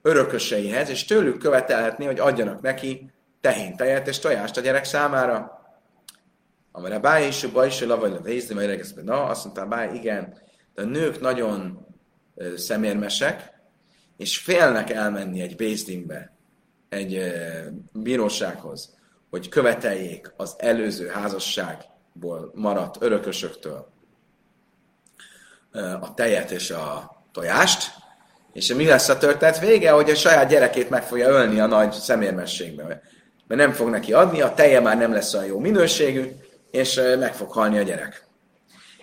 örököseihez, 0.02 0.88
és 0.88 1.04
tőlük 1.04 1.38
követelhetné, 1.38 2.07
hogy 2.07 2.18
adjanak 2.18 2.61
neki 2.61 3.11
tehén 3.47 3.76
tejet 3.76 4.09
és 4.09 4.18
tojást 4.18 4.57
a 4.57 4.61
gyerek 4.61 4.84
számára. 4.84 5.61
Amire 6.72 6.99
báj 6.99 7.24
és 7.24 7.47
baj 7.53 7.66
is, 7.66 7.80
vagy 7.80 8.12
a 8.12 8.20
vézni, 8.20 8.55
majd 8.55 8.66
regeszbe. 8.66 9.03
Na, 9.03 9.24
azt 9.24 9.44
mondta 9.44 9.66
báj, 9.66 9.94
igen, 9.94 10.38
de 10.74 10.82
a 10.82 10.84
nők 10.84 11.20
nagyon 11.20 11.86
szemérmesek, 12.57 13.53
és 14.16 14.38
félnek 14.38 14.90
elmenni 14.90 15.40
egy 15.40 15.57
bézdinbe, 15.57 16.32
egy 16.88 17.32
bírósághoz, 17.92 18.97
hogy 19.30 19.49
követeljék 19.49 20.32
az 20.36 20.55
előző 20.59 21.07
házasságból 21.07 22.53
maradt 22.55 23.03
örökösöktől 23.03 23.88
a 26.01 26.14
tejet 26.14 26.51
és 26.51 26.70
a 26.70 27.16
tojást, 27.32 27.94
és 28.53 28.74
mi 28.74 28.86
lesz 28.86 29.09
a 29.09 29.18
történet 29.18 29.59
vége, 29.59 29.90
hogy 29.90 30.11
a 30.11 30.14
saját 30.14 30.49
gyerekét 30.49 30.90
meg 30.90 31.03
fogja 31.03 31.28
ölni 31.28 31.61
a 31.61 31.66
nagy 31.66 31.92
szemérmességbe 31.92 33.03
mert 33.47 33.61
nem 33.61 33.72
fog 33.72 33.88
neki 33.88 34.12
adni, 34.12 34.40
a 34.40 34.55
teje 34.55 34.80
már 34.80 34.99
nem 34.99 35.12
lesz 35.12 35.34
olyan 35.34 35.47
jó 35.47 35.59
minőségű, 35.59 36.24
és 36.70 37.01
meg 37.18 37.34
fog 37.34 37.51
halni 37.51 37.78
a 37.78 37.82
gyerek. 37.82 38.26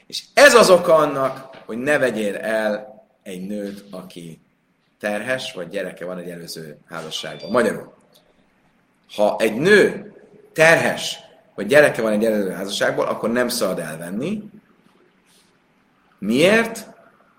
És 0.08 0.24
ez 0.34 0.54
az 0.54 0.70
oka 0.70 0.96
annak, 0.96 1.58
hogy 1.66 1.78
ne 1.78 1.98
vegyél 1.98 2.36
el 2.36 3.04
egy 3.24 3.48
nőt, 3.48 3.84
aki 3.92 4.42
terhes, 5.00 5.54
vagy 5.54 5.70
gyereke 5.70 6.06
van 6.06 6.18
egy 6.18 6.30
előző 6.30 6.78
házasságban. 6.90 7.52
Magyarul, 7.52 7.94
ha 9.16 9.36
egy 9.40 9.56
nő 9.56 10.14
terhes, 10.54 11.20
vagy 11.56 11.68
gyereke 11.68 12.02
van 12.02 12.12
egy 12.12 12.26
előző 12.26 12.50
házasságból, 12.50 13.06
akkor 13.06 13.32
nem 13.32 13.48
szabad 13.48 13.80
elvenni. 13.80 14.44
Miért? 16.20 16.88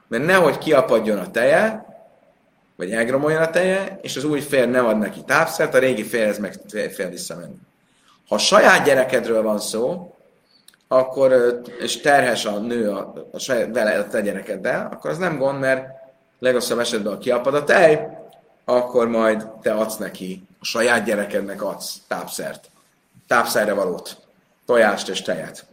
Mert 0.09 0.25
nehogy 0.25 0.59
kiapadjon 0.59 1.19
a 1.19 1.31
teje, 1.31 1.87
vagy 2.77 2.93
elgromoljon 2.93 3.43
a 3.43 3.51
teje, 3.51 3.99
és 4.03 4.17
az 4.17 4.25
új 4.25 4.41
fér 4.41 4.69
nem 4.69 4.87
ad 4.87 4.99
neki 4.99 5.21
tápszert, 5.27 5.75
a 5.75 5.79
régi 5.79 6.03
férhez 6.05 6.39
meg 6.39 6.61
fél 6.69 7.09
visszamenni. 7.09 7.57
Ha 8.29 8.39
saját 8.39 8.85
gyerekedről 8.85 9.43
van 9.43 9.59
szó, 9.59 10.15
akkor, 10.89 11.61
és 11.81 12.01
terhes 12.01 12.45
a 12.45 12.59
nő 12.59 12.91
a, 12.91 13.29
a 13.33 13.39
saját, 13.39 13.75
vele 13.75 13.99
a 13.99 14.09
te 14.09 14.21
gyerekeddel, 14.21 14.89
akkor 14.93 15.11
az 15.11 15.19
nem 15.19 15.39
gond, 15.39 15.59
mert 15.59 15.87
legrosszabb 16.39 16.79
esetben, 16.79 17.13
ha 17.13 17.19
kiapad 17.19 17.55
a 17.55 17.65
tej, 17.65 18.09
akkor 18.65 19.09
majd 19.09 19.47
te 19.63 19.73
adsz 19.73 19.97
neki, 19.97 20.43
a 20.61 20.65
saját 20.65 21.05
gyerekednek 21.05 21.63
adsz 21.63 21.97
tápszert, 22.09 22.71
tápszerre 23.27 23.73
valót, 23.73 24.17
tojást 24.67 25.09
és 25.09 25.23
tejet. 25.23 25.67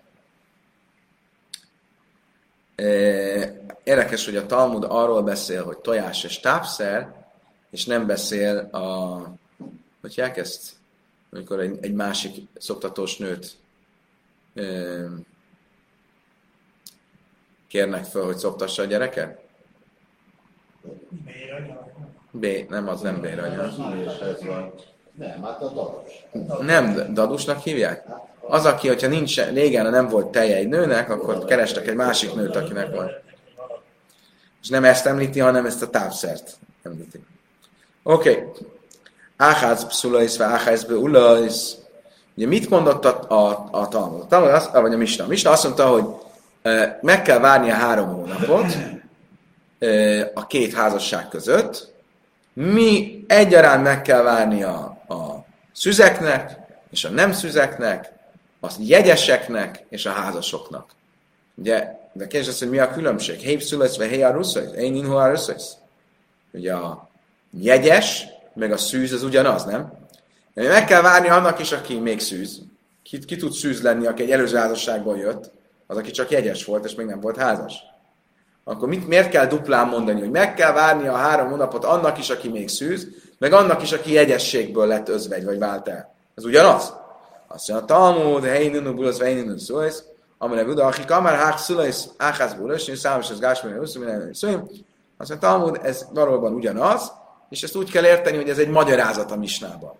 Érdekes, 3.83 4.25
hogy 4.25 4.35
a 4.35 4.45
Talmud 4.45 4.85
arról 4.89 5.23
beszél, 5.23 5.63
hogy 5.63 5.77
tojás 5.77 6.23
és 6.23 6.39
tápszer, 6.39 7.25
és 7.69 7.85
nem 7.85 8.05
beszél 8.05 8.57
a... 8.57 9.17
Hogy 10.01 10.19
ezt? 10.19 10.71
Amikor 11.31 11.59
egy, 11.59 11.77
egy 11.81 11.93
másik 11.93 12.47
szoktatós 12.57 13.17
nőt 13.17 13.57
kérnek 17.67 18.03
fel, 18.03 18.23
hogy 18.23 18.37
szoptassa 18.37 18.81
a 18.81 18.85
gyereket? 18.85 19.39
B, 22.31 22.47
nem, 22.69 22.87
az 22.87 23.01
nem 23.01 23.21
béranya. 23.21 23.71
Nem, 25.13 25.43
hát 25.43 25.61
a 25.61 25.69
dadus. 25.69 26.25
Nem, 26.59 27.13
dadusnak 27.13 27.59
hívják? 27.59 28.05
Az, 28.51 28.65
aki, 28.65 28.87
hogyha 28.87 29.07
nincs, 29.07 29.41
régen 29.41 29.89
nem 29.89 30.07
volt 30.07 30.27
teje 30.27 30.55
egy 30.55 30.67
nőnek, 30.67 31.09
akkor 31.09 31.45
kerestek 31.45 31.87
egy 31.87 31.95
másik 31.95 32.33
nőt, 32.33 32.55
akinek 32.55 32.95
van. 32.95 33.11
És 34.61 34.67
nem 34.67 34.83
ezt 34.83 35.05
említi, 35.05 35.39
hanem 35.39 35.65
ezt 35.65 35.81
a 35.81 35.89
távszert 35.89 36.57
említi. 36.83 37.23
Oké. 38.03 38.29
Okay. 38.29 38.67
Áház 39.37 39.85
pszulajsz, 39.87 40.37
vagy 40.37 40.47
áház 40.47 40.83
beulajsz. 40.83 41.75
Ugye 42.35 42.47
mit 42.47 42.69
mondott 42.69 43.05
a, 43.05 43.25
a, 43.27 43.67
a 43.71 43.87
Talmud? 43.87 44.29
Vagy 44.71 44.93
a 44.93 44.97
Misna. 44.97 45.25
A 45.29 45.49
azt 45.49 45.63
mondta, 45.63 45.87
hogy 45.87 46.05
meg 47.01 47.21
kell 47.21 47.39
várni 47.39 47.69
a 47.69 47.73
három 47.73 48.07
hónapot 48.07 48.77
a 50.33 50.47
két 50.47 50.73
házasság 50.73 51.27
között. 51.27 51.93
Mi 52.53 53.23
egyaránt 53.27 53.83
meg 53.83 54.01
kell 54.01 54.21
várni 54.21 54.63
a, 54.63 54.77
a 55.07 55.45
szüzeknek 55.71 56.59
és 56.91 57.03
a 57.03 57.09
nem 57.09 57.31
szüzeknek, 57.31 58.11
a 58.61 58.71
jegyeseknek 58.79 59.85
és 59.89 60.05
a 60.05 60.11
házasoknak. 60.11 60.89
Ugye, 61.55 61.99
de 62.13 62.27
kérdés 62.27 62.49
az, 62.49 62.59
hogy 62.59 62.69
mi 62.69 62.79
a 62.79 62.91
különbség? 62.91 63.39
Héj 63.39 63.59
szülesz, 63.59 63.97
vagy 63.97 64.09
héj 64.09 64.23
aruszajsz? 64.23 64.71
Én 64.77 64.95
inhu 64.95 65.13
aruszajsz? 65.13 65.73
Ugye 66.51 66.73
a 66.73 67.09
jegyes, 67.51 68.25
meg 68.53 68.71
a 68.71 68.77
szűz 68.77 69.11
az 69.11 69.23
ugyanaz, 69.23 69.63
nem? 69.63 69.93
De 70.53 70.67
meg 70.67 70.85
kell 70.85 71.01
várni 71.01 71.29
annak 71.29 71.59
is, 71.59 71.71
aki 71.71 71.99
még 71.99 72.19
szűz. 72.19 72.61
Ki, 73.03 73.19
ki 73.19 73.35
tud 73.35 73.51
szűz 73.51 73.81
lenni, 73.81 74.05
aki 74.05 74.21
egy 74.21 74.31
előző 74.31 74.57
házasságból 74.57 75.17
jött, 75.17 75.51
az, 75.87 75.97
aki 75.97 76.11
csak 76.11 76.29
jegyes 76.29 76.65
volt, 76.65 76.85
és 76.85 76.95
még 76.95 77.05
nem 77.05 77.19
volt 77.19 77.37
házas. 77.37 77.73
Akkor 78.63 78.87
mit, 78.87 79.07
miért 79.07 79.29
kell 79.29 79.47
duplán 79.47 79.87
mondani, 79.87 80.19
hogy 80.19 80.29
meg 80.29 80.53
kell 80.53 80.71
várni 80.71 81.07
a 81.07 81.15
három 81.15 81.49
hónapot 81.49 81.85
annak 81.85 82.17
is, 82.17 82.29
aki 82.29 82.49
még 82.49 82.69
szűz, 82.69 83.07
meg 83.37 83.53
annak 83.53 83.81
is, 83.81 83.91
aki 83.91 84.11
jegyességből 84.11 84.87
lett 84.87 85.09
özvegy, 85.09 85.45
vagy 85.45 85.57
vált 85.57 85.87
el. 85.87 86.13
Ez 86.35 86.45
ugyanaz? 86.45 86.93
Azt 87.53 87.67
mondja, 87.69 87.85
a 87.85 87.99
Talmud, 87.99 88.43
hei 88.43 88.67
nunu 88.67 88.93
bulos, 88.93 89.17
hei 89.17 89.41
nunu 89.41 89.57
szuesz, 89.57 90.03
amire 90.37 90.63
buda, 90.63 90.85
aki 90.85 91.05
kamar 91.05 91.33
hák 91.33 91.57
szulajsz, 91.57 92.09
áház 92.17 92.53
bulos, 92.53 92.87
és 92.87 92.99
számos 92.99 93.29
az 93.29 93.39
gásmére, 93.39 93.79
uszú, 93.79 93.99
minden 93.99 94.33
szülim. 94.33 94.69
Azt 95.17 95.29
mondja, 95.29 95.49
Talmud, 95.49 95.79
ez 95.83 96.05
valóban 96.13 96.53
ugyanaz, 96.53 97.11
és 97.49 97.63
ezt 97.63 97.75
úgy 97.75 97.91
kell 97.91 98.05
érteni, 98.05 98.37
hogy 98.37 98.49
ez 98.49 98.57
egy 98.57 98.69
magyarázat 98.69 99.31
a 99.31 99.35
misnában. 99.35 99.93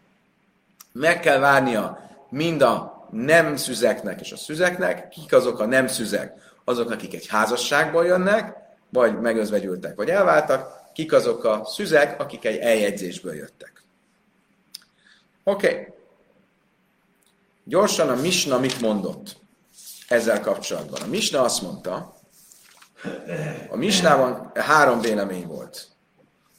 Meg 0.91 1.19
kell 1.19 1.39
várnia 1.39 2.09
mind 2.29 2.61
a 2.61 3.07
nem 3.11 3.55
szüzeknek 3.55 4.19
és 4.19 4.31
a 4.31 4.37
szüzeknek, 4.37 5.09
kik 5.09 5.33
azok 5.33 5.59
a 5.59 5.65
nem 5.65 5.87
szüzek, 5.87 6.33
azok, 6.63 6.91
akik 6.91 7.13
egy 7.13 7.27
házasságból 7.27 8.05
jönnek, 8.05 8.55
vagy 8.89 9.19
megözvegyültek, 9.19 9.95
vagy 9.95 10.09
elváltak, 10.09 10.81
kik 10.93 11.13
azok 11.13 11.43
a 11.43 11.61
szüzek, 11.65 12.19
akik 12.19 12.45
egy 12.45 12.57
eljegyzésből 12.57 13.35
jöttek. 13.35 13.83
Oké. 15.43 15.67
Okay. 15.67 15.90
Gyorsan 17.63 18.09
a 18.09 18.15
Misna 18.15 18.59
mit 18.59 18.81
mondott 18.81 19.37
ezzel 20.07 20.41
kapcsolatban? 20.41 21.01
A 21.01 21.07
Misna 21.07 21.41
azt 21.41 21.61
mondta, 21.61 22.13
a 23.69 23.75
Misnában 23.75 24.51
három 24.55 24.99
vélemény 24.99 25.47
volt. 25.47 25.87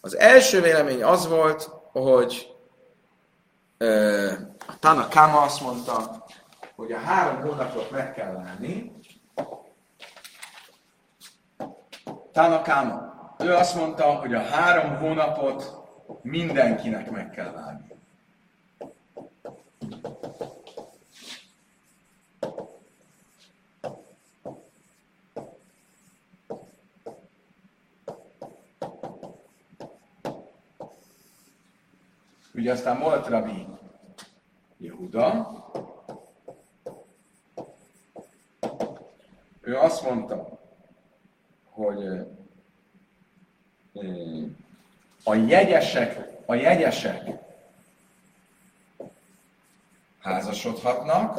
Az 0.01 0.17
első 0.17 0.61
vélemény 0.61 1.05
az 1.05 1.29
volt, 1.29 1.71
hogy 1.93 2.57
ö, 3.79 4.31
a 4.67 4.79
Tana 4.79 5.09
Kama 5.09 5.41
azt 5.41 5.61
mondta, 5.61 6.25
hogy 6.77 6.93
a 6.93 6.99
három 6.99 7.41
hónapot 7.41 7.91
meg 7.91 8.13
kell 8.15 8.33
várni. 8.33 8.93
Tana 12.33 12.63
Kama. 12.63 13.13
Ő 13.39 13.55
azt 13.55 13.75
mondta, 13.75 14.05
hogy 14.05 14.35
a 14.35 14.43
három 14.43 14.99
hónapot 14.99 15.73
mindenkinek 16.23 17.11
meg 17.11 17.31
kell 17.31 17.53
várni. 17.53 17.92
Ugye 32.55 32.73
aztán 32.73 32.99
volt 32.99 33.27
Rabbi 33.27 33.67
Jehuda, 34.77 35.57
ő 39.61 39.79
azt 39.79 40.03
mondta, 40.03 40.59
hogy 41.71 42.07
a 45.25 45.35
jegyesek, 45.35 46.29
a 46.47 46.55
jegyesek 46.55 47.31
házasodhatnak, 50.19 51.39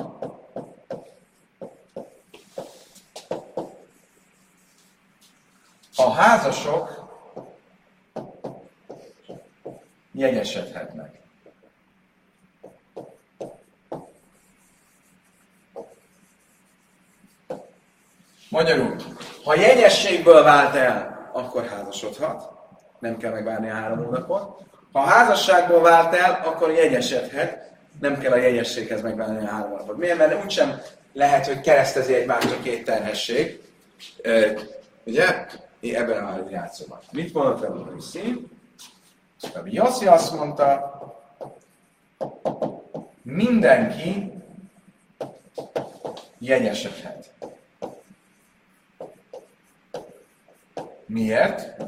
a 5.96 6.12
házasok 6.12 7.03
jegyesedhetnek. 10.24 11.22
Magyarul, 18.50 18.96
ha 19.44 19.56
jegyességből 19.56 20.44
vált 20.44 20.76
el, 20.76 21.30
akkor 21.34 21.66
házasodhat, 21.66 22.52
nem 23.00 23.18
kell 23.18 23.32
megvárni 23.32 23.70
a 23.70 23.74
három 23.74 24.04
hónapot. 24.04 24.62
Ha 24.92 25.00
a 25.00 25.06
házasságból 25.06 25.82
vált 25.82 26.14
el, 26.14 26.42
akkor 26.46 26.72
jegyesedhet, 26.72 27.72
nem 28.02 28.20
kell 28.20 28.32
a 28.32 28.36
jegyességhez 28.36 29.02
megvárni 29.02 29.46
a 29.46 29.50
három 29.50 29.70
hónapot. 29.70 29.98
Miért? 29.98 30.18
Mert 30.18 30.44
úgysem 30.44 30.82
lehet, 31.14 31.46
hogy 31.46 31.62
keresztezi 31.62 32.14
egymást 32.14 32.52
a 32.52 32.62
két 32.64 32.86
terhesség. 32.86 33.62
ugye? 35.04 35.46
Ebben 35.82 36.24
a 36.24 36.50
játszóban. 36.50 37.00
Mit 37.12 37.34
mondott 37.34 37.64
a 37.64 37.92
Riszi? 37.94 38.48
Rabbi 39.54 39.74
Yossi 39.74 40.08
azt 40.08 40.34
mondta, 40.34 40.92
mindenki 43.22 44.34
jegyesedhet. 46.40 47.32
Miért? 51.06 51.82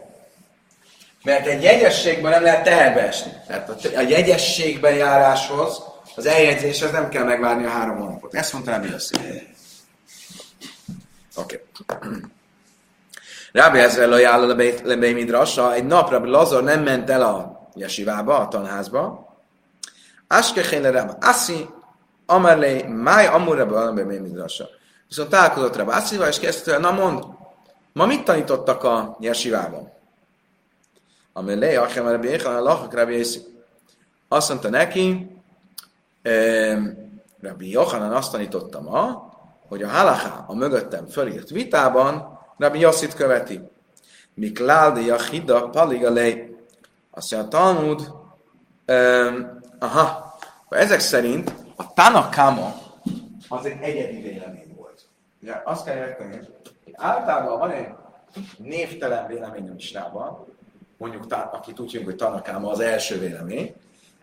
Mert 1.23 1.45
egy 1.45 1.63
jegyességben 1.63 2.31
nem 2.31 2.43
lehet 2.43 2.63
teherbe 2.63 3.01
esni. 3.01 3.31
Tehát 3.47 3.69
a 3.69 4.01
jegyességben 4.01 4.93
járáshoz, 4.93 5.83
az 6.15 6.25
eljegyzéshez 6.25 6.91
nem 6.91 7.09
kell 7.09 7.23
megvárni 7.23 7.65
a 7.65 7.69
három 7.69 7.97
hónapot. 7.97 8.33
Ezt 8.33 8.53
mondta 8.53 8.71
Rabbi 8.71 8.89
Yossi. 8.89 9.15
Oké. 11.35 11.63
Okay. 11.87 12.19
Rábi 13.55 13.79
ezzel 13.79 14.11
ajánló 14.11 14.47
lebei 14.83 15.13
midrasa, 15.13 15.73
egy 15.73 15.85
nap 15.85 16.09
Rabbi 16.09 16.29
Lazar 16.29 16.63
nem 16.63 16.83
ment 16.83 17.09
el 17.09 17.21
a 17.21 17.67
jesivába, 17.75 18.37
a 18.37 18.47
tanházba. 18.47 19.33
Askechéle 20.27 20.91
Rabbi 20.91 21.13
Assi, 21.21 21.69
Amarlei, 22.25 22.83
Máj 22.83 23.27
Amur 23.27 23.57
Rabbi 23.57 23.73
lebei 23.73 24.19
midrasa. 24.19 24.67
Viszont 25.07 25.29
találkozott 25.29 25.75
Rabbi 25.75 25.91
Asszival, 25.91 26.27
és 26.27 26.39
kezdte 26.39 26.77
na 26.77 26.91
mond, 26.91 27.23
ma 27.93 28.05
mit 28.05 28.23
tanítottak 28.23 28.83
a 28.83 29.17
jesivában? 29.19 29.91
Amarlei, 31.33 31.75
Achem 31.75 32.07
Rabbi 32.07 32.27
Échan, 32.27 32.61
Lachak 32.61 33.11
Eszi. 33.11 33.41
Azt 34.27 34.49
mondta 34.49 34.69
neki, 34.69 35.31
Rabbi 37.41 37.69
Johanan 37.69 38.11
azt 38.11 38.31
tanította 38.31 38.81
ma, 38.81 39.29
hogy 39.67 39.83
a 39.83 39.89
halaká 39.89 40.45
a 40.47 40.53
mögöttem 40.53 41.07
fölírt 41.07 41.49
vitában 41.49 42.34
Rabbi 42.57 42.79
Yossit 42.79 43.13
követi. 43.13 43.61
Miklál 44.33 44.91
de 44.91 44.99
Yachida 44.99 45.69
Paligalei. 45.69 46.55
Azt 47.11 47.31
mondja, 47.31 47.59
a 47.59 47.61
Talmud, 47.61 48.11
um, 48.87 49.59
aha, 49.79 50.37
ezek 50.69 50.99
szerint 50.99 51.53
a 51.75 51.93
Tanakama 51.93 52.75
az 53.49 53.65
egy 53.65 53.81
egyedi 53.81 54.21
vélemény 54.21 54.73
volt. 54.77 55.01
Ugye 55.41 55.61
azt 55.63 55.85
kell 55.85 55.95
érteni, 55.95 56.35
hogy 56.35 56.93
általában 56.93 57.59
van 57.59 57.71
egy 57.71 57.87
névtelen 58.57 59.27
vélemény 59.27 59.69
a 59.69 59.73
misnában, 59.73 60.45
mondjuk, 60.97 61.25
akit 61.51 61.77
hívjuk, 61.77 62.05
hogy 62.05 62.15
Tanakama 62.15 62.71
az 62.71 62.79
első 62.79 63.19
vélemény, 63.19 63.75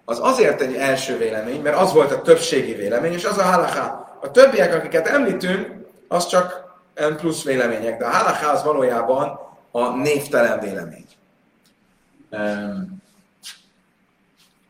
az 0.05 0.19
azért 0.23 0.61
egy 0.61 0.75
első 0.75 1.17
vélemény, 1.17 1.61
mert 1.61 1.77
az 1.77 1.93
volt 1.93 2.13
a 2.13 2.23
többségi 2.23 2.73
vélemény, 2.73 3.13
és 3.13 3.25
az 3.25 3.39
a 3.39 3.43
halaká. 3.43 4.17
A 4.21 4.31
többiek, 4.31 4.75
akiket 4.75 5.07
említünk, 5.07 5.87
az 6.09 6.27
csak 6.27 6.62
plusz 6.95 7.45
vélemények, 7.45 7.99
de 7.99 8.05
a 8.05 8.11
halaká 8.11 8.53
az 8.53 8.63
valójában 8.63 9.41
a 9.71 9.89
névtelen 9.89 10.61
vélemény. 10.61 11.07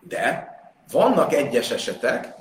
De 0.00 0.50
vannak 0.92 1.32
egyes 1.32 1.70
esetek, 1.70 2.34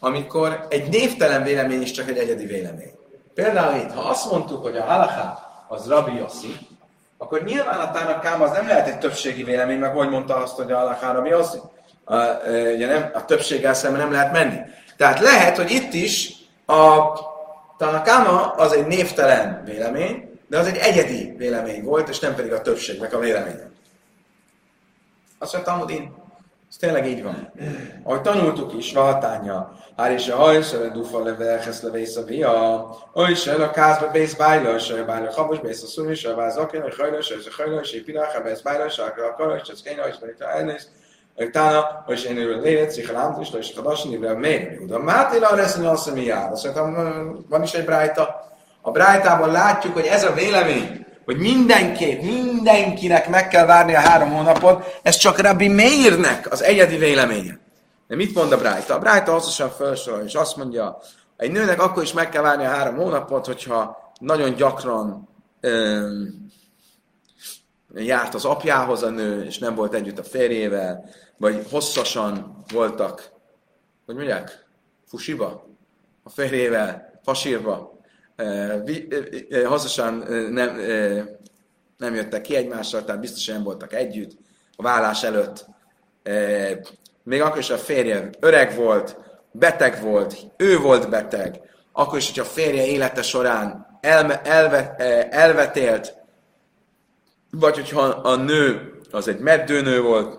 amikor 0.00 0.66
egy 0.68 0.88
névtelen 0.88 1.42
vélemény 1.42 1.82
is 1.82 1.90
csak 1.90 2.08
egy 2.08 2.18
egyedi 2.18 2.46
vélemény. 2.46 2.92
Például 3.34 3.76
itt, 3.76 3.92
ha 3.92 4.00
azt 4.00 4.30
mondtuk, 4.30 4.62
hogy 4.62 4.76
a 4.76 4.84
halaká 4.84 5.38
az 5.68 5.88
Rabbi 5.88 6.16
Yossi, 6.16 6.56
akkor 7.18 7.42
nyilván 7.42 7.80
a 7.80 7.90
Tánakám 7.90 8.42
az 8.42 8.50
nem 8.50 8.66
lehet 8.66 8.88
egy 8.88 8.98
többségi 8.98 9.44
vélemény, 9.44 9.78
meg 9.78 9.94
hogy 9.94 10.08
mondta 10.08 10.36
azt, 10.36 10.56
hogy 10.56 10.72
a 10.72 10.78
halaká 10.78 11.12
Rabbi 11.12 11.28
Yossi. 11.28 11.58
A, 12.04 12.16
ugye 12.74 12.86
nem, 12.86 13.10
a 13.14 13.24
többséggel 13.24 13.74
szemben 13.74 14.00
nem 14.00 14.12
lehet 14.12 14.32
menni. 14.32 14.60
Tehát 14.96 15.20
lehet, 15.20 15.56
hogy 15.56 15.70
itt 15.70 15.92
is 15.92 16.32
a 16.66 17.02
Tanakama 17.78 18.50
az 18.50 18.72
egy 18.72 18.86
névtelen 18.86 19.62
vélemény, 19.64 20.38
de 20.48 20.58
az 20.58 20.66
egy 20.66 20.76
egyedi 20.76 21.34
vélemény 21.36 21.82
volt, 21.82 22.08
és 22.08 22.18
nem 22.18 22.34
pedig 22.34 22.52
a 22.52 22.62
többségnek 22.62 23.14
a 23.14 23.18
véleménye. 23.18 23.70
Azt 25.38 25.52
mondja, 25.52 25.72
Talmud, 25.72 25.90
én, 25.90 26.14
ez 26.68 26.76
tényleg 26.76 27.06
így 27.06 27.22
van. 27.22 27.52
Ahogy 28.02 28.20
tanultuk 28.20 28.74
is, 28.74 28.92
Valtánya, 28.92 29.78
Hár 29.98 30.12
és 30.12 30.28
a 30.28 30.36
hajsere 30.36 30.88
dufa 30.88 31.22
levelhez 31.22 31.82
levész 31.82 32.16
a 32.16 32.22
via, 32.22 32.86
se 33.34 33.52
a 33.52 33.70
kázba 33.70 34.10
bész 34.10 34.34
bájla, 34.34 34.78
se 34.78 35.02
bájla 35.04 35.32
habos 35.32 35.58
bész 35.58 35.82
a 35.82 35.86
szumi, 35.86 36.14
se 36.14 36.30
a 36.30 36.34
báz 36.34 36.56
akén, 36.56 36.82
a 36.82 36.88
hajla, 36.98 37.22
se 37.22 37.34
hajla, 37.56 37.84
se 37.84 37.98
a 37.98 38.02
pirach, 38.04 38.42
bész 38.42 38.60
bájla, 38.60 38.84
a 38.84 39.34
kara, 39.36 39.64
se 39.64 39.72
a 39.72 39.76
szkéna, 39.76 40.02
se 40.02 40.44
a 40.44 40.56
elnész, 40.56 40.88
Tána, 41.52 42.04
és 42.06 42.24
én 42.24 42.36
őről 42.36 42.60
lélet, 42.60 42.90
szichalám, 42.90 43.36
és 43.40 43.48
és 43.58 43.72
hadasin, 43.76 44.10
mivel 44.10 44.34
még 44.34 44.80
Uda 44.82 44.98
Mátila 44.98 45.54
lesz, 45.54 45.76
azt 45.76 46.04
hiszem, 46.04 46.22
jár. 46.22 46.50
Azt 46.52 46.68
van 47.48 47.62
is 47.62 47.72
egy 47.72 47.84
brájta. 47.84 48.46
A 48.80 48.90
brájtában 48.90 49.50
látjuk, 49.50 49.92
hogy 49.94 50.06
ez 50.06 50.24
a 50.24 50.32
vélemény, 50.32 51.06
hogy 51.24 51.38
mindenképp, 51.38 52.22
mindenkinek 52.22 53.28
meg 53.28 53.48
kell 53.48 53.66
várni 53.66 53.94
a 53.94 54.00
három 54.00 54.30
hónapot, 54.30 54.98
ez 55.02 55.16
csak 55.16 55.38
Rabbi 55.38 55.68
Meirnek 55.68 56.52
az 56.52 56.62
egyedi 56.62 56.96
véleménye. 56.96 57.58
De 58.06 58.16
mit 58.16 58.34
mond 58.34 58.52
a 58.52 58.58
Brájta? 58.58 58.94
A 58.94 58.98
Brájta 58.98 59.32
hosszasan 59.32 59.70
felsorol, 59.70 60.20
és 60.20 60.34
azt 60.34 60.56
mondja, 60.56 60.98
egy 61.36 61.50
nőnek 61.50 61.82
akkor 61.82 62.02
is 62.02 62.12
meg 62.12 62.28
kell 62.28 62.42
várni 62.42 62.64
a 62.64 62.68
három 62.68 62.96
hónapot, 62.96 63.46
hogyha 63.46 64.12
nagyon 64.20 64.54
gyakran 64.54 65.28
öm, 65.60 66.48
járt 67.98 68.34
az 68.34 68.44
apjához 68.44 69.02
a 69.02 69.10
nő, 69.10 69.44
és 69.44 69.58
nem 69.58 69.74
volt 69.74 69.94
együtt 69.94 70.18
a 70.18 70.22
férjével, 70.22 71.08
vagy 71.36 71.66
hosszasan 71.70 72.64
voltak, 72.72 73.30
hogy 74.06 74.14
mondják, 74.14 74.66
fusiba, 75.06 75.66
a 76.22 76.30
férjével, 76.30 77.20
fasírba, 77.22 77.98
hosszasan 79.64 80.14
nem, 80.50 80.80
nem 81.96 82.14
jöttek 82.14 82.40
ki 82.40 82.56
egymással, 82.56 83.04
tehát 83.04 83.20
biztosan 83.20 83.54
nem 83.54 83.64
voltak 83.64 83.92
együtt 83.92 84.36
a 84.76 84.82
vállás 84.82 85.22
előtt. 85.22 85.66
Még 87.22 87.40
akkor 87.40 87.58
is 87.58 87.70
a 87.70 87.76
férje 87.76 88.30
öreg 88.40 88.74
volt, 88.76 89.18
beteg 89.52 90.02
volt, 90.02 90.36
ő 90.56 90.78
volt 90.78 91.10
beteg, 91.10 91.60
akkor 91.92 92.18
is, 92.18 92.26
hogyha 92.26 92.42
a 92.42 92.52
férje 92.52 92.86
élete 92.86 93.22
során 93.22 93.98
elme, 94.00 94.40
elve, 94.42 94.96
elvetélt, 95.30 96.14
vagy 97.50 97.74
hogyha 97.74 98.00
a 98.02 98.36
nő 98.36 98.92
az 99.10 99.28
egy 99.28 99.38
meddőnő 99.38 100.00
volt, 100.00 100.38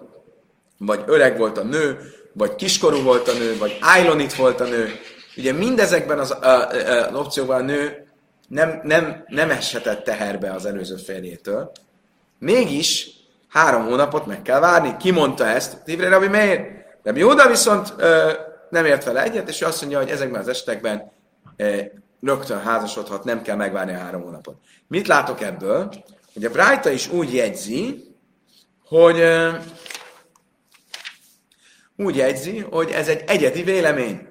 vagy 0.78 1.04
öreg 1.06 1.38
volt 1.38 1.58
a 1.58 1.64
nő, 1.64 2.14
vagy 2.34 2.56
kiskorú 2.56 3.02
volt 3.02 3.28
a 3.28 3.34
nő, 3.34 3.58
vagy 3.58 3.78
ájlonit 3.82 4.36
volt 4.36 4.60
a 4.60 4.66
nő. 4.66 4.92
Ugye 5.38 5.52
mindezekben 5.52 6.20
az, 6.20 6.32
a, 6.32 6.46
a, 6.46 7.08
az 7.08 7.16
opcióban 7.16 7.62
a 7.62 7.66
nő 7.66 8.08
nem, 8.48 8.80
nem, 8.84 9.24
nem 9.28 9.50
eshetett 9.50 10.04
teherbe 10.04 10.52
az 10.52 10.66
előző 10.66 10.96
férjétől. 10.96 11.72
Mégis 12.40 13.10
három 13.50 13.86
hónapot 13.86 14.26
meg 14.26 14.42
kell 14.42 14.60
várni. 14.60 14.96
Ki 15.00 15.12
mondta 15.12 15.46
ezt? 15.46 15.84
Tivre 15.84 16.10
Rabbi 16.10 16.28
Meir. 16.28 16.86
Rabbi 17.04 17.20
Jóda 17.20 17.48
viszont 17.48 17.94
ö, 17.98 18.32
nem 18.70 18.86
ért 18.86 19.04
vele 19.04 19.24
egyet, 19.24 19.50
és 19.50 19.62
ő 19.62 19.66
azt 19.66 19.82
mondja, 19.82 20.00
hogy 20.00 20.10
ezekben 20.10 20.42
az 20.42 20.48
esetekben 20.48 21.12
ö, 21.58 21.78
rögtön 22.22 22.60
házasodhat, 22.60 23.24
nem 23.24 23.42
kell 23.42 23.56
megvárni 23.56 23.94
a 23.94 23.98
három 23.98 24.22
hónapot. 24.22 24.56
Mit 24.88 25.08
látok 25.08 25.42
ebből? 25.42 25.90
Hogy 26.34 26.46
a 26.46 26.52
Brájta 26.52 26.90
is 26.90 27.12
úgy 27.12 27.34
jegyzi, 27.34 28.04
hogy 28.86 29.24
úgy 31.96 32.16
jegyzi, 32.16 32.60
hogy 32.60 32.90
ez 32.90 33.08
egy 33.08 33.24
egyedi 33.28 33.64
vélemény. 33.64 34.28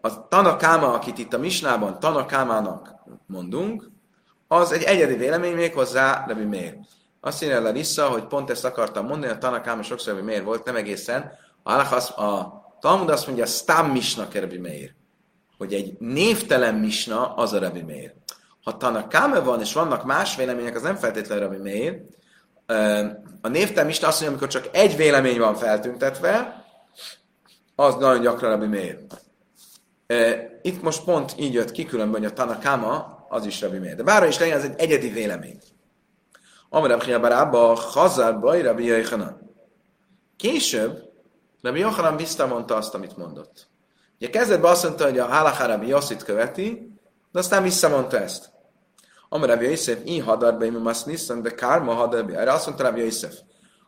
A 0.00 0.28
Tanakáma, 0.28 0.92
akit 0.92 1.18
itt 1.18 1.32
a 1.32 1.38
Misnában 1.38 2.00
Tanakámának 2.00 2.94
mondunk, 3.26 3.90
az 4.48 4.72
egy 4.72 4.82
egyedi 4.82 5.14
vélemény 5.14 5.54
még 5.54 5.74
hozzá 5.74 6.24
Rabbi 6.26 6.44
Mér. 6.44 6.78
Azt 7.20 7.42
írja 7.42 7.60
Larissa, 7.60 8.08
hogy 8.08 8.26
pont 8.26 8.50
ezt 8.50 8.64
akartam 8.64 9.06
mondani, 9.06 9.32
a 9.32 9.38
Tanakáma 9.38 9.82
sokszor 9.82 10.14
Rabbi 10.14 10.26
Mér 10.26 10.44
volt, 10.44 10.64
nem 10.64 10.76
egészen. 10.76 11.32
A, 11.62 11.70
a 12.22 12.60
Talmud 12.80 13.08
azt 13.08 13.26
mondja, 13.26 13.46
Stam 13.46 13.90
Misna 13.90 14.28
Rabbi 14.32 14.58
Mér. 14.58 14.94
Hogy 15.58 15.74
egy 15.74 15.96
névtelen 15.98 16.74
Misna 16.74 17.34
az 17.34 17.52
a 17.52 17.58
Rabbi 17.58 17.82
Mér. 17.82 18.14
Ha 18.62 18.76
Tanakáma 18.76 19.42
van, 19.42 19.60
és 19.60 19.72
vannak 19.72 20.04
más 20.04 20.36
vélemények, 20.36 20.76
az 20.76 20.82
nem 20.82 20.96
feltétlenül 20.96 21.44
Rabbi 21.44 21.62
Mér. 21.62 22.02
A 23.40 23.48
névtelen 23.48 23.86
Misna 23.86 24.06
azt 24.06 24.20
mondja, 24.20 24.28
amikor 24.28 24.48
csak 24.48 24.76
egy 24.76 24.96
vélemény 24.96 25.38
van 25.38 25.54
feltüntetve, 25.54 26.64
az 27.74 27.94
nagyon 27.94 28.20
gyakran 28.20 28.50
Rabbi 28.50 28.66
Mér. 28.66 28.98
Itt 30.62 30.82
most 30.82 31.04
pont 31.04 31.34
így 31.36 31.52
jött 31.52 31.70
ki, 31.70 31.84
különben, 31.84 32.20
hogy 32.20 32.30
a 32.30 32.34
Tanakama 32.34 33.26
az 33.28 33.46
is 33.46 33.60
Rabbi 33.60 33.78
Meir. 33.78 33.96
De 33.96 34.02
bárra 34.02 34.26
is 34.26 34.38
legyen, 34.38 34.58
ez 34.58 34.64
egy 34.64 34.74
egyedi 34.76 35.08
vélemény. 35.08 35.58
Amire 36.68 36.94
Rabbi 36.94 37.16
Barába, 37.16 37.74
Hazar 37.74 38.40
Baj, 38.40 38.62
Rabbi 38.62 38.84
Jöjjhanan. 38.84 39.54
Később 40.36 41.10
Rabbi 41.62 41.78
Jöjjhanan 41.78 42.16
visszamondta 42.16 42.76
azt, 42.76 42.94
amit 42.94 43.16
mondott. 43.16 43.68
Ugye 44.18 44.30
kezdetben 44.30 44.70
azt 44.70 44.82
mondta, 44.82 45.04
hogy 45.04 45.18
a 45.18 45.26
Halaká 45.26 45.66
Rabbi 45.66 45.86
Yossit 45.86 46.22
követi, 46.22 46.96
de 47.32 47.38
aztán 47.38 47.62
visszamondta 47.62 48.18
ezt. 48.20 48.51
Amire 49.32 49.52
Rabbi 49.52 49.68
Yosef, 49.68 49.98
így 50.04 50.22
hadar 50.22 50.56
be, 50.56 50.70
azt 50.84 51.06
niszem, 51.06 51.42
de 51.42 51.50
kárma 51.54 51.94
hadar 51.94 52.26
be. 52.26 52.38
Erre 52.38 52.52
azt 52.52 52.66
mondta 52.66 52.84
Rabbi 52.84 53.00
Yosef, 53.00 53.34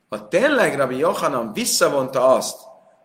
ha 0.09 0.29
tényleg 0.29 0.77
Rabbi 0.77 0.97
Jöjjhanan 0.97 1.53
visszavonta 1.53 2.27
azt, 2.27 2.61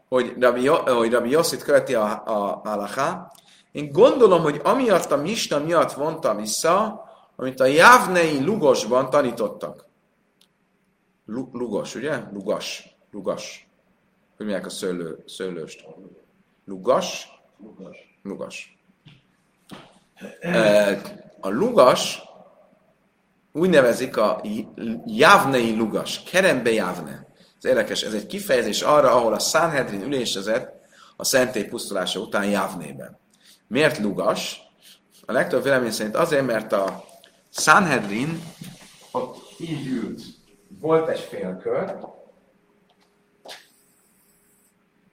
hogy 0.08 0.36
Rabbi, 0.40 0.68
hogy 0.68 1.12
Rabbi 1.12 1.30
Yossit 1.30 1.64
követi 1.64 1.94
a, 1.94 2.22
a 2.26 2.62
halaká, 2.64 3.32
én 3.72 3.92
gondolom, 3.92 4.42
hogy 4.42 4.62
amiatt 4.64 5.12
a 5.12 5.18
Misna 5.18 5.60
miatt 5.60 5.92
vonta 5.92 6.36
vissza, 6.36 7.04
amit 7.36 7.60
a 7.60 7.66
Jávnei 7.66 8.44
Lugosban 8.44 9.10
tanítottak. 9.10 9.86
Lu, 11.26 11.50
lugos, 11.52 11.96
ugye? 11.96 12.24
Lugas. 12.34 12.98
Lugas. 13.12 13.68
Hogy 14.38 14.46
mondják 14.46 14.66
a 14.66 14.70
szőlő, 14.70 15.24
szőlőst? 15.26 15.86
Lugas? 16.66 17.28
Lugas. 17.62 18.20
Lugas. 18.24 18.78
A 21.40 21.50
lugas 21.50 22.29
úgy 23.54 23.70
nevezik 23.70 24.18
a 24.18 24.42
Jávnei 25.06 25.76
Lugas, 25.76 26.24
Kerembe 26.24 26.72
Jávne. 26.72 27.28
Ez 27.58 27.66
érdekes, 27.66 28.02
ez 28.02 28.14
egy 28.14 28.26
kifejezés 28.26 28.82
arra, 28.82 29.12
ahol 29.16 29.34
a 29.34 29.40
Sanhedrin 29.40 30.02
ülésezett 30.02 30.80
a 31.16 31.24
szentély 31.24 31.64
pusztulása 31.64 32.20
után 32.20 32.50
Jávnében. 32.50 33.20
Miért 33.68 33.98
lugas? 33.98 34.62
A 35.26 35.32
legtöbb 35.32 35.64
vélemény 35.64 35.92
szerint 35.92 36.16
azért, 36.16 36.46
mert 36.46 36.72
a 36.72 37.04
Sanhedrin 37.50 38.42
ott 39.12 39.38
így 39.60 39.88
ült. 39.88 40.22
Volt 40.80 41.10
egy 41.10 41.20
félkör, 41.20 41.96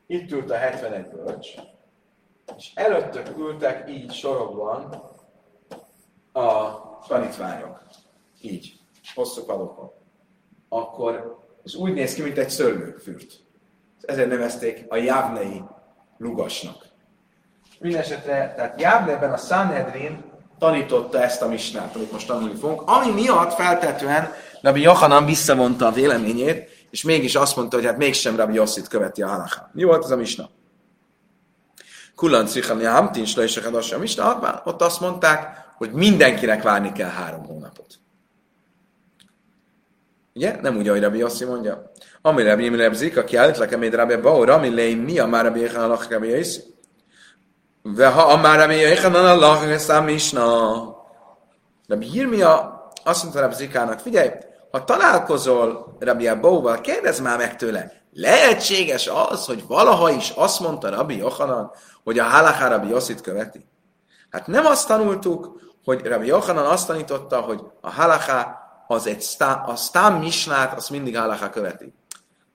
itt 0.07 0.30
ült 0.30 0.51
a 0.51 0.57
71 0.57 1.09
bölcs, 1.09 1.49
és 2.57 2.72
előttök 2.74 3.39
ültek 3.39 3.91
így 3.91 4.12
sorokban 4.12 5.03
a 6.32 6.78
tanítványok. 7.09 7.82
Így, 8.51 8.72
hosszú 9.14 9.42
padokon. 9.42 9.90
Akkor 10.68 11.38
ez 11.64 11.74
úgy 11.74 11.92
néz 11.92 12.14
ki, 12.14 12.22
mint 12.22 12.38
egy 12.38 12.51
szőlőfürt. 12.51 13.32
Ezért 14.01 14.28
nevezték 14.28 14.84
a 14.88 14.97
jávnei 14.97 15.62
lugasnak. 16.18 16.86
Mindenesetre, 17.80 18.55
tehát 18.57 18.80
Jávneben 18.80 19.32
a 19.32 19.36
Sanhedrin 19.36 20.24
tanította 20.59 21.22
ezt 21.22 21.42
a 21.42 21.49
misnát, 21.49 21.94
amit 21.97 22.12
most 22.12 22.26
tanulni 22.26 22.55
fogunk, 22.55 22.82
ami 22.86 23.12
miatt 23.12 23.53
feltetően 23.53 24.32
Rabbi 24.61 24.80
Johanan 24.80 25.24
visszavonta 25.24 25.86
a 25.86 25.92
véleményét, 25.92 26.86
és 26.90 27.03
mégis 27.03 27.34
azt 27.34 27.57
mondta, 27.57 27.76
hogy 27.76 27.84
hát 27.84 27.97
mégsem 27.97 28.36
Rabbi 28.36 28.55
Yossit 28.55 28.88
követi 28.88 29.22
a 29.22 29.28
halakha. 29.28 29.70
Mi 29.72 29.82
volt 29.82 30.05
ez 30.05 30.11
a 30.11 30.16
misna? 30.16 30.49
Kullan 32.14 32.47
Cichani 32.47 32.84
Hamtin, 32.84 33.24
Slajse 33.24 33.94
a 33.94 33.99
misna, 33.99 34.62
ott 34.64 34.82
azt 34.82 35.01
mondták, 35.01 35.64
hogy 35.76 35.92
mindenkinek 35.92 36.62
várni 36.62 36.92
kell 36.92 37.09
három 37.09 37.44
hónapot. 37.44 37.99
Ugye? 40.37 40.59
Nem 40.61 40.76
úgy, 40.76 40.89
ahogy 40.89 41.03
Rabbi 41.03 41.18
Yossi 41.18 41.45
mondja. 41.45 41.91
Ami 42.22 42.43
Rabbi 42.43 42.64
Imrebzik, 42.64 43.16
aki 43.16 43.37
állítlak, 43.37 43.72
amit 43.72 43.95
Rabbi 43.95 44.16
Bau, 44.16 44.45
Rami 44.45 44.74
Lei, 44.74 44.95
mi 44.95 45.18
a 45.18 45.26
már 45.26 45.45
Rabbi 45.45 45.61
Yechan 45.61 45.82
alak 45.82 46.09
Rabbi 46.09 46.28
Yossi? 46.28 46.61
Veha 47.82 48.22
amár 48.22 48.59
Rabbi 48.59 48.74
Yechan 48.74 49.14
alak 49.14 49.87
Rabbi 49.87 50.12
Misna. 50.12 50.45
Rabbi 51.89 52.07
Yirmia 52.12 52.82
azt 53.05 53.22
mondta 53.22 53.41
Rabbi 53.41 53.55
Zikának, 53.55 53.99
figyelj, 53.99 54.30
ha 54.70 54.84
találkozol 54.84 55.97
Rabbi 55.99 56.30
Bauval, 56.41 56.80
kérdezz 56.80 57.20
már 57.20 57.37
meg 57.39 57.57
tőle, 57.57 57.93
lehetséges 58.12 59.11
az, 59.28 59.47
hogy 59.47 59.66
valaha 59.66 60.11
is 60.11 60.30
azt 60.30 60.61
mondta 60.61 60.91
Rabbi 60.91 61.16
Yochanan, 61.16 61.70
hogy 62.05 62.18
a 62.18 62.24
halaká 62.24 62.68
Rabbi 62.68 62.89
Yossit 62.89 63.20
követi? 63.20 63.66
Hát 64.30 64.47
nem 64.47 64.66
azt 64.66 64.87
tanultuk, 64.87 65.61
hogy 65.84 66.07
Rabbi 66.07 66.26
Yochanan 66.26 66.66
azt 66.66 66.87
tanította, 66.87 67.41
hogy 67.41 67.61
a 67.80 67.91
halaká 67.91 68.66
az 68.87 69.07
egy 69.07 69.22
stá, 69.22 69.53
a 69.53 69.76
stám 69.76 70.18
misnát, 70.18 70.76
azt 70.76 70.91
mindig 70.91 71.18
halaká 71.18 71.51
követi. 71.51 71.93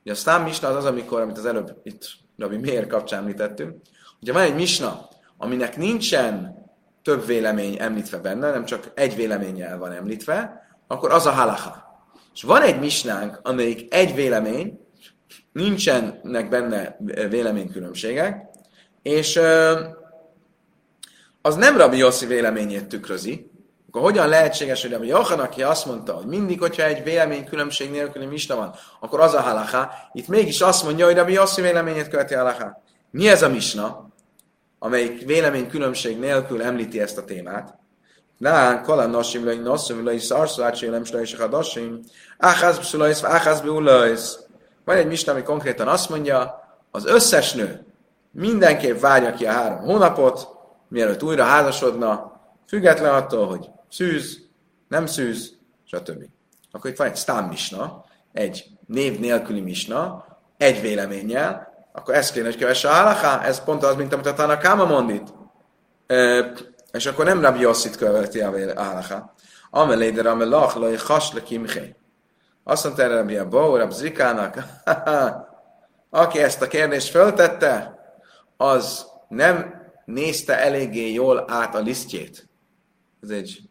Ugye 0.03 0.11
a 0.11 0.15
stám 0.15 0.43
misna 0.43 0.67
az 0.67 0.75
az, 0.75 0.85
amikor, 0.85 1.21
amit 1.21 1.37
az 1.37 1.45
előbb 1.45 1.79
itt 1.83 2.09
Rabbi 2.37 2.57
miért 2.57 2.87
kapcsán 2.87 3.19
említettünk, 3.19 3.81
hogyha 4.19 4.33
van 4.33 4.43
egy 4.43 4.55
misna, 4.55 5.07
aminek 5.37 5.77
nincsen 5.77 6.59
több 7.03 7.25
vélemény 7.25 7.75
említve 7.79 8.17
benne, 8.17 8.51
nem 8.51 8.65
csak 8.65 8.91
egy 8.93 9.15
véleménnyel 9.15 9.77
van 9.77 9.91
említve, 9.91 10.65
akkor 10.87 11.11
az 11.11 11.25
a 11.25 11.31
halaká. 11.31 11.85
És 12.33 12.43
van 12.43 12.61
egy 12.61 12.79
misnánk, 12.79 13.39
amelyik 13.43 13.93
egy 13.93 14.15
vélemény, 14.15 14.79
nincsenek 15.51 16.49
benne 16.49 16.97
véleménykülönbségek, 17.29 18.45
és 19.01 19.39
az 21.41 21.55
nem 21.55 21.77
Rabbi 21.77 21.97
Yossi 21.97 22.25
véleményét 22.25 22.87
tükrözi, 22.87 23.50
akkor 23.93 24.09
hogyan 24.09 24.27
lehetséges, 24.27 24.81
hogy 24.81 24.93
a 24.93 25.03
Jochan, 25.03 25.39
aki 25.39 25.63
azt 25.63 25.85
mondta, 25.85 26.13
hogy 26.13 26.25
mindig, 26.25 26.59
hogyha 26.59 26.83
egy 26.83 27.03
vélemény 27.03 27.45
különbség 27.45 27.91
nélküli 27.91 28.25
misna 28.25 28.55
van, 28.55 28.75
akkor 28.99 29.19
az 29.19 29.33
a 29.33 29.41
halaká, 29.41 29.91
itt 30.13 30.27
mégis 30.27 30.61
azt 30.61 30.83
mondja, 30.83 31.05
hogy 31.05 31.15
Rabbi 31.15 31.33
Yossi 31.33 31.61
véleményét 31.61 32.07
követi 32.07 32.33
halaká. 32.33 32.81
Mi 33.09 33.29
ez 33.29 33.41
a 33.41 33.49
misna, 33.49 34.09
amelyik 34.79 35.25
vélemény 35.25 35.69
különbség 35.69 36.19
nélkül 36.19 36.61
említi 36.61 37.01
ezt 37.01 37.17
a 37.17 37.23
témát? 37.23 37.75
Nán, 38.37 38.83
kolan 38.83 39.09
nosim, 39.09 39.45
lai 39.45 39.57
nosim, 39.57 40.05
lai 40.05 40.19
szarszó, 40.19 40.63
átsélem, 40.63 41.03
slai 41.03 41.25
se 41.25 41.37
hadasim, 41.37 41.99
áház 42.37 42.77
bszulajsz, 42.77 43.23
áház 43.23 43.61
beulajsz. 43.61 44.39
Van 44.85 44.95
egy 44.95 45.07
misna, 45.07 45.31
ami 45.31 45.43
konkrétan 45.43 45.87
azt 45.87 46.09
mondja, 46.09 46.63
az 46.91 47.05
összes 47.05 47.53
nő 47.53 47.85
mindenképp 48.31 48.99
várja 48.99 49.33
ki 49.33 49.45
a 49.45 49.51
három 49.51 49.79
hónapot, 49.79 50.47
mielőtt 50.87 51.23
újra 51.23 51.43
házasodna, 51.43 52.39
független 52.67 53.13
attól, 53.13 53.47
hogy 53.47 53.69
szűz, 53.91 54.39
nem 54.87 55.05
szűz, 55.05 55.57
stb. 55.85 56.25
Akkor 56.71 56.89
itt 56.89 56.97
van 56.97 57.07
egy 57.07 57.15
sztám 57.15 57.47
misna, 57.47 58.05
egy 58.33 58.65
név 58.87 59.19
nélküli 59.19 59.61
misna, 59.61 60.25
egy 60.57 60.81
véleménnyel, 60.81 61.71
akkor 61.91 62.13
ez 62.13 62.31
kéne, 62.31 62.45
hogy 62.45 62.57
kövesse 62.57 62.89
a 62.89 62.93
halaká, 62.93 63.41
ez 63.41 63.63
pont 63.63 63.83
az, 63.83 63.95
mint 63.95 64.13
amit 64.13 64.25
a 64.25 64.33
Tanakáma 64.33 64.85
mond 64.85 65.09
itt. 65.09 65.27
E, 66.07 66.51
és 66.91 67.05
akkor 67.05 67.25
nem 67.25 67.41
Rabbi 67.41 67.59
Yosszit 67.59 67.95
követi 67.95 68.39
a 68.39 68.83
halaká. 68.83 69.33
Amelé 69.69 70.11
de 70.11 70.21
Ramelach, 70.21 70.77
laj 70.77 70.95
hasle 70.95 71.43
kimché. 71.43 71.95
Azt 72.63 72.83
mondta 72.83 73.03
erre 73.03 73.15
Rabbi 73.15 73.37
Abba, 73.37 73.77
Rabbi 73.77 73.93
Zikának, 73.93 74.57
aki 76.09 76.39
ezt 76.39 76.61
a 76.61 76.67
kérdést 76.67 77.09
föltette, 77.09 77.99
az 78.57 79.05
nem 79.27 79.81
nézte 80.05 80.59
eléggé 80.59 81.13
jól 81.13 81.45
át 81.47 81.75
a 81.75 81.79
lisztjét. 81.79 82.49
Ez 83.21 83.29
egy 83.29 83.70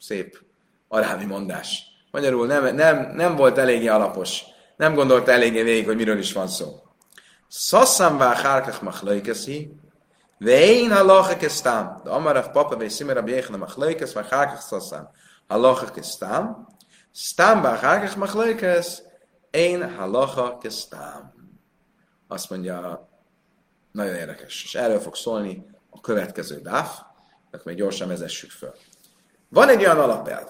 szép 0.00 0.42
arábi 0.88 1.24
mondás. 1.24 1.82
Magyarul 2.10 2.46
nem, 2.46 2.74
nem, 2.74 3.12
nem 3.14 3.36
volt 3.36 3.58
eléggé 3.58 3.86
alapos. 3.86 4.42
Nem 4.76 4.94
gondolta 4.94 5.32
eléggé 5.32 5.62
végig, 5.62 5.86
hogy 5.86 5.96
miről 5.96 6.18
is 6.18 6.32
van 6.32 6.48
szó. 6.48 6.82
Szasszam 7.48 8.18
vá 8.18 8.34
hárkach 8.34 8.82
machlaikeszi, 8.82 9.74
Vein 10.38 10.90
halacha 10.90 11.36
kestam. 11.36 12.00
De 12.04 12.10
amarav 12.10 12.50
papa 12.50 12.76
ve 12.76 12.88
simer 12.88 13.16
rabbi 13.16 13.32
yechna 13.32 13.56
machlaikes, 13.56 14.12
vá 14.12 14.22
hárkach 14.22 14.60
szasszam. 14.60 15.08
Halacha 15.48 15.90
kestam. 15.90 16.66
Stam 17.12 17.62
vá 17.62 17.76
hárkach 17.76 18.16
machlaikes, 18.16 19.02
én 19.50 19.96
halacha 19.96 20.58
kestam. 20.58 21.32
Azt 22.28 22.50
mondja 22.50 23.08
Nagyon 23.92 24.14
érdekes. 24.14 24.64
És 24.64 24.74
erről 24.74 25.00
fog 25.00 25.14
szólni 25.14 25.66
a 25.90 26.00
következő 26.00 26.60
dáf, 26.60 27.00
akkor 27.50 27.64
még 27.64 27.76
gyorsan 27.76 28.08
vezessük 28.08 28.50
föl. 28.50 28.74
Van 29.48 29.68
egy 29.68 29.80
olyan 29.80 29.98
alapelv. 29.98 30.46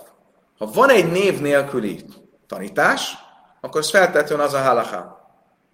Ha 0.58 0.66
van 0.66 0.90
egy 0.90 1.10
név 1.10 1.40
nélküli 1.40 2.04
tanítás, 2.46 3.16
akkor 3.60 3.80
ez 3.80 3.90
feltétlenül 3.90 4.44
az 4.44 4.54
a 4.54 4.62
halaká. 4.62 5.16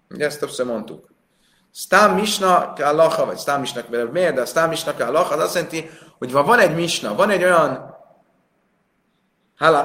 Ugye 0.09 0.25
ezt 0.25 0.39
többször 0.39 0.65
mondtuk. 0.65 1.11
Sztám 1.71 2.15
misna 2.15 2.73
lacha, 2.77 3.25
vagy 3.25 3.37
sztám 3.37 3.59
misna 3.59 3.81
miért, 4.11 4.35
de 4.35 4.45
sztám 4.45 4.69
misna 4.69 4.93
lacha, 4.97 5.33
az 5.33 5.43
azt 5.43 5.55
jelenti, 5.55 5.89
hogy 6.17 6.31
van 6.31 6.59
egy 6.59 6.75
misna, 6.75 7.15
van 7.15 7.29
egy 7.29 7.43
olyan 7.43 7.91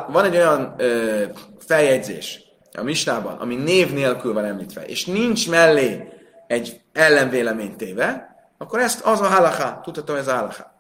van 0.09 0.24
egy 0.24 0.36
olyan 0.36 0.74
ö, 0.76 1.24
feljegyzés 1.59 2.43
a 2.76 2.82
misnában, 2.82 3.36
ami 3.36 3.55
név 3.55 3.93
nélkül 3.93 4.32
van 4.32 4.45
említve, 4.45 4.86
és 4.86 5.07
nincs 5.07 5.51
mellé 5.51 6.12
egy 6.47 6.80
ellenvélemény 6.93 7.76
téve, 7.76 8.36
akkor 8.59 8.80
ezt 8.80 9.01
az 9.01 9.20
a 9.20 9.26
halaká, 9.26 9.80
tudhatom, 9.80 10.16
ez 10.16 10.28
a 10.28 10.34
halaká. 10.34 10.78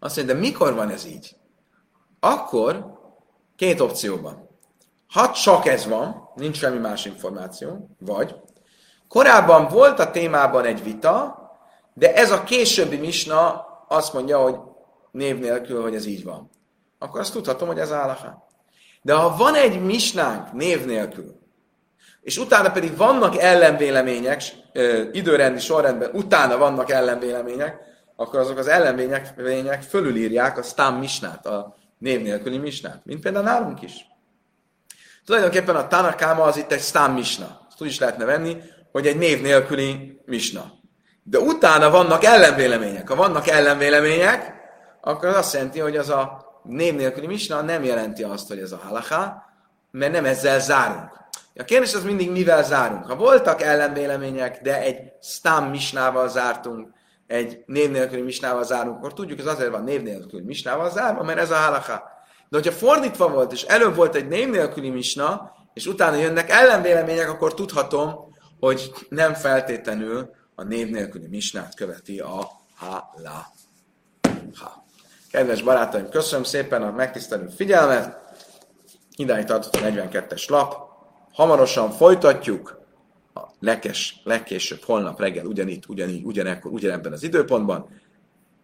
Azt 0.00 0.16
mondja, 0.16 0.34
de 0.34 0.40
mikor 0.40 0.74
van 0.74 0.90
ez 0.90 1.06
így? 1.06 1.36
Akkor 2.20 2.98
két 3.56 3.80
opcióban. 3.80 4.48
Ha 5.08 5.32
csak 5.32 5.66
ez 5.66 5.86
van, 5.86 6.30
nincs 6.34 6.56
semmi 6.56 6.78
más 6.78 7.04
információ, 7.04 7.88
vagy 7.98 8.34
korábban 9.08 9.68
volt 9.68 9.98
a 9.98 10.10
témában 10.10 10.64
egy 10.64 10.82
vita, 10.82 11.36
de 11.94 12.14
ez 12.14 12.30
a 12.30 12.44
későbbi 12.44 12.96
misna 12.96 13.66
azt 13.88 14.12
mondja, 14.12 14.42
hogy 14.42 14.56
név 15.10 15.38
nélkül, 15.38 15.82
hogy 15.82 15.94
ez 15.94 16.06
így 16.06 16.24
van. 16.24 16.50
Akkor 16.98 17.20
azt 17.20 17.32
tudhatom, 17.32 17.68
hogy 17.68 17.78
ez 17.78 17.92
állaha. 17.92 18.46
De 19.02 19.14
ha 19.14 19.36
van 19.36 19.54
egy 19.54 19.84
misnánk 19.84 20.52
név 20.52 20.86
nélkül, 20.86 21.38
és 22.20 22.38
utána 22.38 22.70
pedig 22.70 22.96
vannak 22.96 23.36
ellenvélemények, 23.36 24.42
időrendi 25.12 25.58
sorrendben 25.60 26.10
utána 26.12 26.56
vannak 26.56 26.90
ellenvélemények, 26.90 27.80
akkor 28.20 28.38
azok 28.38 28.58
az 28.58 28.66
ellenvélemények 28.66 29.82
fölülírják 29.82 30.58
a 30.58 30.62
Stam 30.62 30.98
misnát, 30.98 31.46
a 31.46 31.76
név 31.98 32.22
nélküli 32.22 32.58
misnát, 32.58 33.00
mint 33.04 33.20
például 33.20 33.44
nálunk 33.44 33.82
is. 33.82 34.06
Tulajdonképpen 35.24 35.76
a 35.76 35.86
Tanakáma 35.86 36.42
az 36.42 36.56
itt 36.56 36.72
egy 36.72 36.80
Stam 36.80 37.12
misna. 37.12 37.60
Ezt 37.68 37.80
úgy 37.82 37.86
is 37.86 37.98
lehetne 37.98 38.24
venni, 38.24 38.56
hogy 38.92 39.06
egy 39.06 39.16
név 39.16 39.42
nélküli 39.42 40.20
misna. 40.24 40.72
De 41.22 41.38
utána 41.38 41.90
vannak 41.90 42.24
ellenvélemények. 42.24 43.08
Ha 43.08 43.14
vannak 43.14 43.48
ellenvélemények, 43.48 44.52
akkor 45.00 45.28
az 45.28 45.36
azt 45.36 45.52
jelenti, 45.52 45.80
hogy 45.80 45.96
az 45.96 46.08
a 46.08 46.46
név 46.62 46.94
nélküli 46.94 47.26
misna 47.26 47.60
nem 47.60 47.84
jelenti 47.84 48.22
azt, 48.22 48.48
hogy 48.48 48.58
ez 48.58 48.72
a 48.72 48.80
halaká, 48.84 49.44
mert 49.90 50.12
nem 50.12 50.24
ezzel 50.24 50.60
zárunk. 50.60 51.10
A 51.54 51.64
kérdés 51.64 51.94
az 51.94 52.04
mindig, 52.04 52.30
mivel 52.30 52.64
zárunk. 52.64 53.06
Ha 53.06 53.16
voltak 53.16 53.62
ellenvélemények, 53.62 54.62
de 54.62 54.80
egy 54.80 55.12
stam 55.22 55.64
misnával 55.64 56.28
zártunk, 56.28 56.96
egy 57.28 57.62
név 57.66 57.90
nélküli 57.90 58.22
misnával 58.22 58.64
zárunk, 58.64 58.96
akkor 58.96 59.12
tudjuk, 59.12 59.38
ez 59.38 59.46
azért 59.46 59.70
van 59.70 59.84
név 59.84 60.02
nélküli 60.02 60.42
misnával 60.42 60.90
zárva, 60.90 61.22
mert 61.22 61.38
ez 61.38 61.50
a 61.50 61.56
halaká. 61.56 62.02
De 62.48 62.56
hogyha 62.56 62.72
fordítva 62.72 63.28
volt, 63.28 63.52
és 63.52 63.62
előbb 63.62 63.94
volt 63.94 64.14
egy 64.14 64.28
név 64.28 64.50
nélküli 64.50 64.90
misna, 64.90 65.52
és 65.74 65.86
utána 65.86 66.16
jönnek 66.16 66.50
ellenvélemények, 66.50 67.28
akkor 67.28 67.54
tudhatom, 67.54 68.34
hogy 68.60 68.92
nem 69.08 69.34
feltétlenül 69.34 70.30
a 70.54 70.62
név 70.62 70.90
nélküli 70.90 71.26
misnát 71.26 71.74
követi 71.74 72.20
a 72.20 72.48
ha-la. 72.76 73.46
Ha. 74.54 74.84
Kedves 75.30 75.62
barátaim, 75.62 76.08
köszönöm 76.08 76.44
szépen 76.44 76.82
a 76.82 76.90
megtisztelő 76.90 77.48
figyelmet. 77.56 78.18
Idáig 79.16 79.44
tartott 79.44 79.74
a 79.74 79.78
42-es 79.78 80.48
lap. 80.48 80.76
Hamarosan 81.32 81.90
folytatjuk 81.90 82.77
a 83.60 83.64
legkes, 83.64 84.20
legkésőbb 84.24 84.82
holnap 84.82 85.20
reggel 85.20 85.46
ugyanitt, 85.46 85.88
ugyanígy, 85.88 86.24
ugyanekkor, 86.24 86.72
ugyanebben 86.72 87.12
az 87.12 87.22
időpontban 87.22 87.86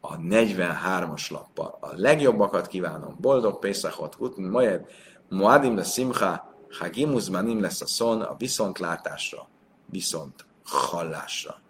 a 0.01 0.17
43-as 0.17 1.31
lappal. 1.31 1.79
A 1.81 1.89
legjobbakat 1.97 2.67
kívánom, 2.67 3.17
boldog 3.21 3.59
Pészakot, 3.59 4.17
Guten 4.19 4.45
Moed, 4.45 4.87
Moadim 5.29 5.77
le 5.77 5.83
Simcha, 5.83 6.55
Hagimuzmanim 6.79 7.61
lesz 7.61 7.81
a 7.81 7.87
szon 7.87 8.21
a 8.21 8.37
viszontlátásra, 8.37 9.49
viszont 9.87 10.47
hallásra. 10.65 11.63